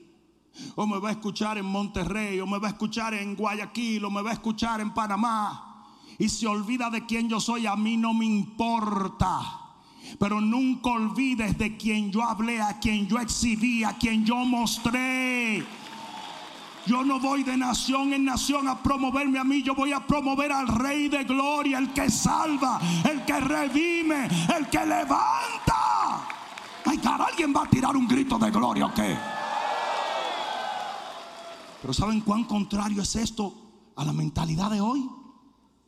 o 0.75 0.87
me 0.87 0.99
va 0.99 1.11
a 1.11 1.13
escuchar 1.13 1.59
en 1.59 1.67
Monterrey, 1.67 2.41
o 2.41 2.47
me 2.47 2.59
va 2.59 2.69
a 2.69 2.71
escuchar 2.71 3.15
en 3.15 3.35
Guayaquil, 3.35 4.05
o 4.05 4.11
me 4.11 4.23
va 4.23 4.31
a 4.31 4.35
escuchar 4.35 4.81
en 4.81 4.93
Panamá, 4.93 5.87
y 6.19 6.29
se 6.29 6.47
olvida 6.47 6.91
de 6.91 7.07
quién 7.07 7.29
yo 7.29 7.41
soy, 7.41 7.67
a 7.67 7.77
mí 7.77 7.97
no 7.97 8.15
me 8.15 8.27
importa. 8.27 9.59
Pero 10.19 10.41
nunca 10.41 10.91
olvides 10.91 11.57
de 11.59 11.77
quien 11.77 12.11
yo 12.11 12.23
hablé, 12.23 12.61
a 12.61 12.79
quien 12.79 13.07
yo 13.07 13.19
exhibí, 13.19 13.85
a 13.85 13.97
quien 13.97 14.25
yo 14.25 14.37
mostré. 14.37 15.65
Yo 16.87 17.05
no 17.05 17.21
voy 17.21 17.45
de 17.45 17.57
nación 17.57 18.13
en 18.13 18.25
nación 18.25 18.67
a 18.67 18.83
promoverme 18.83 19.39
a 19.39 19.45
mí, 19.45 19.63
yo 19.63 19.75
voy 19.75 19.93
a 19.93 20.01
promover 20.01 20.51
al 20.51 20.67
Rey 20.67 21.09
de 21.09 21.23
Gloria, 21.25 21.79
el 21.79 21.93
que 21.93 22.11
salva, 22.11 22.81
el 23.09 23.25
que 23.25 23.39
redime, 23.39 24.29
el 24.57 24.69
que 24.69 24.85
levanta. 24.85 26.27
Ay, 26.85 26.99
cara, 26.99 27.27
¿alguien 27.27 27.55
va 27.55 27.63
a 27.63 27.71
tirar 27.71 27.97
un 27.97 28.09
grito 28.09 28.37
de 28.39 28.51
gloria 28.51 28.87
o 28.87 28.95
qué? 28.95 29.17
Pero 31.83 31.93
¿saben 31.93 32.21
cuán 32.21 32.45
contrario 32.45 33.03
es 33.03 33.17
esto 33.17 33.53
a 33.97 34.05
la 34.05 34.13
mentalidad 34.13 34.71
de 34.71 34.81
hoy? 34.81 35.05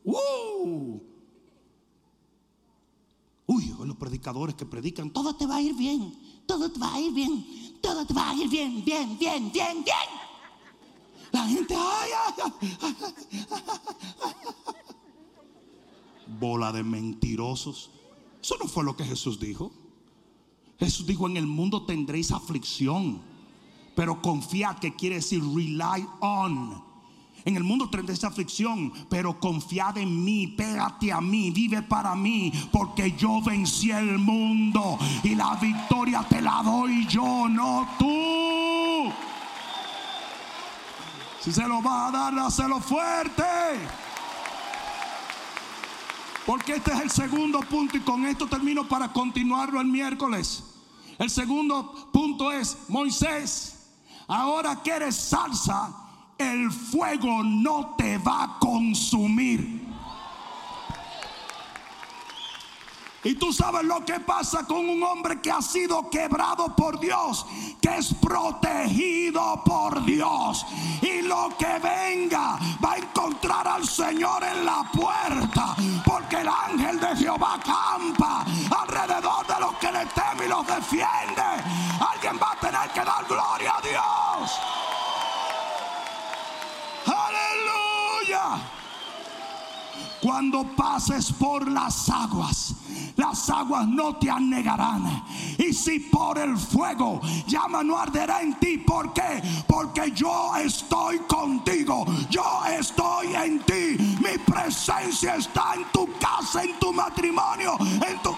¡Uh! 0.03 0.99
Uy, 3.47 3.73
los 3.85 3.95
predicadores 3.95 4.55
que 4.55 4.65
predican, 4.65 5.09
todo 5.11 5.35
te 5.35 5.45
va 5.45 5.55
a 5.55 5.61
ir 5.61 5.73
bien, 5.73 6.13
todo 6.45 6.69
te 6.69 6.79
va 6.79 6.93
a 6.93 6.99
ir 6.99 7.13
bien, 7.13 7.45
todo 7.81 8.05
te 8.05 8.13
va 8.13 8.31
a 8.31 8.35
ir 8.35 8.49
bien, 8.49 8.83
bien, 8.83 9.17
bien, 9.17 9.51
bien, 9.51 9.83
bien. 9.83 9.95
La 11.31 11.47
gente, 11.47 11.75
ay, 11.75 12.09
ay, 12.27 12.53
ay, 12.81 12.93
bola 16.39 16.71
de 16.73 16.83
mentirosos. 16.83 17.89
Eso 18.41 18.55
no 18.59 18.67
fue 18.67 18.83
lo 18.83 18.97
que 18.97 19.05
Jesús 19.05 19.39
dijo. 19.39 19.71
Jesús 20.77 21.05
dijo, 21.05 21.27
en 21.27 21.37
el 21.37 21.47
mundo 21.47 21.85
tendréis 21.85 22.31
aflicción 22.31 23.21
pero 23.95 24.21
confiad, 24.21 24.77
que 24.77 24.93
quiere 24.93 25.15
decir 25.15 25.41
rely 25.41 26.05
on. 26.19 26.83
En 27.45 27.55
el 27.55 27.63
mundo 27.63 27.87
tendréis 27.89 28.23
aflicción, 28.23 28.91
pero 29.07 29.39
confiad 29.39 29.99
en 29.99 30.23
mí, 30.23 30.47
pégate 30.47 31.11
a 31.11 31.21
mí, 31.21 31.51
vive 31.51 31.83
para 31.83 32.15
mí, 32.15 32.51
porque 32.71 33.11
yo 33.11 33.39
vencí 33.39 33.91
el 33.91 34.17
mundo 34.17 34.97
y 35.23 35.35
la 35.35 35.55
victoria 35.55 36.25
te 36.27 36.41
la 36.41 36.63
doy 36.63 37.05
yo, 37.05 37.47
no 37.47 37.87
tú. 37.99 39.13
Si 41.39 41.51
se 41.53 41.67
lo 41.67 41.83
va 41.83 42.07
a 42.07 42.11
dar, 42.11 42.33
dáselo 42.33 42.79
fuerte. 42.79 43.43
Porque 46.47 46.77
este 46.77 46.93
es 46.93 47.01
el 47.01 47.11
segundo 47.11 47.59
punto 47.61 47.95
y 47.97 48.01
con 48.01 48.25
esto 48.25 48.47
termino 48.47 48.87
para 48.87 49.13
continuarlo 49.13 49.79
el 49.79 49.87
miércoles. 49.87 50.63
El 51.19 51.29
segundo 51.29 52.09
punto 52.11 52.51
es 52.51 52.77
Moisés 52.89 53.74
Ahora 54.27 54.81
que 54.81 54.91
eres 54.91 55.15
salsa, 55.15 55.89
el 56.37 56.71
fuego 56.71 57.43
no 57.43 57.95
te 57.97 58.17
va 58.17 58.43
a 58.43 58.59
consumir. 58.59 59.85
Y 63.25 63.33
tú 63.33 63.51
sabes 63.51 63.83
lo 63.83 64.05
que 64.05 64.19
pasa 64.19 64.67
con 64.67 64.87
un 64.87 65.01
hombre 65.01 65.41
que 65.41 65.49
ha 65.49 65.59
sido 65.59 66.11
quebrado 66.11 66.75
por 66.75 66.99
Dios, 66.99 67.43
que 67.81 67.97
es 67.97 68.13
protegido 68.13 69.63
por 69.65 70.05
Dios. 70.05 70.63
Y 71.01 71.23
lo 71.23 71.49
que 71.57 71.79
venga 71.79 72.59
va 72.83 72.93
a 72.93 72.97
encontrar 72.97 73.67
al 73.67 73.87
Señor 73.87 74.43
en 74.43 74.63
la 74.63 74.87
puerta, 74.93 75.75
porque 76.05 76.41
el 76.41 76.47
ángel 76.47 76.99
de 76.99 77.15
Jehová 77.15 77.59
campa 77.65 78.45
alrededor 78.79 79.47
de 79.47 79.59
los 79.59 79.73
que 79.77 79.91
le 79.91 80.05
temen 80.05 80.45
y 80.45 80.47
los 80.47 80.67
defiende. 80.67 81.41
Alguien 82.07 82.39
va 82.39 82.51
a 82.51 82.59
tener 82.59 82.89
que 82.91 83.03
dar 83.03 83.25
gloria 83.27 83.74
Cuando 90.25 90.63
pases 90.75 91.31
por 91.33 91.69
las 91.69 92.09
aguas, 92.09 92.73
las 93.15 93.47
aguas 93.47 93.87
no 93.87 94.15
te 94.15 94.27
anegarán. 94.27 95.23
Y 95.59 95.71
si 95.71 95.99
por 95.99 96.39
el 96.39 96.57
fuego 96.57 97.21
llama 97.45 97.83
no 97.83 97.95
arderá 97.95 98.41
en 98.41 98.57
ti. 98.57 98.79
¿Por 98.79 99.13
qué? 99.13 99.43
Porque 99.67 100.11
yo 100.13 100.55
estoy 100.55 101.19
contigo. 101.27 102.07
Yo 102.27 102.43
estoy 102.65 103.35
en 103.35 103.59
ti. 103.59 103.97
Mi 104.19 104.35
presencia 104.43 105.35
está 105.35 105.75
en 105.75 105.83
tu 105.91 106.09
casa, 106.17 106.63
en 106.63 106.79
tu 106.79 106.91
matrimonio, 106.91 107.77
en 107.79 108.19
tu... 108.23 108.35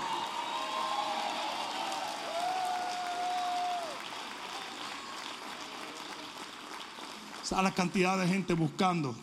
A 7.56 7.62
la 7.62 7.72
cantidad 7.72 8.18
de 8.18 8.28
gente 8.28 8.54
buscando 8.56 9.16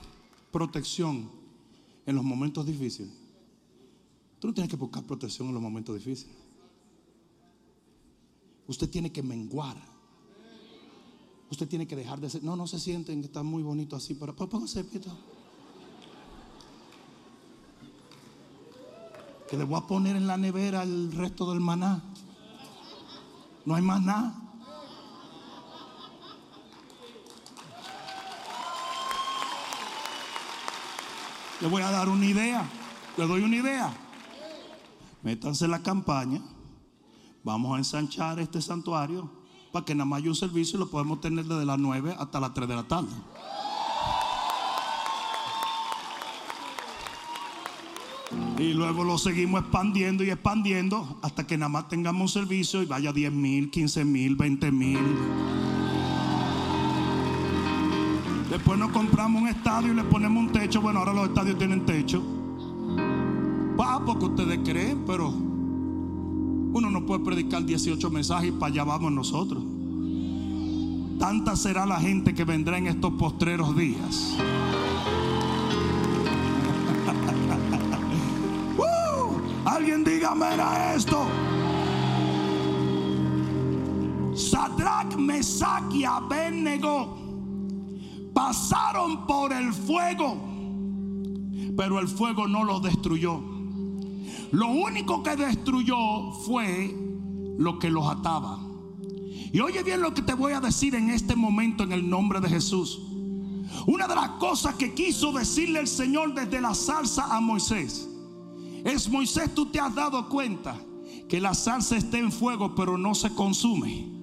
protección 0.51 1.44
en 2.07 2.17
los 2.17 2.25
momentos 2.25 2.67
difíciles. 2.67 3.13
Tú 4.39 4.49
no 4.49 4.55
tienes 4.55 4.71
que 4.71 4.77
buscar 4.77 5.05
protección 5.05 5.49
en 5.49 5.55
los 5.55 5.63
momentos 5.63 5.95
difíciles. 5.95 6.37
Usted 8.67 8.91
tiene 8.91 9.13
que 9.13 9.23
menguar. 9.23 9.77
Usted 11.51 11.69
tiene 11.69 11.87
que 11.87 11.97
dejar 11.97 12.21
de 12.21 12.31
ser. 12.31 12.43
No, 12.43 12.57
no 12.57 12.67
se 12.67 12.79
sienten 12.79 13.21
que 13.21 13.27
está 13.27 13.43
muy 13.43 13.63
bonito 13.63 13.97
así, 13.97 14.15
pero 14.15 14.35
pónganse 14.35 14.85
pito. 14.85 15.17
Que 19.49 19.57
le 19.57 19.65
voy 19.65 19.79
a 19.79 19.87
poner 19.87 20.17
en 20.17 20.27
la 20.27 20.37
nevera 20.37 20.83
el 20.83 21.13
resto 21.13 21.51
del 21.51 21.61
maná. 21.61 22.03
No 23.65 23.75
hay 23.75 23.83
más 23.83 24.03
nada. 24.03 24.44
Le 31.65 31.71
voy 31.71 31.81
a 31.81 31.91
dar 31.91 32.11
una 32.11 32.27
idea. 32.27 32.63
Le 33.17 33.27
doy 33.27 33.41
una 33.41 33.57
idea. 33.57 33.91
Métanse 35.23 35.65
en 35.65 35.71
la 35.71 35.83
campaña. 35.83 36.43
Vamos 37.43 37.75
a 37.75 37.79
ensanchar 37.79 38.39
este 38.39 38.61
santuario 38.61 39.31
para 39.73 39.83
que 39.83 39.95
nada 39.95 40.05
más 40.05 40.21
haya 40.21 40.29
un 40.29 40.35
servicio 40.35 40.77
y 40.77 40.81
lo 40.81 40.91
podemos 40.91 41.23
tener 41.23 41.47
desde 41.47 41.65
las 41.65 41.79
9 41.79 42.17
hasta 42.19 42.39
las 42.39 42.53
3 42.53 42.69
de 42.69 42.77
la 42.77 42.83
tarde. 42.83 43.15
Y 48.59 48.75
luego 48.75 49.03
lo 49.03 49.17
seguimos 49.17 49.63
expandiendo 49.63 50.23
y 50.23 50.29
expandiendo 50.29 51.19
hasta 51.23 51.47
que 51.47 51.57
nada 51.57 51.71
más 51.71 51.89
tengamos 51.89 52.37
un 52.37 52.43
servicio 52.43 52.83
y 52.83 52.85
vaya 52.85 53.11
10 53.11 53.33
mil, 53.33 53.71
15 53.71 54.05
mil, 54.05 54.37
20 54.37 54.71
mil. 54.71 54.99
Después 58.55 58.79
nos 58.79 58.93
compramos 58.93 59.43
un 59.43 59.49
estadio 59.49 59.93
y 59.93 59.97
le 59.97 60.05
ponemos 60.05 60.45
un 60.45 60.53
techo. 60.53 60.81
Bueno, 60.81 61.01
ahora 61.01 61.13
los 61.13 61.27
estadios 61.27 61.59
tienen 61.59 61.85
techo. 61.85 62.23
Va, 63.77 64.05
porque 64.05 64.27
ustedes 64.27 64.61
creen, 64.65 65.03
pero 65.05 65.31
uno 65.31 66.89
no 66.89 67.05
puede 67.05 67.25
predicar 67.25 67.65
18 67.65 68.11
mensajes 68.11 68.51
y 68.51 68.53
para 68.53 68.67
allá 68.67 68.85
vamos 68.85 69.11
nosotros. 69.11 69.61
Tanta 71.19 71.57
será 71.57 71.85
la 71.85 71.99
gente 71.99 72.33
que 72.33 72.45
vendrá 72.45 72.79
en 72.79 72.87
estos 72.87 73.15
postreros 73.15 73.77
días. 73.77 74.37
Alguien 79.65 80.05
dígame 80.05 80.47
a 80.47 80.95
esto. 80.95 81.27
Sadrach, 84.33 85.17
Mesach 85.17 85.93
y 85.93 86.05
Abednego 86.05 87.24
pasaron 88.35 89.27
por 89.27 89.53
el 89.53 89.73
fuego, 89.73 90.37
pero 91.77 92.01
el 92.01 92.09
fuego 92.09 92.47
no 92.47 92.65
los 92.65 92.83
destruyó. 92.83 93.41
Lo 94.51 94.69
único 94.69 95.23
que 95.23 95.37
destruyó 95.37 96.33
fue 96.45 96.95
lo 97.59 97.79
que 97.79 97.91
los 97.91 98.07
ataba. 98.09 98.61
Y 99.53 99.61
oye 99.61 99.83
bien 99.83 100.03
lo 100.03 100.13
que 100.13 100.23
te 100.23 100.35
voy 100.35 100.53
a 100.53 100.61
decir 100.61 100.95
en 100.95 101.11
este 101.11 101.37
momento 101.37 101.85
en 101.85 101.93
el 101.93 102.09
nombre 102.09 102.41
de 102.41 102.49
Jesús. 102.49 103.01
Una 103.87 104.07
de 104.07 104.15
las 104.15 104.31
cosas 104.31 104.75
que 104.75 104.95
quiso 104.95 105.33
decirle 105.33 105.81
el 105.81 105.89
Señor 105.89 106.35
desde 106.35 106.61
la 106.61 106.75
salsa 106.75 107.35
a 107.35 107.41
Moisés 107.41 108.09
es 108.85 109.09
Moisés, 109.09 109.55
tú 109.55 109.67
te 109.67 109.81
has 109.81 109.95
dado 109.95 110.29
cuenta 110.29 110.79
que 111.29 111.41
la 111.41 111.55
salsa 111.55 111.97
está 111.97 112.19
en 112.19 112.31
fuego 112.31 112.75
pero 112.75 112.99
no 112.99 113.15
se 113.15 113.35
consume. 113.35 114.14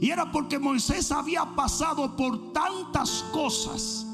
Y 0.00 0.10
era 0.10 0.32
porque 0.32 0.58
Moisés 0.58 1.12
había 1.12 1.44
pasado 1.44 2.16
por 2.16 2.52
tantas 2.52 3.24
cosas 3.32 4.06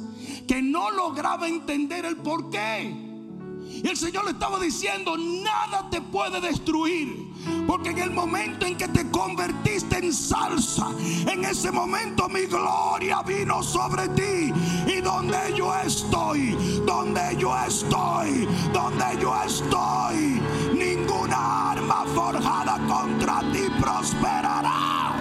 que 0.48 0.60
no 0.60 0.90
lograba 0.90 1.46
entender 1.46 2.04
el 2.04 2.16
por 2.16 2.50
qué. 2.50 3.06
Y 3.82 3.86
el 3.86 3.96
Señor 3.96 4.24
le 4.24 4.32
estaba 4.32 4.58
diciendo, 4.58 5.16
nada 5.16 5.88
te 5.90 6.00
puede 6.00 6.40
destruir. 6.40 7.32
Porque 7.66 7.90
en 7.90 7.98
el 7.98 8.10
momento 8.10 8.66
en 8.66 8.76
que 8.76 8.88
te 8.88 9.08
convertiste 9.10 9.98
en 9.98 10.12
salsa, 10.12 10.90
en 10.98 11.44
ese 11.44 11.70
momento 11.70 12.28
mi 12.28 12.46
gloria 12.46 13.22
vino 13.22 13.62
sobre 13.62 14.08
ti. 14.08 14.52
Y 14.86 15.00
donde 15.00 15.36
yo 15.54 15.72
estoy, 15.76 16.52
donde 16.84 17.36
yo 17.38 17.56
estoy, 17.64 18.48
donde 18.72 19.04
yo 19.20 19.34
estoy, 19.44 20.40
ninguna 20.74 21.72
arma 21.72 22.04
forjada 22.14 22.78
contra 22.88 23.40
ti 23.52 23.68
prosperará. 23.80 25.15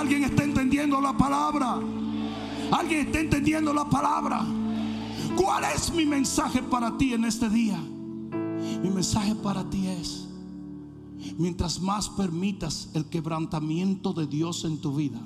¿Alguien 0.00 0.24
está 0.24 0.44
entendiendo 0.44 0.98
la 0.98 1.14
palabra? 1.14 1.78
¿Alguien 2.70 3.06
está 3.06 3.20
entendiendo 3.20 3.74
la 3.74 3.84
palabra? 3.84 4.46
¿Cuál 5.36 5.64
es 5.76 5.92
mi 5.92 6.06
mensaje 6.06 6.62
para 6.62 6.96
ti 6.96 7.12
en 7.12 7.26
este 7.26 7.50
día? 7.50 7.78
Mi 8.82 8.88
mensaje 8.88 9.34
para 9.34 9.68
ti 9.68 9.88
es, 9.88 10.26
mientras 11.36 11.82
más 11.82 12.08
permitas 12.08 12.88
el 12.94 13.10
quebrantamiento 13.10 14.14
de 14.14 14.26
Dios 14.26 14.64
en 14.64 14.78
tu 14.78 14.96
vida, 14.96 15.20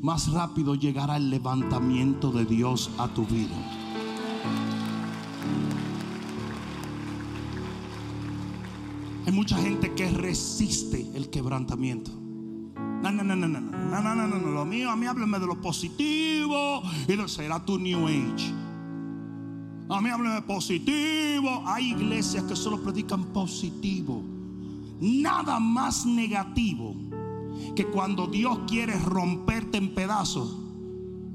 más 0.00 0.32
rápido 0.32 0.74
llegará 0.74 1.18
el 1.18 1.28
levantamiento 1.28 2.32
de 2.32 2.46
Dios 2.46 2.90
a 2.96 3.08
tu 3.08 3.26
vida. 3.26 3.54
Hay 9.26 9.32
mucha 9.34 9.58
gente 9.58 9.92
que 9.94 10.08
resiste 10.08 11.06
el 11.14 11.28
quebrantamiento. 11.28 12.27
No, 13.02 13.12
no, 13.12 13.22
no, 13.22 13.36
no, 13.36 13.46
no, 13.46 13.60
no, 13.60 14.02
no, 14.02 14.14
no, 14.14 14.26
no, 14.26 14.38
no, 14.38 14.50
lo 14.50 14.64
mío, 14.64 14.90
a 14.90 14.96
mí 14.96 15.06
háblame 15.06 15.38
de 15.38 15.46
lo 15.46 15.60
positivo 15.60 16.82
y 17.06 17.14
de 17.14 17.28
será 17.28 17.64
tu 17.64 17.78
New 17.78 18.08
Age. 18.08 18.52
A 19.88 20.00
mí 20.00 20.10
háblame 20.10 20.34
de 20.34 20.42
positivo. 20.42 21.62
Hay 21.64 21.92
iglesias 21.92 22.42
que 22.44 22.56
solo 22.56 22.82
predican 22.82 23.26
positivo. 23.26 24.22
Nada 25.00 25.60
más 25.60 26.06
negativo 26.06 26.96
que 27.76 27.86
cuando 27.86 28.26
Dios 28.26 28.58
quiere 28.66 28.98
romperte 28.98 29.78
en 29.78 29.94
pedazos, 29.94 30.56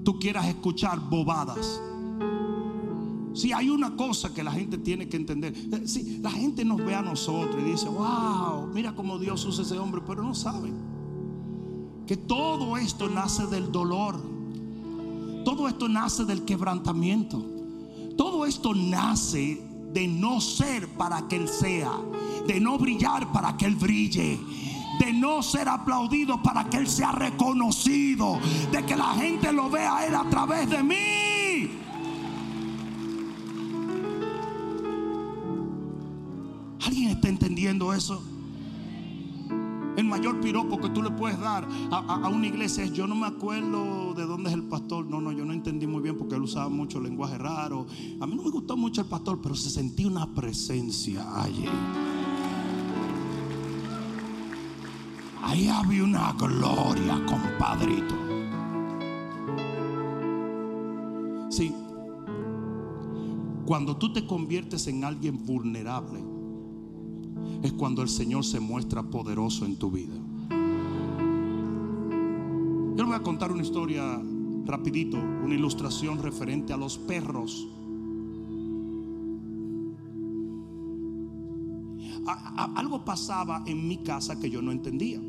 tú 0.04 0.20
quieras 0.20 0.48
escuchar 0.48 1.00
bobadas. 1.00 1.82
Si 3.34 3.54
hay 3.54 3.70
una 3.70 3.96
cosa 3.96 4.34
que 4.34 4.44
la 4.44 4.52
gente 4.52 4.78
tiene 4.78 5.08
que 5.08 5.16
entender. 5.16 5.56
Si 5.88 6.20
la 6.20 6.30
gente 6.30 6.66
nos 6.66 6.78
ve 6.84 6.94
a 6.94 7.02
nosotros 7.02 7.56
y 7.62 7.72
dice, 7.72 7.88
wow, 7.88 8.68
mira 8.74 8.94
cómo 8.94 9.18
Dios 9.18 9.46
usa 9.46 9.64
ese 9.64 9.80
hombre, 9.80 10.02
pero 10.06 10.22
no 10.24 10.36
sabe 10.36 10.70
que 12.08 12.18
todo 12.18 12.78
esto 12.78 13.10
nace 13.10 13.48
del 13.48 13.72
dolor. 13.72 14.20
Todo 15.46 15.68
esto 15.68 15.88
nace 15.88 16.26
del 16.26 16.44
quebrantamiento. 16.44 17.44
Todo 18.18 18.46
esto 18.46 18.74
nace 18.74 19.62
de 19.94 20.08
no 20.08 20.42
ser 20.42 20.88
para 20.90 21.28
que 21.28 21.36
Él 21.36 21.48
sea, 21.48 21.92
de 22.48 22.60
no 22.60 22.78
brillar 22.78 23.32
para 23.32 23.56
que 23.58 23.66
Él 23.66 23.76
brille, 23.76 24.40
de 25.00 25.14
no 25.14 25.44
ser 25.44 25.70
aplaudido 25.70 26.42
para 26.42 26.70
que 26.70 26.78
Él 26.78 26.88
sea 26.88 27.12
reconocido, 27.12 28.40
de 28.72 28.84
que 28.86 28.96
la 28.96 29.14
gente 29.14 29.52
lo 29.52 29.70
vea 29.70 29.98
a 29.98 30.06
Él 30.06 30.16
a 30.16 30.30
través 30.30 30.70
de 30.70 30.84
mí. 30.84 31.70
¿Alguien 36.86 37.10
está 37.12 37.30
entendiendo 37.30 37.94
eso? 37.94 38.33
El 39.96 40.06
mayor 40.06 40.42
piropo 40.42 40.80
que 40.80 40.90
tú 40.90 41.04
le 41.04 41.12
puedes 41.12 41.40
dar 41.40 41.68
a, 41.92 42.28
una 42.28 42.48
iglesia 42.48 42.84
es 42.84 42.94
yo 42.94 43.06
no 43.06 43.16
me 43.16 43.28
acuerdo 43.28 44.14
de 44.16 44.26
dónde 44.26 44.50
es 44.50 44.56
el 44.56 44.64
pastor. 44.64 45.06
No, 45.06 45.22
no, 45.22 45.32
yo 45.32 45.46
no 45.46 45.54
entendí 45.54 45.86
muy 45.86 46.02
bien 46.02 46.18
porque 46.18 46.36
él 46.36 46.42
usaba 46.42 46.70
mucho 46.70 47.00
lenguaje 47.00 47.38
raro. 47.38 47.86
A 48.20 48.26
mí 48.26 48.36
no 48.36 48.44
me 48.44 48.50
gustó 48.50 48.76
mucho 48.76 49.02
el 49.02 49.08
pastor, 49.08 49.40
pero 49.42 49.56
se 49.56 49.70
sentía 49.70 50.08
una 50.08 50.34
presencia 50.34 51.24
allí. 51.42 51.66
Ahí 55.44 55.68
había 55.68 56.04
una 56.04 56.32
gloria, 56.34 57.24
compadrito. 57.26 58.16
Sí, 61.50 61.72
cuando 63.66 63.96
tú 63.98 64.12
te 64.12 64.26
conviertes 64.26 64.88
en 64.88 65.04
alguien 65.04 65.46
vulnerable, 65.46 66.33
es 67.64 67.74
cuando 67.74 68.02
el 68.02 68.10
Señor 68.10 68.44
se 68.44 68.60
muestra 68.60 69.02
poderoso 69.02 69.66
en 69.66 69.78
tu 69.78 69.90
vida. 69.90 70.14
Yo 72.96 72.98
le 72.98 73.06
voy 73.06 73.16
a 73.16 73.24
contar 73.24 73.52
una 73.52 73.64
historia 73.64 74.22
rapidito, 74.66 75.18
una 75.18 75.56
ilustración 75.56 76.22
referente 76.22 76.74
a 76.74 76.78
los 76.78 76.98
perros. 76.98 77.68
algo 82.76 83.04
pasaba 83.04 83.64
en 83.66 83.88
mi 83.88 83.98
casa 83.98 84.40
que 84.40 84.50
yo 84.50 84.62
no 84.62 84.72
entendía. 84.72 85.20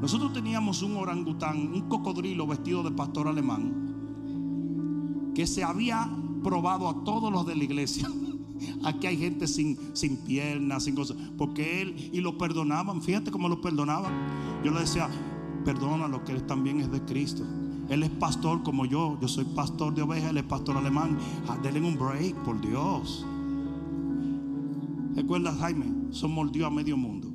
Nosotros 0.00 0.32
teníamos 0.32 0.82
un 0.82 0.96
orangután, 0.96 1.72
un 1.72 1.88
cocodrilo 1.88 2.46
vestido 2.46 2.82
de 2.82 2.92
pastor 2.92 3.26
alemán, 3.26 5.32
que 5.34 5.46
se 5.46 5.64
había 5.64 6.08
probado 6.42 6.88
a 6.88 7.04
todos 7.04 7.32
los 7.32 7.46
de 7.46 7.56
la 7.56 7.64
iglesia. 7.64 8.08
Aquí 8.84 9.06
hay 9.06 9.16
gente 9.16 9.46
sin, 9.46 9.78
sin 9.94 10.16
piernas, 10.18 10.84
sin 10.84 10.94
cosas. 10.94 11.16
Porque 11.36 11.82
él, 11.82 12.10
y 12.12 12.20
lo 12.20 12.38
perdonaban, 12.38 13.02
fíjate 13.02 13.30
cómo 13.30 13.48
lo 13.48 13.60
perdonaban. 13.60 14.12
Yo 14.64 14.72
le 14.72 14.80
decía, 14.80 15.08
perdona 15.64 16.08
lo 16.08 16.24
que 16.24 16.32
él 16.32 16.42
también 16.44 16.80
es 16.80 16.90
de 16.90 17.00
Cristo. 17.02 17.44
Él 17.88 18.02
es 18.02 18.10
pastor 18.10 18.62
como 18.62 18.84
yo. 18.84 19.18
Yo 19.20 19.28
soy 19.28 19.44
pastor 19.44 19.94
de 19.94 20.02
ovejas, 20.02 20.30
él 20.30 20.38
es 20.38 20.44
pastor 20.44 20.76
alemán. 20.76 21.18
Ah, 21.48 21.58
denle 21.62 21.80
un 21.80 21.98
break, 21.98 22.34
por 22.44 22.60
Dios. 22.60 23.24
Recuerda, 25.14 25.54
Jaime, 25.54 25.86
somos 26.10 26.52
Dios 26.52 26.66
a 26.66 26.70
medio 26.70 26.96
mundo. 26.96 27.28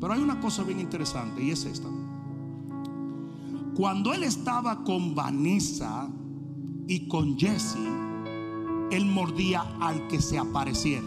Pero 0.00 0.12
hay 0.12 0.20
una 0.20 0.40
cosa 0.40 0.62
bien 0.62 0.80
interesante 0.80 1.42
y 1.42 1.50
es 1.50 1.64
esta. 1.64 1.88
Cuando 3.74 4.12
él 4.12 4.24
estaba 4.24 4.82
con 4.82 5.14
Vanessa 5.14 6.08
y 6.88 7.06
con 7.06 7.38
Jesse, 7.38 7.76
él 8.90 9.06
mordía 9.06 9.64
al 9.80 10.08
que 10.08 10.20
se 10.20 10.38
apareciera. 10.38 11.06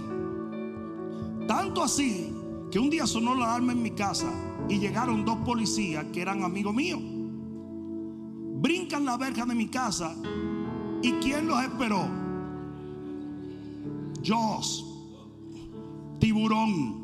Tanto 1.48 1.84
así 1.84 2.34
que 2.72 2.80
un 2.80 2.90
día 2.90 3.06
sonó 3.06 3.36
la 3.36 3.46
alarma 3.46 3.74
en 3.74 3.82
mi 3.82 3.92
casa 3.92 4.32
y 4.70 4.80
llegaron 4.80 5.26
dos 5.26 5.38
policías 5.40 6.06
que 6.14 6.22
eran 6.22 6.44
amigos 6.44 6.74
míos. 6.74 7.02
Brincan 8.62 9.06
la 9.06 9.18
verja 9.18 9.46
de 9.46 9.56
mi 9.56 9.68
casa 9.68 10.16
y 11.02 11.12
¿quién 11.14 11.48
los 11.48 11.62
esperó? 11.64 12.08
Joss, 14.26 14.86
tiburón. 16.20 17.02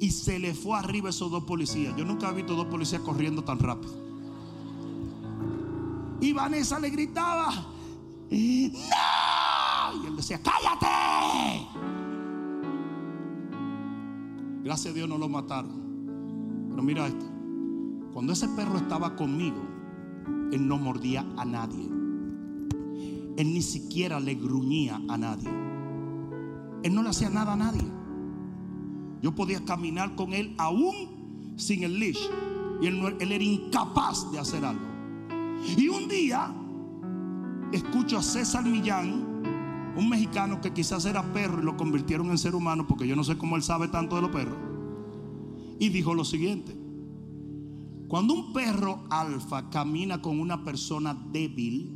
Y 0.00 0.10
se 0.10 0.38
le 0.38 0.54
fue 0.54 0.78
arriba 0.78 1.10
esos 1.10 1.30
dos 1.30 1.44
policías. 1.44 1.96
Yo 1.96 2.04
nunca 2.04 2.30
he 2.30 2.34
visto 2.34 2.54
dos 2.54 2.66
policías 2.66 3.02
corriendo 3.02 3.42
tan 3.42 3.58
rápido. 3.58 4.04
Y 6.20 6.32
Vanessa 6.32 6.78
le 6.78 6.90
gritaba, 6.90 7.50
¡No! 8.30 9.13
Decía, 10.16 10.40
¡cállate! 10.42 11.66
Gracias 14.62 14.92
a 14.92 14.96
Dios 14.96 15.08
no 15.08 15.18
lo 15.18 15.28
mataron. 15.28 16.66
Pero 16.70 16.82
mira 16.82 17.06
esto. 17.06 17.26
Cuando 18.12 18.32
ese 18.32 18.48
perro 18.48 18.78
estaba 18.78 19.16
conmigo, 19.16 19.60
él 20.52 20.66
no 20.66 20.78
mordía 20.78 21.26
a 21.36 21.44
nadie. 21.44 21.84
Él 23.36 23.52
ni 23.52 23.60
siquiera 23.60 24.20
le 24.20 24.34
gruñía 24.34 25.00
a 25.08 25.18
nadie. 25.18 25.50
Él 26.82 26.94
no 26.94 27.02
le 27.02 27.08
hacía 27.08 27.28
nada 27.28 27.54
a 27.54 27.56
nadie. 27.56 27.84
Yo 29.20 29.34
podía 29.34 29.64
caminar 29.64 30.14
con 30.14 30.32
él 30.32 30.54
aún 30.58 31.54
sin 31.56 31.82
el 31.82 31.98
leash. 31.98 32.20
Y 32.80 32.86
él, 32.86 33.16
él 33.18 33.32
era 33.32 33.44
incapaz 33.44 34.30
de 34.30 34.38
hacer 34.38 34.64
algo. 34.64 34.86
Y 35.76 35.88
un 35.88 36.08
día 36.08 36.54
escucho 37.72 38.18
a 38.18 38.22
César 38.22 38.64
Millán, 38.64 39.33
un 39.96 40.08
mexicano 40.08 40.60
que 40.60 40.72
quizás 40.72 41.04
era 41.04 41.32
perro 41.32 41.60
y 41.60 41.64
lo 41.64 41.76
convirtieron 41.76 42.30
en 42.30 42.38
ser 42.38 42.54
humano, 42.54 42.86
porque 42.86 43.06
yo 43.06 43.16
no 43.16 43.24
sé 43.24 43.38
cómo 43.38 43.56
él 43.56 43.62
sabe 43.62 43.88
tanto 43.88 44.16
de 44.16 44.22
los 44.22 44.30
perros. 44.30 44.56
Y 45.78 45.88
dijo 45.88 46.14
lo 46.14 46.24
siguiente. 46.24 46.76
Cuando 48.08 48.34
un 48.34 48.52
perro 48.52 49.04
alfa 49.10 49.70
camina 49.70 50.20
con 50.20 50.38
una 50.38 50.62
persona 50.62 51.14
débil, 51.32 51.92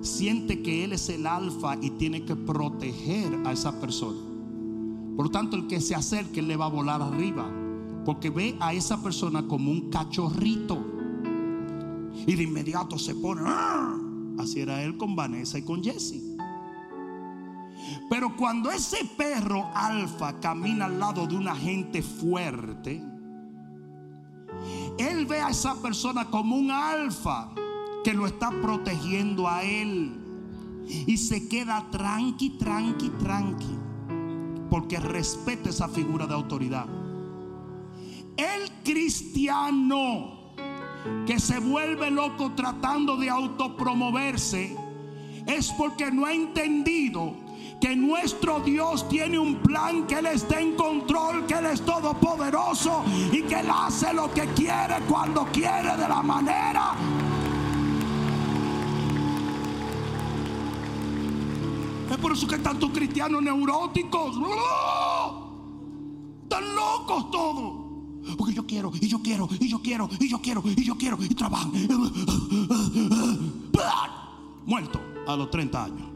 siente 0.00 0.62
que 0.62 0.84
él 0.84 0.92
es 0.92 1.08
el 1.08 1.26
alfa 1.26 1.76
y 1.80 1.90
tiene 1.90 2.24
que 2.24 2.34
proteger 2.34 3.40
a 3.44 3.52
esa 3.52 3.80
persona. 3.80 4.18
Por 5.16 5.26
lo 5.26 5.30
tanto, 5.30 5.56
el 5.56 5.66
que 5.66 5.80
se 5.80 5.94
acerque 5.94 6.42
le 6.42 6.56
va 6.56 6.66
a 6.66 6.70
volar 6.70 7.02
arriba, 7.02 7.48
porque 8.04 8.30
ve 8.30 8.56
a 8.60 8.72
esa 8.74 9.02
persona 9.02 9.46
como 9.46 9.70
un 9.70 9.90
cachorrito. 9.90 10.84
Y 12.26 12.34
de 12.34 12.42
inmediato 12.42 12.98
se 12.98 13.14
pone. 13.14 13.42
¡ah! 13.44 14.01
Era 14.56 14.82
él 14.82 14.96
con 14.96 15.14
Vanessa 15.14 15.58
y 15.58 15.62
con 15.62 15.82
Jesse. 15.82 16.20
Pero 18.10 18.36
cuando 18.36 18.70
ese 18.70 19.04
perro 19.16 19.70
alfa 19.74 20.38
camina 20.40 20.86
al 20.86 20.98
lado 20.98 21.26
de 21.26 21.36
una 21.36 21.54
gente 21.54 22.02
fuerte, 22.02 23.02
él 24.98 25.26
ve 25.26 25.40
a 25.40 25.50
esa 25.50 25.80
persona 25.80 26.26
como 26.26 26.56
un 26.56 26.70
alfa 26.70 27.52
que 28.04 28.12
lo 28.12 28.26
está 28.26 28.50
protegiendo 28.50 29.48
a 29.48 29.62
él. 29.62 30.18
Y 31.06 31.16
se 31.16 31.48
queda 31.48 31.86
tranqui, 31.90 32.50
tranqui, 32.58 33.08
tranqui. 33.10 33.78
Porque 34.68 34.98
respeta 34.98 35.70
esa 35.70 35.88
figura 35.88 36.26
de 36.26 36.34
autoridad. 36.34 36.86
El 38.36 38.70
cristiano 38.82 40.41
que 41.26 41.38
se 41.38 41.58
vuelve 41.58 42.10
loco 42.10 42.52
tratando 42.54 43.16
de 43.16 43.30
autopromoverse 43.30 44.76
es 45.46 45.70
porque 45.72 46.10
no 46.10 46.26
ha 46.26 46.32
entendido 46.32 47.34
que 47.80 47.96
nuestro 47.96 48.60
Dios 48.60 49.08
tiene 49.08 49.38
un 49.40 49.56
plan, 49.56 50.06
que 50.06 50.14
Él 50.14 50.26
está 50.26 50.60
en 50.60 50.76
control, 50.76 51.46
que 51.46 51.54
Él 51.54 51.66
es 51.66 51.84
todopoderoso 51.84 53.02
y 53.32 53.42
que 53.42 53.58
Él 53.58 53.66
hace 53.68 54.12
lo 54.14 54.32
que 54.32 54.46
quiere 54.54 55.00
cuando 55.08 55.44
quiere 55.46 55.96
de 55.96 56.08
la 56.08 56.22
manera. 56.22 56.92
Es 62.08 62.18
por 62.18 62.32
eso 62.32 62.46
que 62.46 62.58
tantos 62.58 62.90
cristianos 62.90 63.42
neuróticos, 63.42 64.36
están 66.44 66.74
locos 66.76 67.30
todos. 67.32 67.81
Porque 68.36 68.54
yo 68.54 68.66
quiero, 68.66 68.92
y 69.00 69.08
yo 69.08 69.20
quiero, 69.22 69.48
y 69.58 69.68
yo 69.68 69.80
quiero, 69.80 70.08
y 70.18 70.28
yo 70.28 70.40
quiero, 70.40 70.62
y 70.64 70.84
yo 70.84 70.96
quiero, 70.96 71.18
y 71.22 71.28
trabajan. 71.28 71.72
Muerto 74.66 75.00
a 75.26 75.36
los 75.36 75.50
30 75.50 75.84
años. 75.84 76.08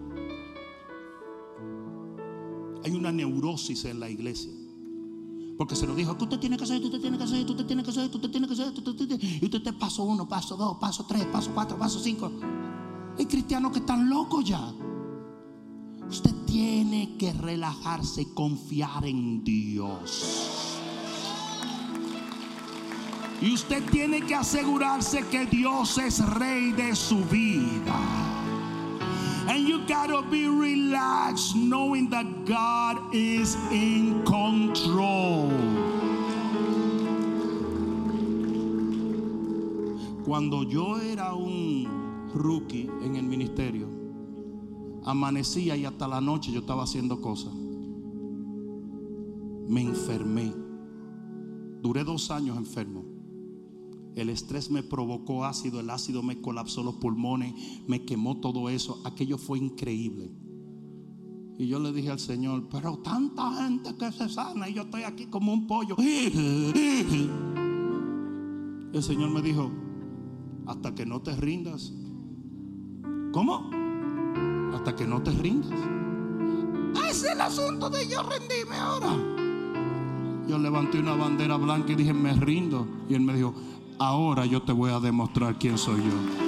Hay 2.84 2.92
una 2.92 3.10
neurosis 3.10 3.84
en 3.86 4.00
la 4.00 4.08
iglesia. 4.08 4.52
Porque 5.58 5.74
se 5.74 5.86
lo 5.86 5.94
dijo 5.94 6.16
que 6.16 6.24
usted 6.24 6.38
tiene 6.38 6.56
que 6.56 6.64
hacer, 6.64 6.82
usted 6.82 7.00
tiene 7.00 7.16
que 7.16 7.24
hacer, 7.24 7.50
usted 7.50 7.66
tiene 7.66 7.82
que 7.82 7.90
hacer, 7.90 8.10
usted 8.14 8.30
tiene 8.30 8.46
que 8.46 8.52
hacer, 8.52 8.72
y 9.40 9.44
usted 9.44 9.62
te 9.62 9.72
paso 9.72 10.04
uno, 10.04 10.28
paso 10.28 10.56
dos, 10.56 10.76
paso 10.78 11.06
tres, 11.08 11.24
paso 11.26 11.50
cuatro, 11.54 11.78
paso 11.78 11.98
cinco. 11.98 12.30
Hay 13.18 13.24
cristianos 13.26 13.72
que 13.72 13.78
están 13.78 14.08
locos 14.10 14.44
ya. 14.44 14.72
Usted 16.08 16.32
tiene 16.46 17.16
que 17.18 17.32
relajarse 17.32 18.22
y 18.22 18.26
confiar 18.26 19.06
en 19.06 19.42
Dios. 19.42 20.45
Y 23.40 23.52
usted 23.52 23.84
tiene 23.90 24.22
que 24.22 24.34
asegurarse 24.34 25.22
que 25.30 25.46
Dios 25.46 25.98
es 25.98 26.26
rey 26.34 26.72
de 26.72 26.94
su 26.96 27.18
vida. 27.24 27.96
And 29.48 29.68
you 29.68 29.78
gotta 29.86 30.22
be 30.22 30.48
relaxed 30.48 31.54
knowing 31.54 32.10
that 32.10 32.26
God 32.46 33.14
is 33.14 33.56
in 33.70 34.24
control. 34.24 35.52
Cuando 40.24 40.64
yo 40.64 40.98
era 41.00 41.34
un 41.34 41.86
rookie 42.34 42.90
en 43.04 43.14
el 43.14 43.22
ministerio, 43.22 43.86
amanecía 45.04 45.76
y 45.76 45.84
hasta 45.84 46.08
la 46.08 46.20
noche 46.20 46.50
yo 46.50 46.60
estaba 46.60 46.82
haciendo 46.82 47.20
cosas. 47.20 47.54
Me 49.68 49.82
enfermé. 49.82 50.52
Duré 51.80 52.02
dos 52.02 52.32
años 52.32 52.56
enfermo. 52.56 53.05
El 54.16 54.30
estrés 54.30 54.70
me 54.70 54.82
provocó 54.82 55.44
ácido, 55.44 55.78
el 55.78 55.90
ácido 55.90 56.22
me 56.22 56.40
colapsó 56.40 56.82
los 56.82 56.94
pulmones, 56.94 57.52
me 57.86 58.06
quemó 58.06 58.40
todo 58.40 58.70
eso. 58.70 59.02
Aquello 59.04 59.36
fue 59.36 59.58
increíble. 59.58 60.32
Y 61.58 61.68
yo 61.68 61.78
le 61.78 61.92
dije 61.92 62.10
al 62.10 62.18
Señor, 62.18 62.66
pero 62.70 62.96
tanta 62.98 63.52
gente 63.62 63.94
que 63.94 64.10
se 64.12 64.30
sana 64.30 64.70
y 64.70 64.74
yo 64.74 64.82
estoy 64.84 65.02
aquí 65.02 65.26
como 65.26 65.52
un 65.52 65.66
pollo. 65.66 65.96
El 65.98 67.32
Señor 69.02 69.30
me 69.30 69.42
dijo, 69.42 69.70
hasta 70.66 70.94
que 70.94 71.04
no 71.04 71.20
te 71.20 71.36
rindas. 71.36 71.92
¿Cómo? 73.32 73.70
Hasta 74.74 74.96
que 74.96 75.06
no 75.06 75.22
te 75.22 75.30
rindas. 75.32 75.78
Ese 77.10 77.26
es 77.26 77.32
el 77.32 77.40
asunto 77.42 77.90
de 77.90 78.08
yo 78.08 78.22
rendirme 78.22 78.76
ahora. 78.76 79.14
Yo 80.48 80.58
levanté 80.58 81.00
una 81.00 81.14
bandera 81.16 81.56
blanca 81.56 81.92
y 81.92 81.96
dije, 81.96 82.14
me 82.14 82.32
rindo. 82.32 82.86
Y 83.08 83.14
él 83.14 83.20
me 83.20 83.34
dijo, 83.34 83.54
ahora 83.98 84.46
yo 84.46 84.62
te 84.62 84.72
voy 84.72 84.90
a 84.90 85.00
demostrar 85.00 85.56
quién 85.56 85.78
soy 85.78 86.02
yo. 86.02 86.46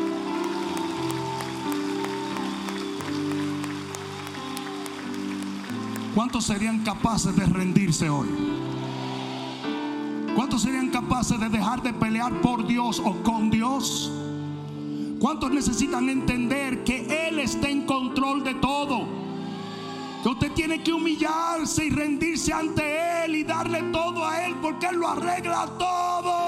¿Cuántos 6.15 6.45
serían 6.45 6.83
capaces 6.83 7.35
de 7.37 7.47
rendirse 7.47 8.11
hoy? 8.11 8.29
¿Cuántos 10.35 10.63
serían 10.63 10.91
capaces 10.91 11.39
de 11.39 11.49
dejar 11.49 11.83
de 11.83 11.93
pelear 11.93 12.41
por 12.41 12.67
Dios 12.67 13.01
o 13.05 13.23
con 13.23 13.51
Dios? 13.51 14.13
¿Cuántos 15.21 15.51
necesitan 15.51 16.09
entender 16.09 16.85
que 16.85 17.29
Él 17.29 17.39
está 17.41 17.69
en 17.69 17.87
control 17.87 18.45
de 18.45 18.55
todo? 18.55 19.07
Que 20.23 20.29
usted 20.29 20.53
tiene 20.53 20.83
que 20.83 20.93
humillarse 20.93 21.85
y 21.87 21.91
rendirse 21.91 22.53
ante 22.53 23.25
Él 23.25 23.37
y 23.37 23.45
darle 23.45 23.83
todo 23.93 24.27
a 24.27 24.45
Él 24.45 24.57
porque 24.61 24.87
Él 24.87 24.97
lo 24.97 25.09
arregla 25.09 25.67
todo. 25.79 26.48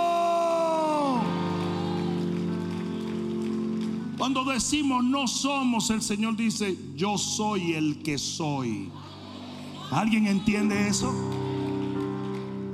Cuando 4.20 4.44
decimos 4.44 5.02
no 5.02 5.26
somos, 5.26 5.88
el 5.88 6.02
Señor 6.02 6.36
dice, 6.36 6.76
yo 6.94 7.16
soy 7.16 7.72
el 7.72 8.02
que 8.02 8.18
soy. 8.18 8.90
¿Alguien 9.90 10.26
entiende 10.26 10.88
eso? 10.88 11.10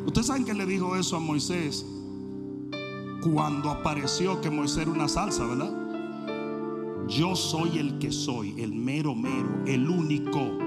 Ustedes 0.04 0.26
saben 0.26 0.44
que 0.44 0.52
le 0.52 0.66
dijo 0.66 0.96
eso 0.96 1.14
a 1.14 1.20
Moisés 1.20 1.86
cuando 3.22 3.70
apareció 3.70 4.40
que 4.40 4.50
Moisés 4.50 4.78
era 4.78 4.90
una 4.90 5.06
salsa, 5.06 5.46
¿verdad? 5.46 7.06
Yo 7.06 7.36
soy 7.36 7.78
el 7.78 8.00
que 8.00 8.10
soy, 8.10 8.60
el 8.60 8.72
mero 8.72 9.14
mero, 9.14 9.62
el 9.68 9.88
único. 9.88 10.58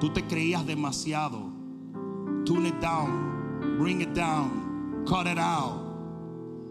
Tú 0.00 0.10
te 0.10 0.26
creías 0.26 0.66
demasiado. 0.66 1.52
Tune 2.46 2.68
it 2.68 2.80
down, 2.80 3.76
bring 3.78 4.00
it 4.00 4.14
down, 4.14 5.04
cut 5.06 5.26
it 5.26 5.38
out. 5.38 5.82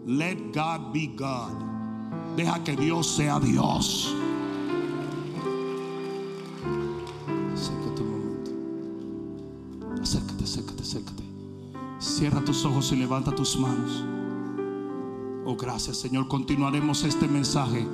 Let 0.06 0.50
God 0.52 0.92
be 0.92 1.06
God. 1.06 1.69
Deja 2.36 2.62
que 2.64 2.76
Dios 2.76 3.06
sea 3.06 3.40
Dios. 3.40 4.14
Acércate 7.52 8.02
un 8.02 8.10
momento. 8.10 8.50
Acércate, 10.02 10.44
acércate, 10.44 10.82
acércate. 10.82 11.22
Cierra 11.98 12.44
tus 12.44 12.64
ojos 12.64 12.92
y 12.92 12.96
levanta 12.96 13.34
tus 13.34 13.58
manos. 13.58 14.04
Oh, 15.44 15.56
gracias 15.56 15.96
Señor. 15.98 16.28
Continuaremos 16.28 17.04
este 17.04 17.26
mensaje 17.28 17.86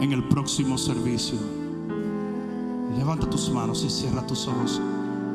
en 0.00 0.12
el 0.12 0.26
próximo 0.28 0.78
servicio. 0.78 1.38
Levanta 2.96 3.28
tus 3.28 3.50
manos 3.50 3.84
y 3.84 3.90
cierra 3.90 4.26
tus 4.26 4.46
ojos. 4.48 4.80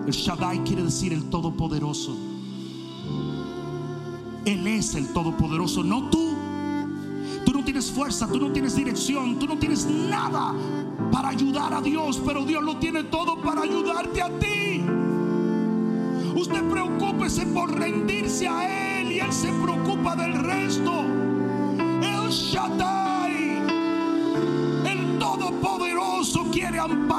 El 0.06 0.12
Shaddai 0.12 0.64
quiere 0.64 0.84
decir 0.84 1.14
el 1.14 1.30
Todopoderoso. 1.30 2.16
Él 4.46 4.68
es 4.68 4.96
el 4.96 5.14
Todopoderoso, 5.14 5.84
no 5.84 6.10
tú. 6.10 6.33
Tienes 7.74 7.92
fuerza, 7.92 8.28
tú 8.28 8.40
no 8.40 8.52
tienes 8.52 8.76
dirección, 8.76 9.40
tú 9.40 9.48
no 9.48 9.58
tienes 9.58 9.88
nada 9.88 10.54
para 11.12 11.30
ayudar 11.30 11.74
a 11.74 11.82
Dios, 11.82 12.22
pero 12.24 12.46
Dios 12.46 12.64
lo 12.64 12.78
tiene 12.78 13.06
todo 13.06 13.42
para 13.42 13.64
ayudarte 13.64 14.22
a 14.22 14.30
ti. 14.38 14.86
Usted 16.36 16.70
preocúpese 16.70 17.48
por 17.48 17.76
rendirse 17.76 18.48
a 18.48 19.00
Él 19.00 19.14
y 19.14 19.20
Él 19.20 19.34
se 19.34 19.52
preocupa 19.54 20.16
del 20.16 20.36
resto. 20.36 21.04
El 21.80 22.30
Shaddai, 22.30 23.58
el 24.86 25.18
Todopoderoso, 25.18 26.44
quiere 26.52 26.78
amparar 26.78 27.13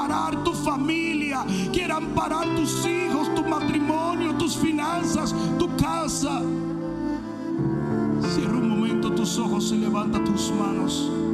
ojos 9.39 9.71
y 9.71 9.77
levanta 9.77 10.23
tus 10.23 10.51
manos. 10.51 11.24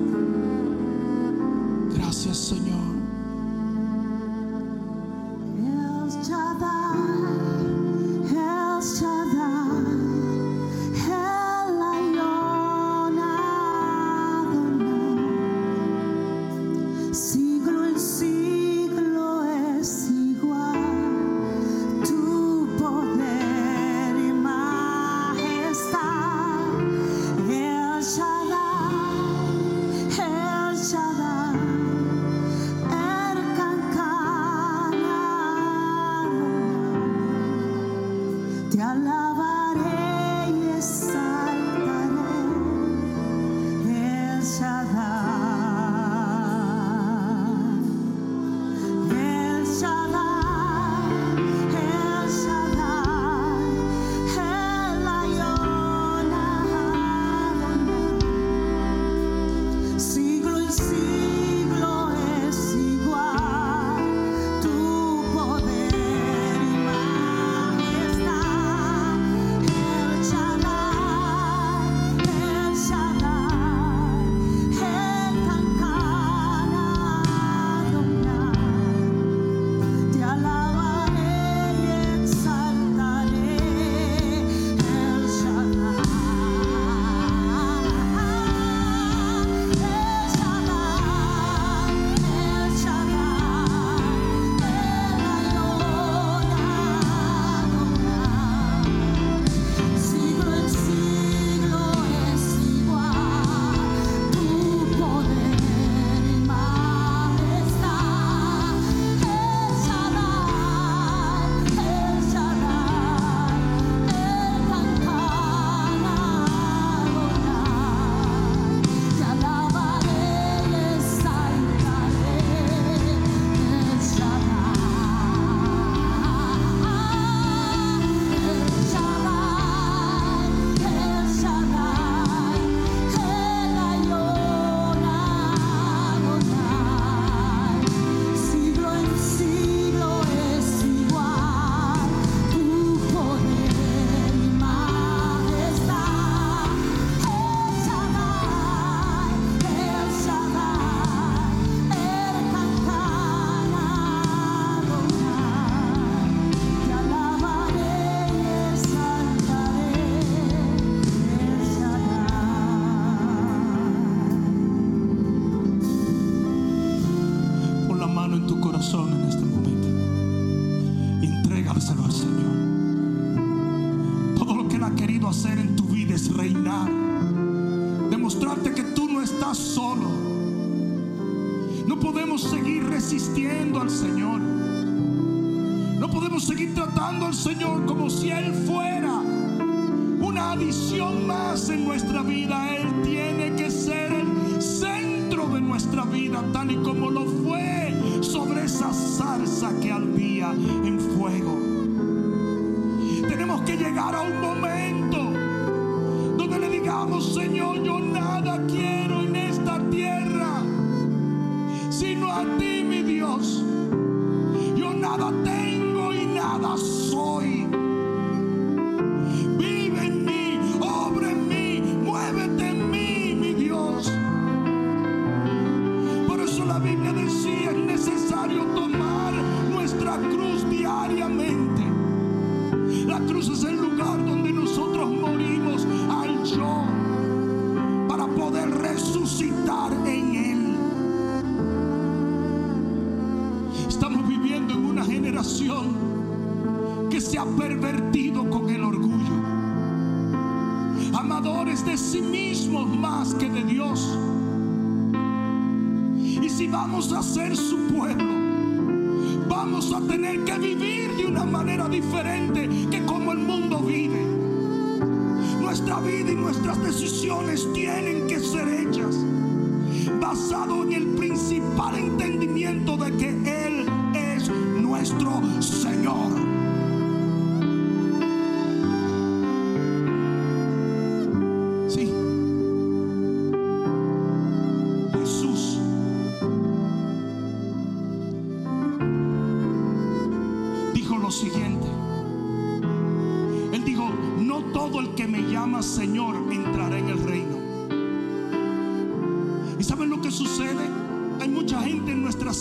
Principal 271.81 271.95
entendimiento 271.95 272.30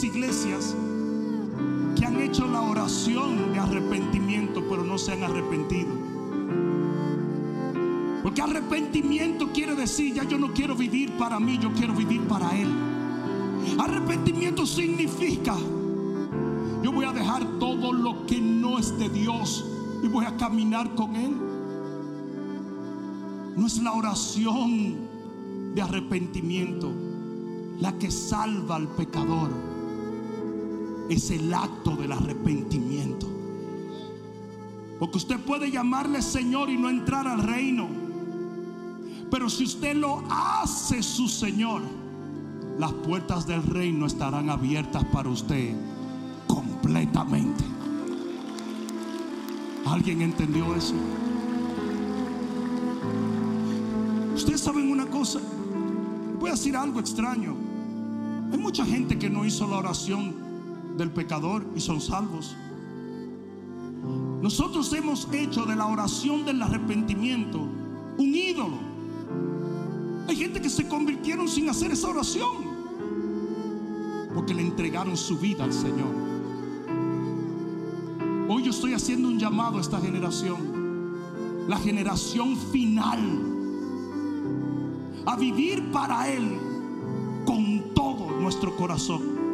iglesias 0.05 0.75
que 1.97 2.07
han 2.07 2.21
hecho 2.21 2.47
la 2.47 2.63
oración 2.63 3.53
de 3.53 3.59
arrepentimiento, 3.59 4.63
pero 4.69 4.85
no 4.85 4.99
se 4.99 5.13
han 5.13 5.23
arrepentido. 5.23 5.91
Porque 8.23 8.43
arrepentimiento 8.43 9.51
quiere 9.53 9.75
decir, 9.75 10.15
ya 10.15 10.25
yo 10.25 10.39
no 10.39 10.53
quiero 10.53 10.75
vivir 10.75 11.13
para 11.13 11.41
mí, 11.41 11.59
yo 11.59 11.73
quiero 11.73 11.95
vivir 11.95 12.23
para 12.23 12.57
Él. 12.57 12.69
Arrepentimiento 13.79 14.67
significa, 14.67 15.57
yo 16.83 16.93
voy 16.93 17.05
a 17.05 17.13
dejar 17.13 17.45
todo 17.59 17.93
lo 17.93 18.27
que 18.27 18.41
no 18.41 18.79
es 18.79 18.97
de 18.99 19.09
Dios 19.09 19.65
y 20.03 20.09
voy 20.09 20.27
a 20.27 20.37
caminar 20.37 20.95
con 20.95 21.17
Él. 21.17 21.35
No 23.57 23.67
es 23.67 23.83
la 23.83 23.93
oración 23.93 24.97
de 25.75 25.83
arrepentimiento 25.83 26.93
la 27.81 27.97
que 27.99 28.11
salva 28.11 28.77
al 28.77 28.89
pecador. 28.89 29.70
Es 31.11 31.31
el 31.31 31.53
acto 31.53 31.97
del 31.97 32.13
arrepentimiento. 32.13 33.27
Porque 35.01 35.19
usted 35.19 35.41
puede 35.41 35.71
llamarle 35.71 36.23
Señor 36.23 36.71
y 36.71 36.77
no 36.77 36.89
entrar 36.89 37.27
al 37.27 37.43
reino. 37.43 37.89
Pero 39.29 39.51
si 39.51 39.65
usted 39.65 39.97
lo 39.97 40.23
hace 40.31 41.03
su 41.03 41.29
Señor, 41.29 41.83
las 42.79 42.93
puertas 42.93 43.45
del 43.45 43.63
reino 43.65 44.07
estarán 44.07 44.51
abiertas 44.51 45.05
para 45.07 45.29
usted 45.29 45.75
completamente. 46.47 47.65
¿Alguien 49.87 50.23
entendió 50.23 50.77
eso? 50.77 50.95
Ustedes 54.33 54.61
saben 54.61 54.93
una 54.93 55.07
cosa. 55.07 55.41
Voy 56.39 56.51
a 56.51 56.53
decir 56.53 56.77
algo 56.77 57.01
extraño. 57.01 57.57
Hay 58.53 58.59
mucha 58.59 58.85
gente 58.85 59.19
que 59.19 59.29
no 59.29 59.45
hizo 59.45 59.67
la 59.67 59.79
oración 59.79 60.50
del 60.97 61.11
pecador 61.11 61.67
y 61.75 61.81
son 61.81 62.01
salvos. 62.01 62.57
Nosotros 64.43 64.93
hemos 64.95 65.29
hecho 65.33 65.67
de 65.67 65.77
la 65.77 65.87
oración 65.87 66.45
del 66.45 66.63
arrepentimiento 66.63 67.69
un 68.21 68.35
ídolo. 68.35 68.79
Hay 70.29 70.37
gente 70.37 70.61
que 70.61 70.69
se 70.69 70.87
convirtieron 70.87 71.49
sin 71.49 71.69
hacer 71.69 71.91
esa 71.91 72.09
oración. 72.09 72.71
Porque 74.35 74.55
le 74.55 74.63
entregaron 74.63 75.17
su 75.17 75.39
vida 75.39 75.65
al 75.65 75.73
Señor. 75.73 76.15
Hoy 78.49 78.63
yo 78.63 78.71
estoy 78.71 78.95
haciendo 78.95 79.29
un 79.29 79.39
llamado 79.39 79.79
a 79.79 79.81
esta 79.81 80.01
generación. 80.01 81.17
La 81.69 81.79
generación 81.79 82.57
final. 82.57 83.19
A 85.27 85.37
vivir 85.37 85.91
para 85.91 86.29
Él 86.29 86.59
con 87.45 87.95
todo 87.95 88.31
nuestro 88.41 88.77
corazón. 88.77 89.50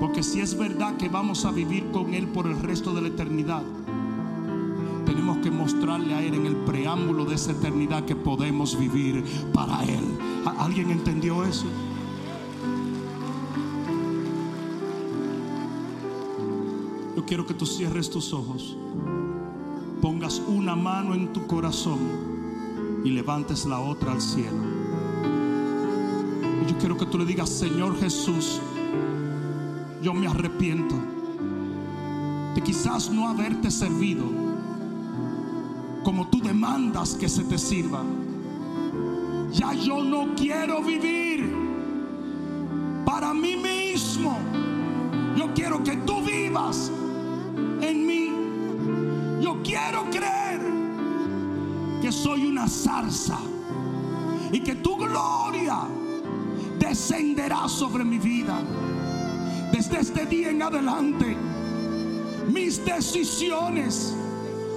Porque 0.00 0.22
si 0.22 0.40
es 0.40 0.56
verdad 0.56 0.96
que 0.96 1.08
vamos 1.08 1.44
a 1.44 1.50
vivir 1.50 1.90
con 1.90 2.12
Él 2.14 2.28
por 2.28 2.46
el 2.46 2.58
resto 2.60 2.92
de 2.92 3.02
la 3.02 3.08
eternidad, 3.08 3.62
tenemos 5.06 5.38
que 5.38 5.50
mostrarle 5.50 6.14
a 6.14 6.22
Él 6.22 6.34
en 6.34 6.46
el 6.46 6.56
preámbulo 6.56 7.24
de 7.24 7.34
esa 7.36 7.52
eternidad 7.52 8.04
que 8.04 8.14
podemos 8.16 8.78
vivir 8.78 9.24
para 9.54 9.82
Él. 9.84 10.04
¿A- 10.44 10.64
¿Alguien 10.64 10.90
entendió 10.90 11.44
eso? 11.44 11.66
Yo 17.16 17.24
quiero 17.24 17.46
que 17.46 17.54
tú 17.54 17.64
cierres 17.66 18.10
tus 18.10 18.32
ojos, 18.32 18.76
pongas 20.02 20.40
una 20.46 20.76
mano 20.76 21.14
en 21.14 21.32
tu 21.32 21.46
corazón 21.46 21.98
y 23.04 23.10
levantes 23.10 23.64
la 23.64 23.80
otra 23.80 24.12
al 24.12 24.20
cielo. 24.20 24.58
Y 26.62 26.70
yo 26.70 26.76
quiero 26.78 26.96
que 26.96 27.06
tú 27.06 27.18
le 27.18 27.24
digas, 27.24 27.48
Señor 27.48 27.98
Jesús, 27.98 28.60
yo 30.06 30.14
me 30.14 30.28
arrepiento 30.28 30.94
de 32.54 32.62
quizás 32.62 33.10
no 33.10 33.28
haberte 33.28 33.72
servido 33.72 34.22
como 36.04 36.28
tú 36.28 36.40
demandas 36.40 37.16
que 37.16 37.28
se 37.28 37.42
te 37.42 37.58
sirva. 37.58 38.04
Ya 39.50 39.72
yo 39.72 40.04
no 40.04 40.36
quiero 40.36 40.80
vivir 40.80 41.52
para 43.04 43.34
mí 43.34 43.56
mismo. 43.56 44.38
Yo 45.36 45.52
quiero 45.54 45.82
que 45.82 45.96
tú 45.96 46.22
vivas 46.22 46.92
en 47.80 48.06
mí. 48.06 48.30
Yo 49.42 49.60
quiero 49.64 50.08
creer 50.08 50.60
que 52.00 52.12
soy 52.12 52.46
una 52.46 52.68
zarza 52.68 53.40
y 54.52 54.60
que 54.60 54.76
tu 54.76 54.96
gloria 54.96 55.80
descenderá 56.78 57.68
sobre 57.68 58.04
mi 58.04 58.18
vida. 58.18 58.62
Desde 59.76 60.00
este 60.00 60.24
día 60.24 60.48
en 60.48 60.62
adelante, 60.62 61.36
mis 62.50 62.82
decisiones, 62.82 64.16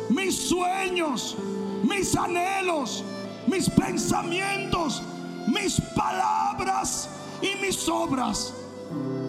mis 0.10 0.36
sueños, 0.36 1.38
mis 1.84 2.14
anhelos, 2.18 3.06
mis 3.48 3.70
pensamientos, 3.70 5.02
mis 5.48 5.80
palabras 5.96 7.10
y 7.42 7.66
mis 7.66 7.88
obras 7.88 8.54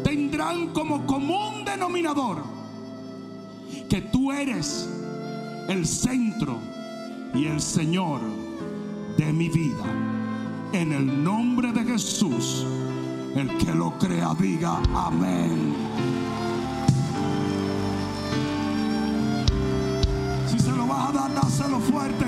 tendrán 0.03 0.73
como 0.73 1.07
común 1.07 1.65
denominador 1.65 2.43
que 3.89 4.01
tú 4.01 4.33
eres 4.33 4.89
el 5.69 5.87
centro 5.87 6.59
y 7.33 7.47
el 7.47 7.61
Señor 7.61 8.21
de 9.17 9.33
mi 9.33 9.49
vida. 9.49 9.85
En 10.73 10.91
el 10.91 11.23
nombre 11.23 11.73
de 11.73 11.85
Jesús, 11.85 12.67
el 13.37 13.57
que 13.59 13.73
lo 13.73 13.93
crea 13.99 14.35
diga 14.39 14.81
amén. 14.95 15.75
Si 20.47 20.59
se 20.59 20.71
lo 20.71 20.87
vas 20.87 21.09
a 21.09 21.13
dar, 21.13 21.35
dáselo 21.35 21.79
fuerte. 21.81 22.27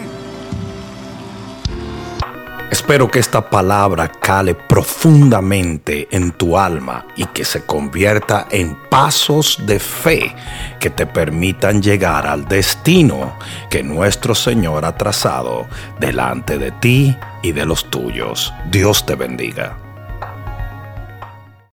Espero 2.71 3.11
que 3.11 3.19
esta 3.19 3.51
palabra 3.51 4.09
cale 4.09 4.55
profundamente 4.55 6.09
en 6.11 6.33
tu 6.33 6.57
alma 6.57 7.07
y 7.17 7.27
que 7.27 7.45
se 7.45 7.65
convierta 7.65 8.49
en 8.51 8.77
pasos 8.89 9.59
de 9.67 9.79
fe 9.79 10.35
que 10.81 10.89
te 10.89 11.07
permitan 11.07 11.83
llegar 11.83 12.27
al 12.27 12.49
destino 12.49 13.35
que 13.69 13.83
nuestro 13.83 14.35
Señor 14.35 14.85
ha 14.87 14.97
trazado 14.97 15.67
delante 16.01 16.59
de 16.59 16.71
ti 16.73 17.17
y 17.43 17.53
de 17.53 17.67
los 17.67 17.91
tuyos. 17.91 18.53
Dios 18.71 19.05
te 19.05 19.17
bendiga. 19.17 19.82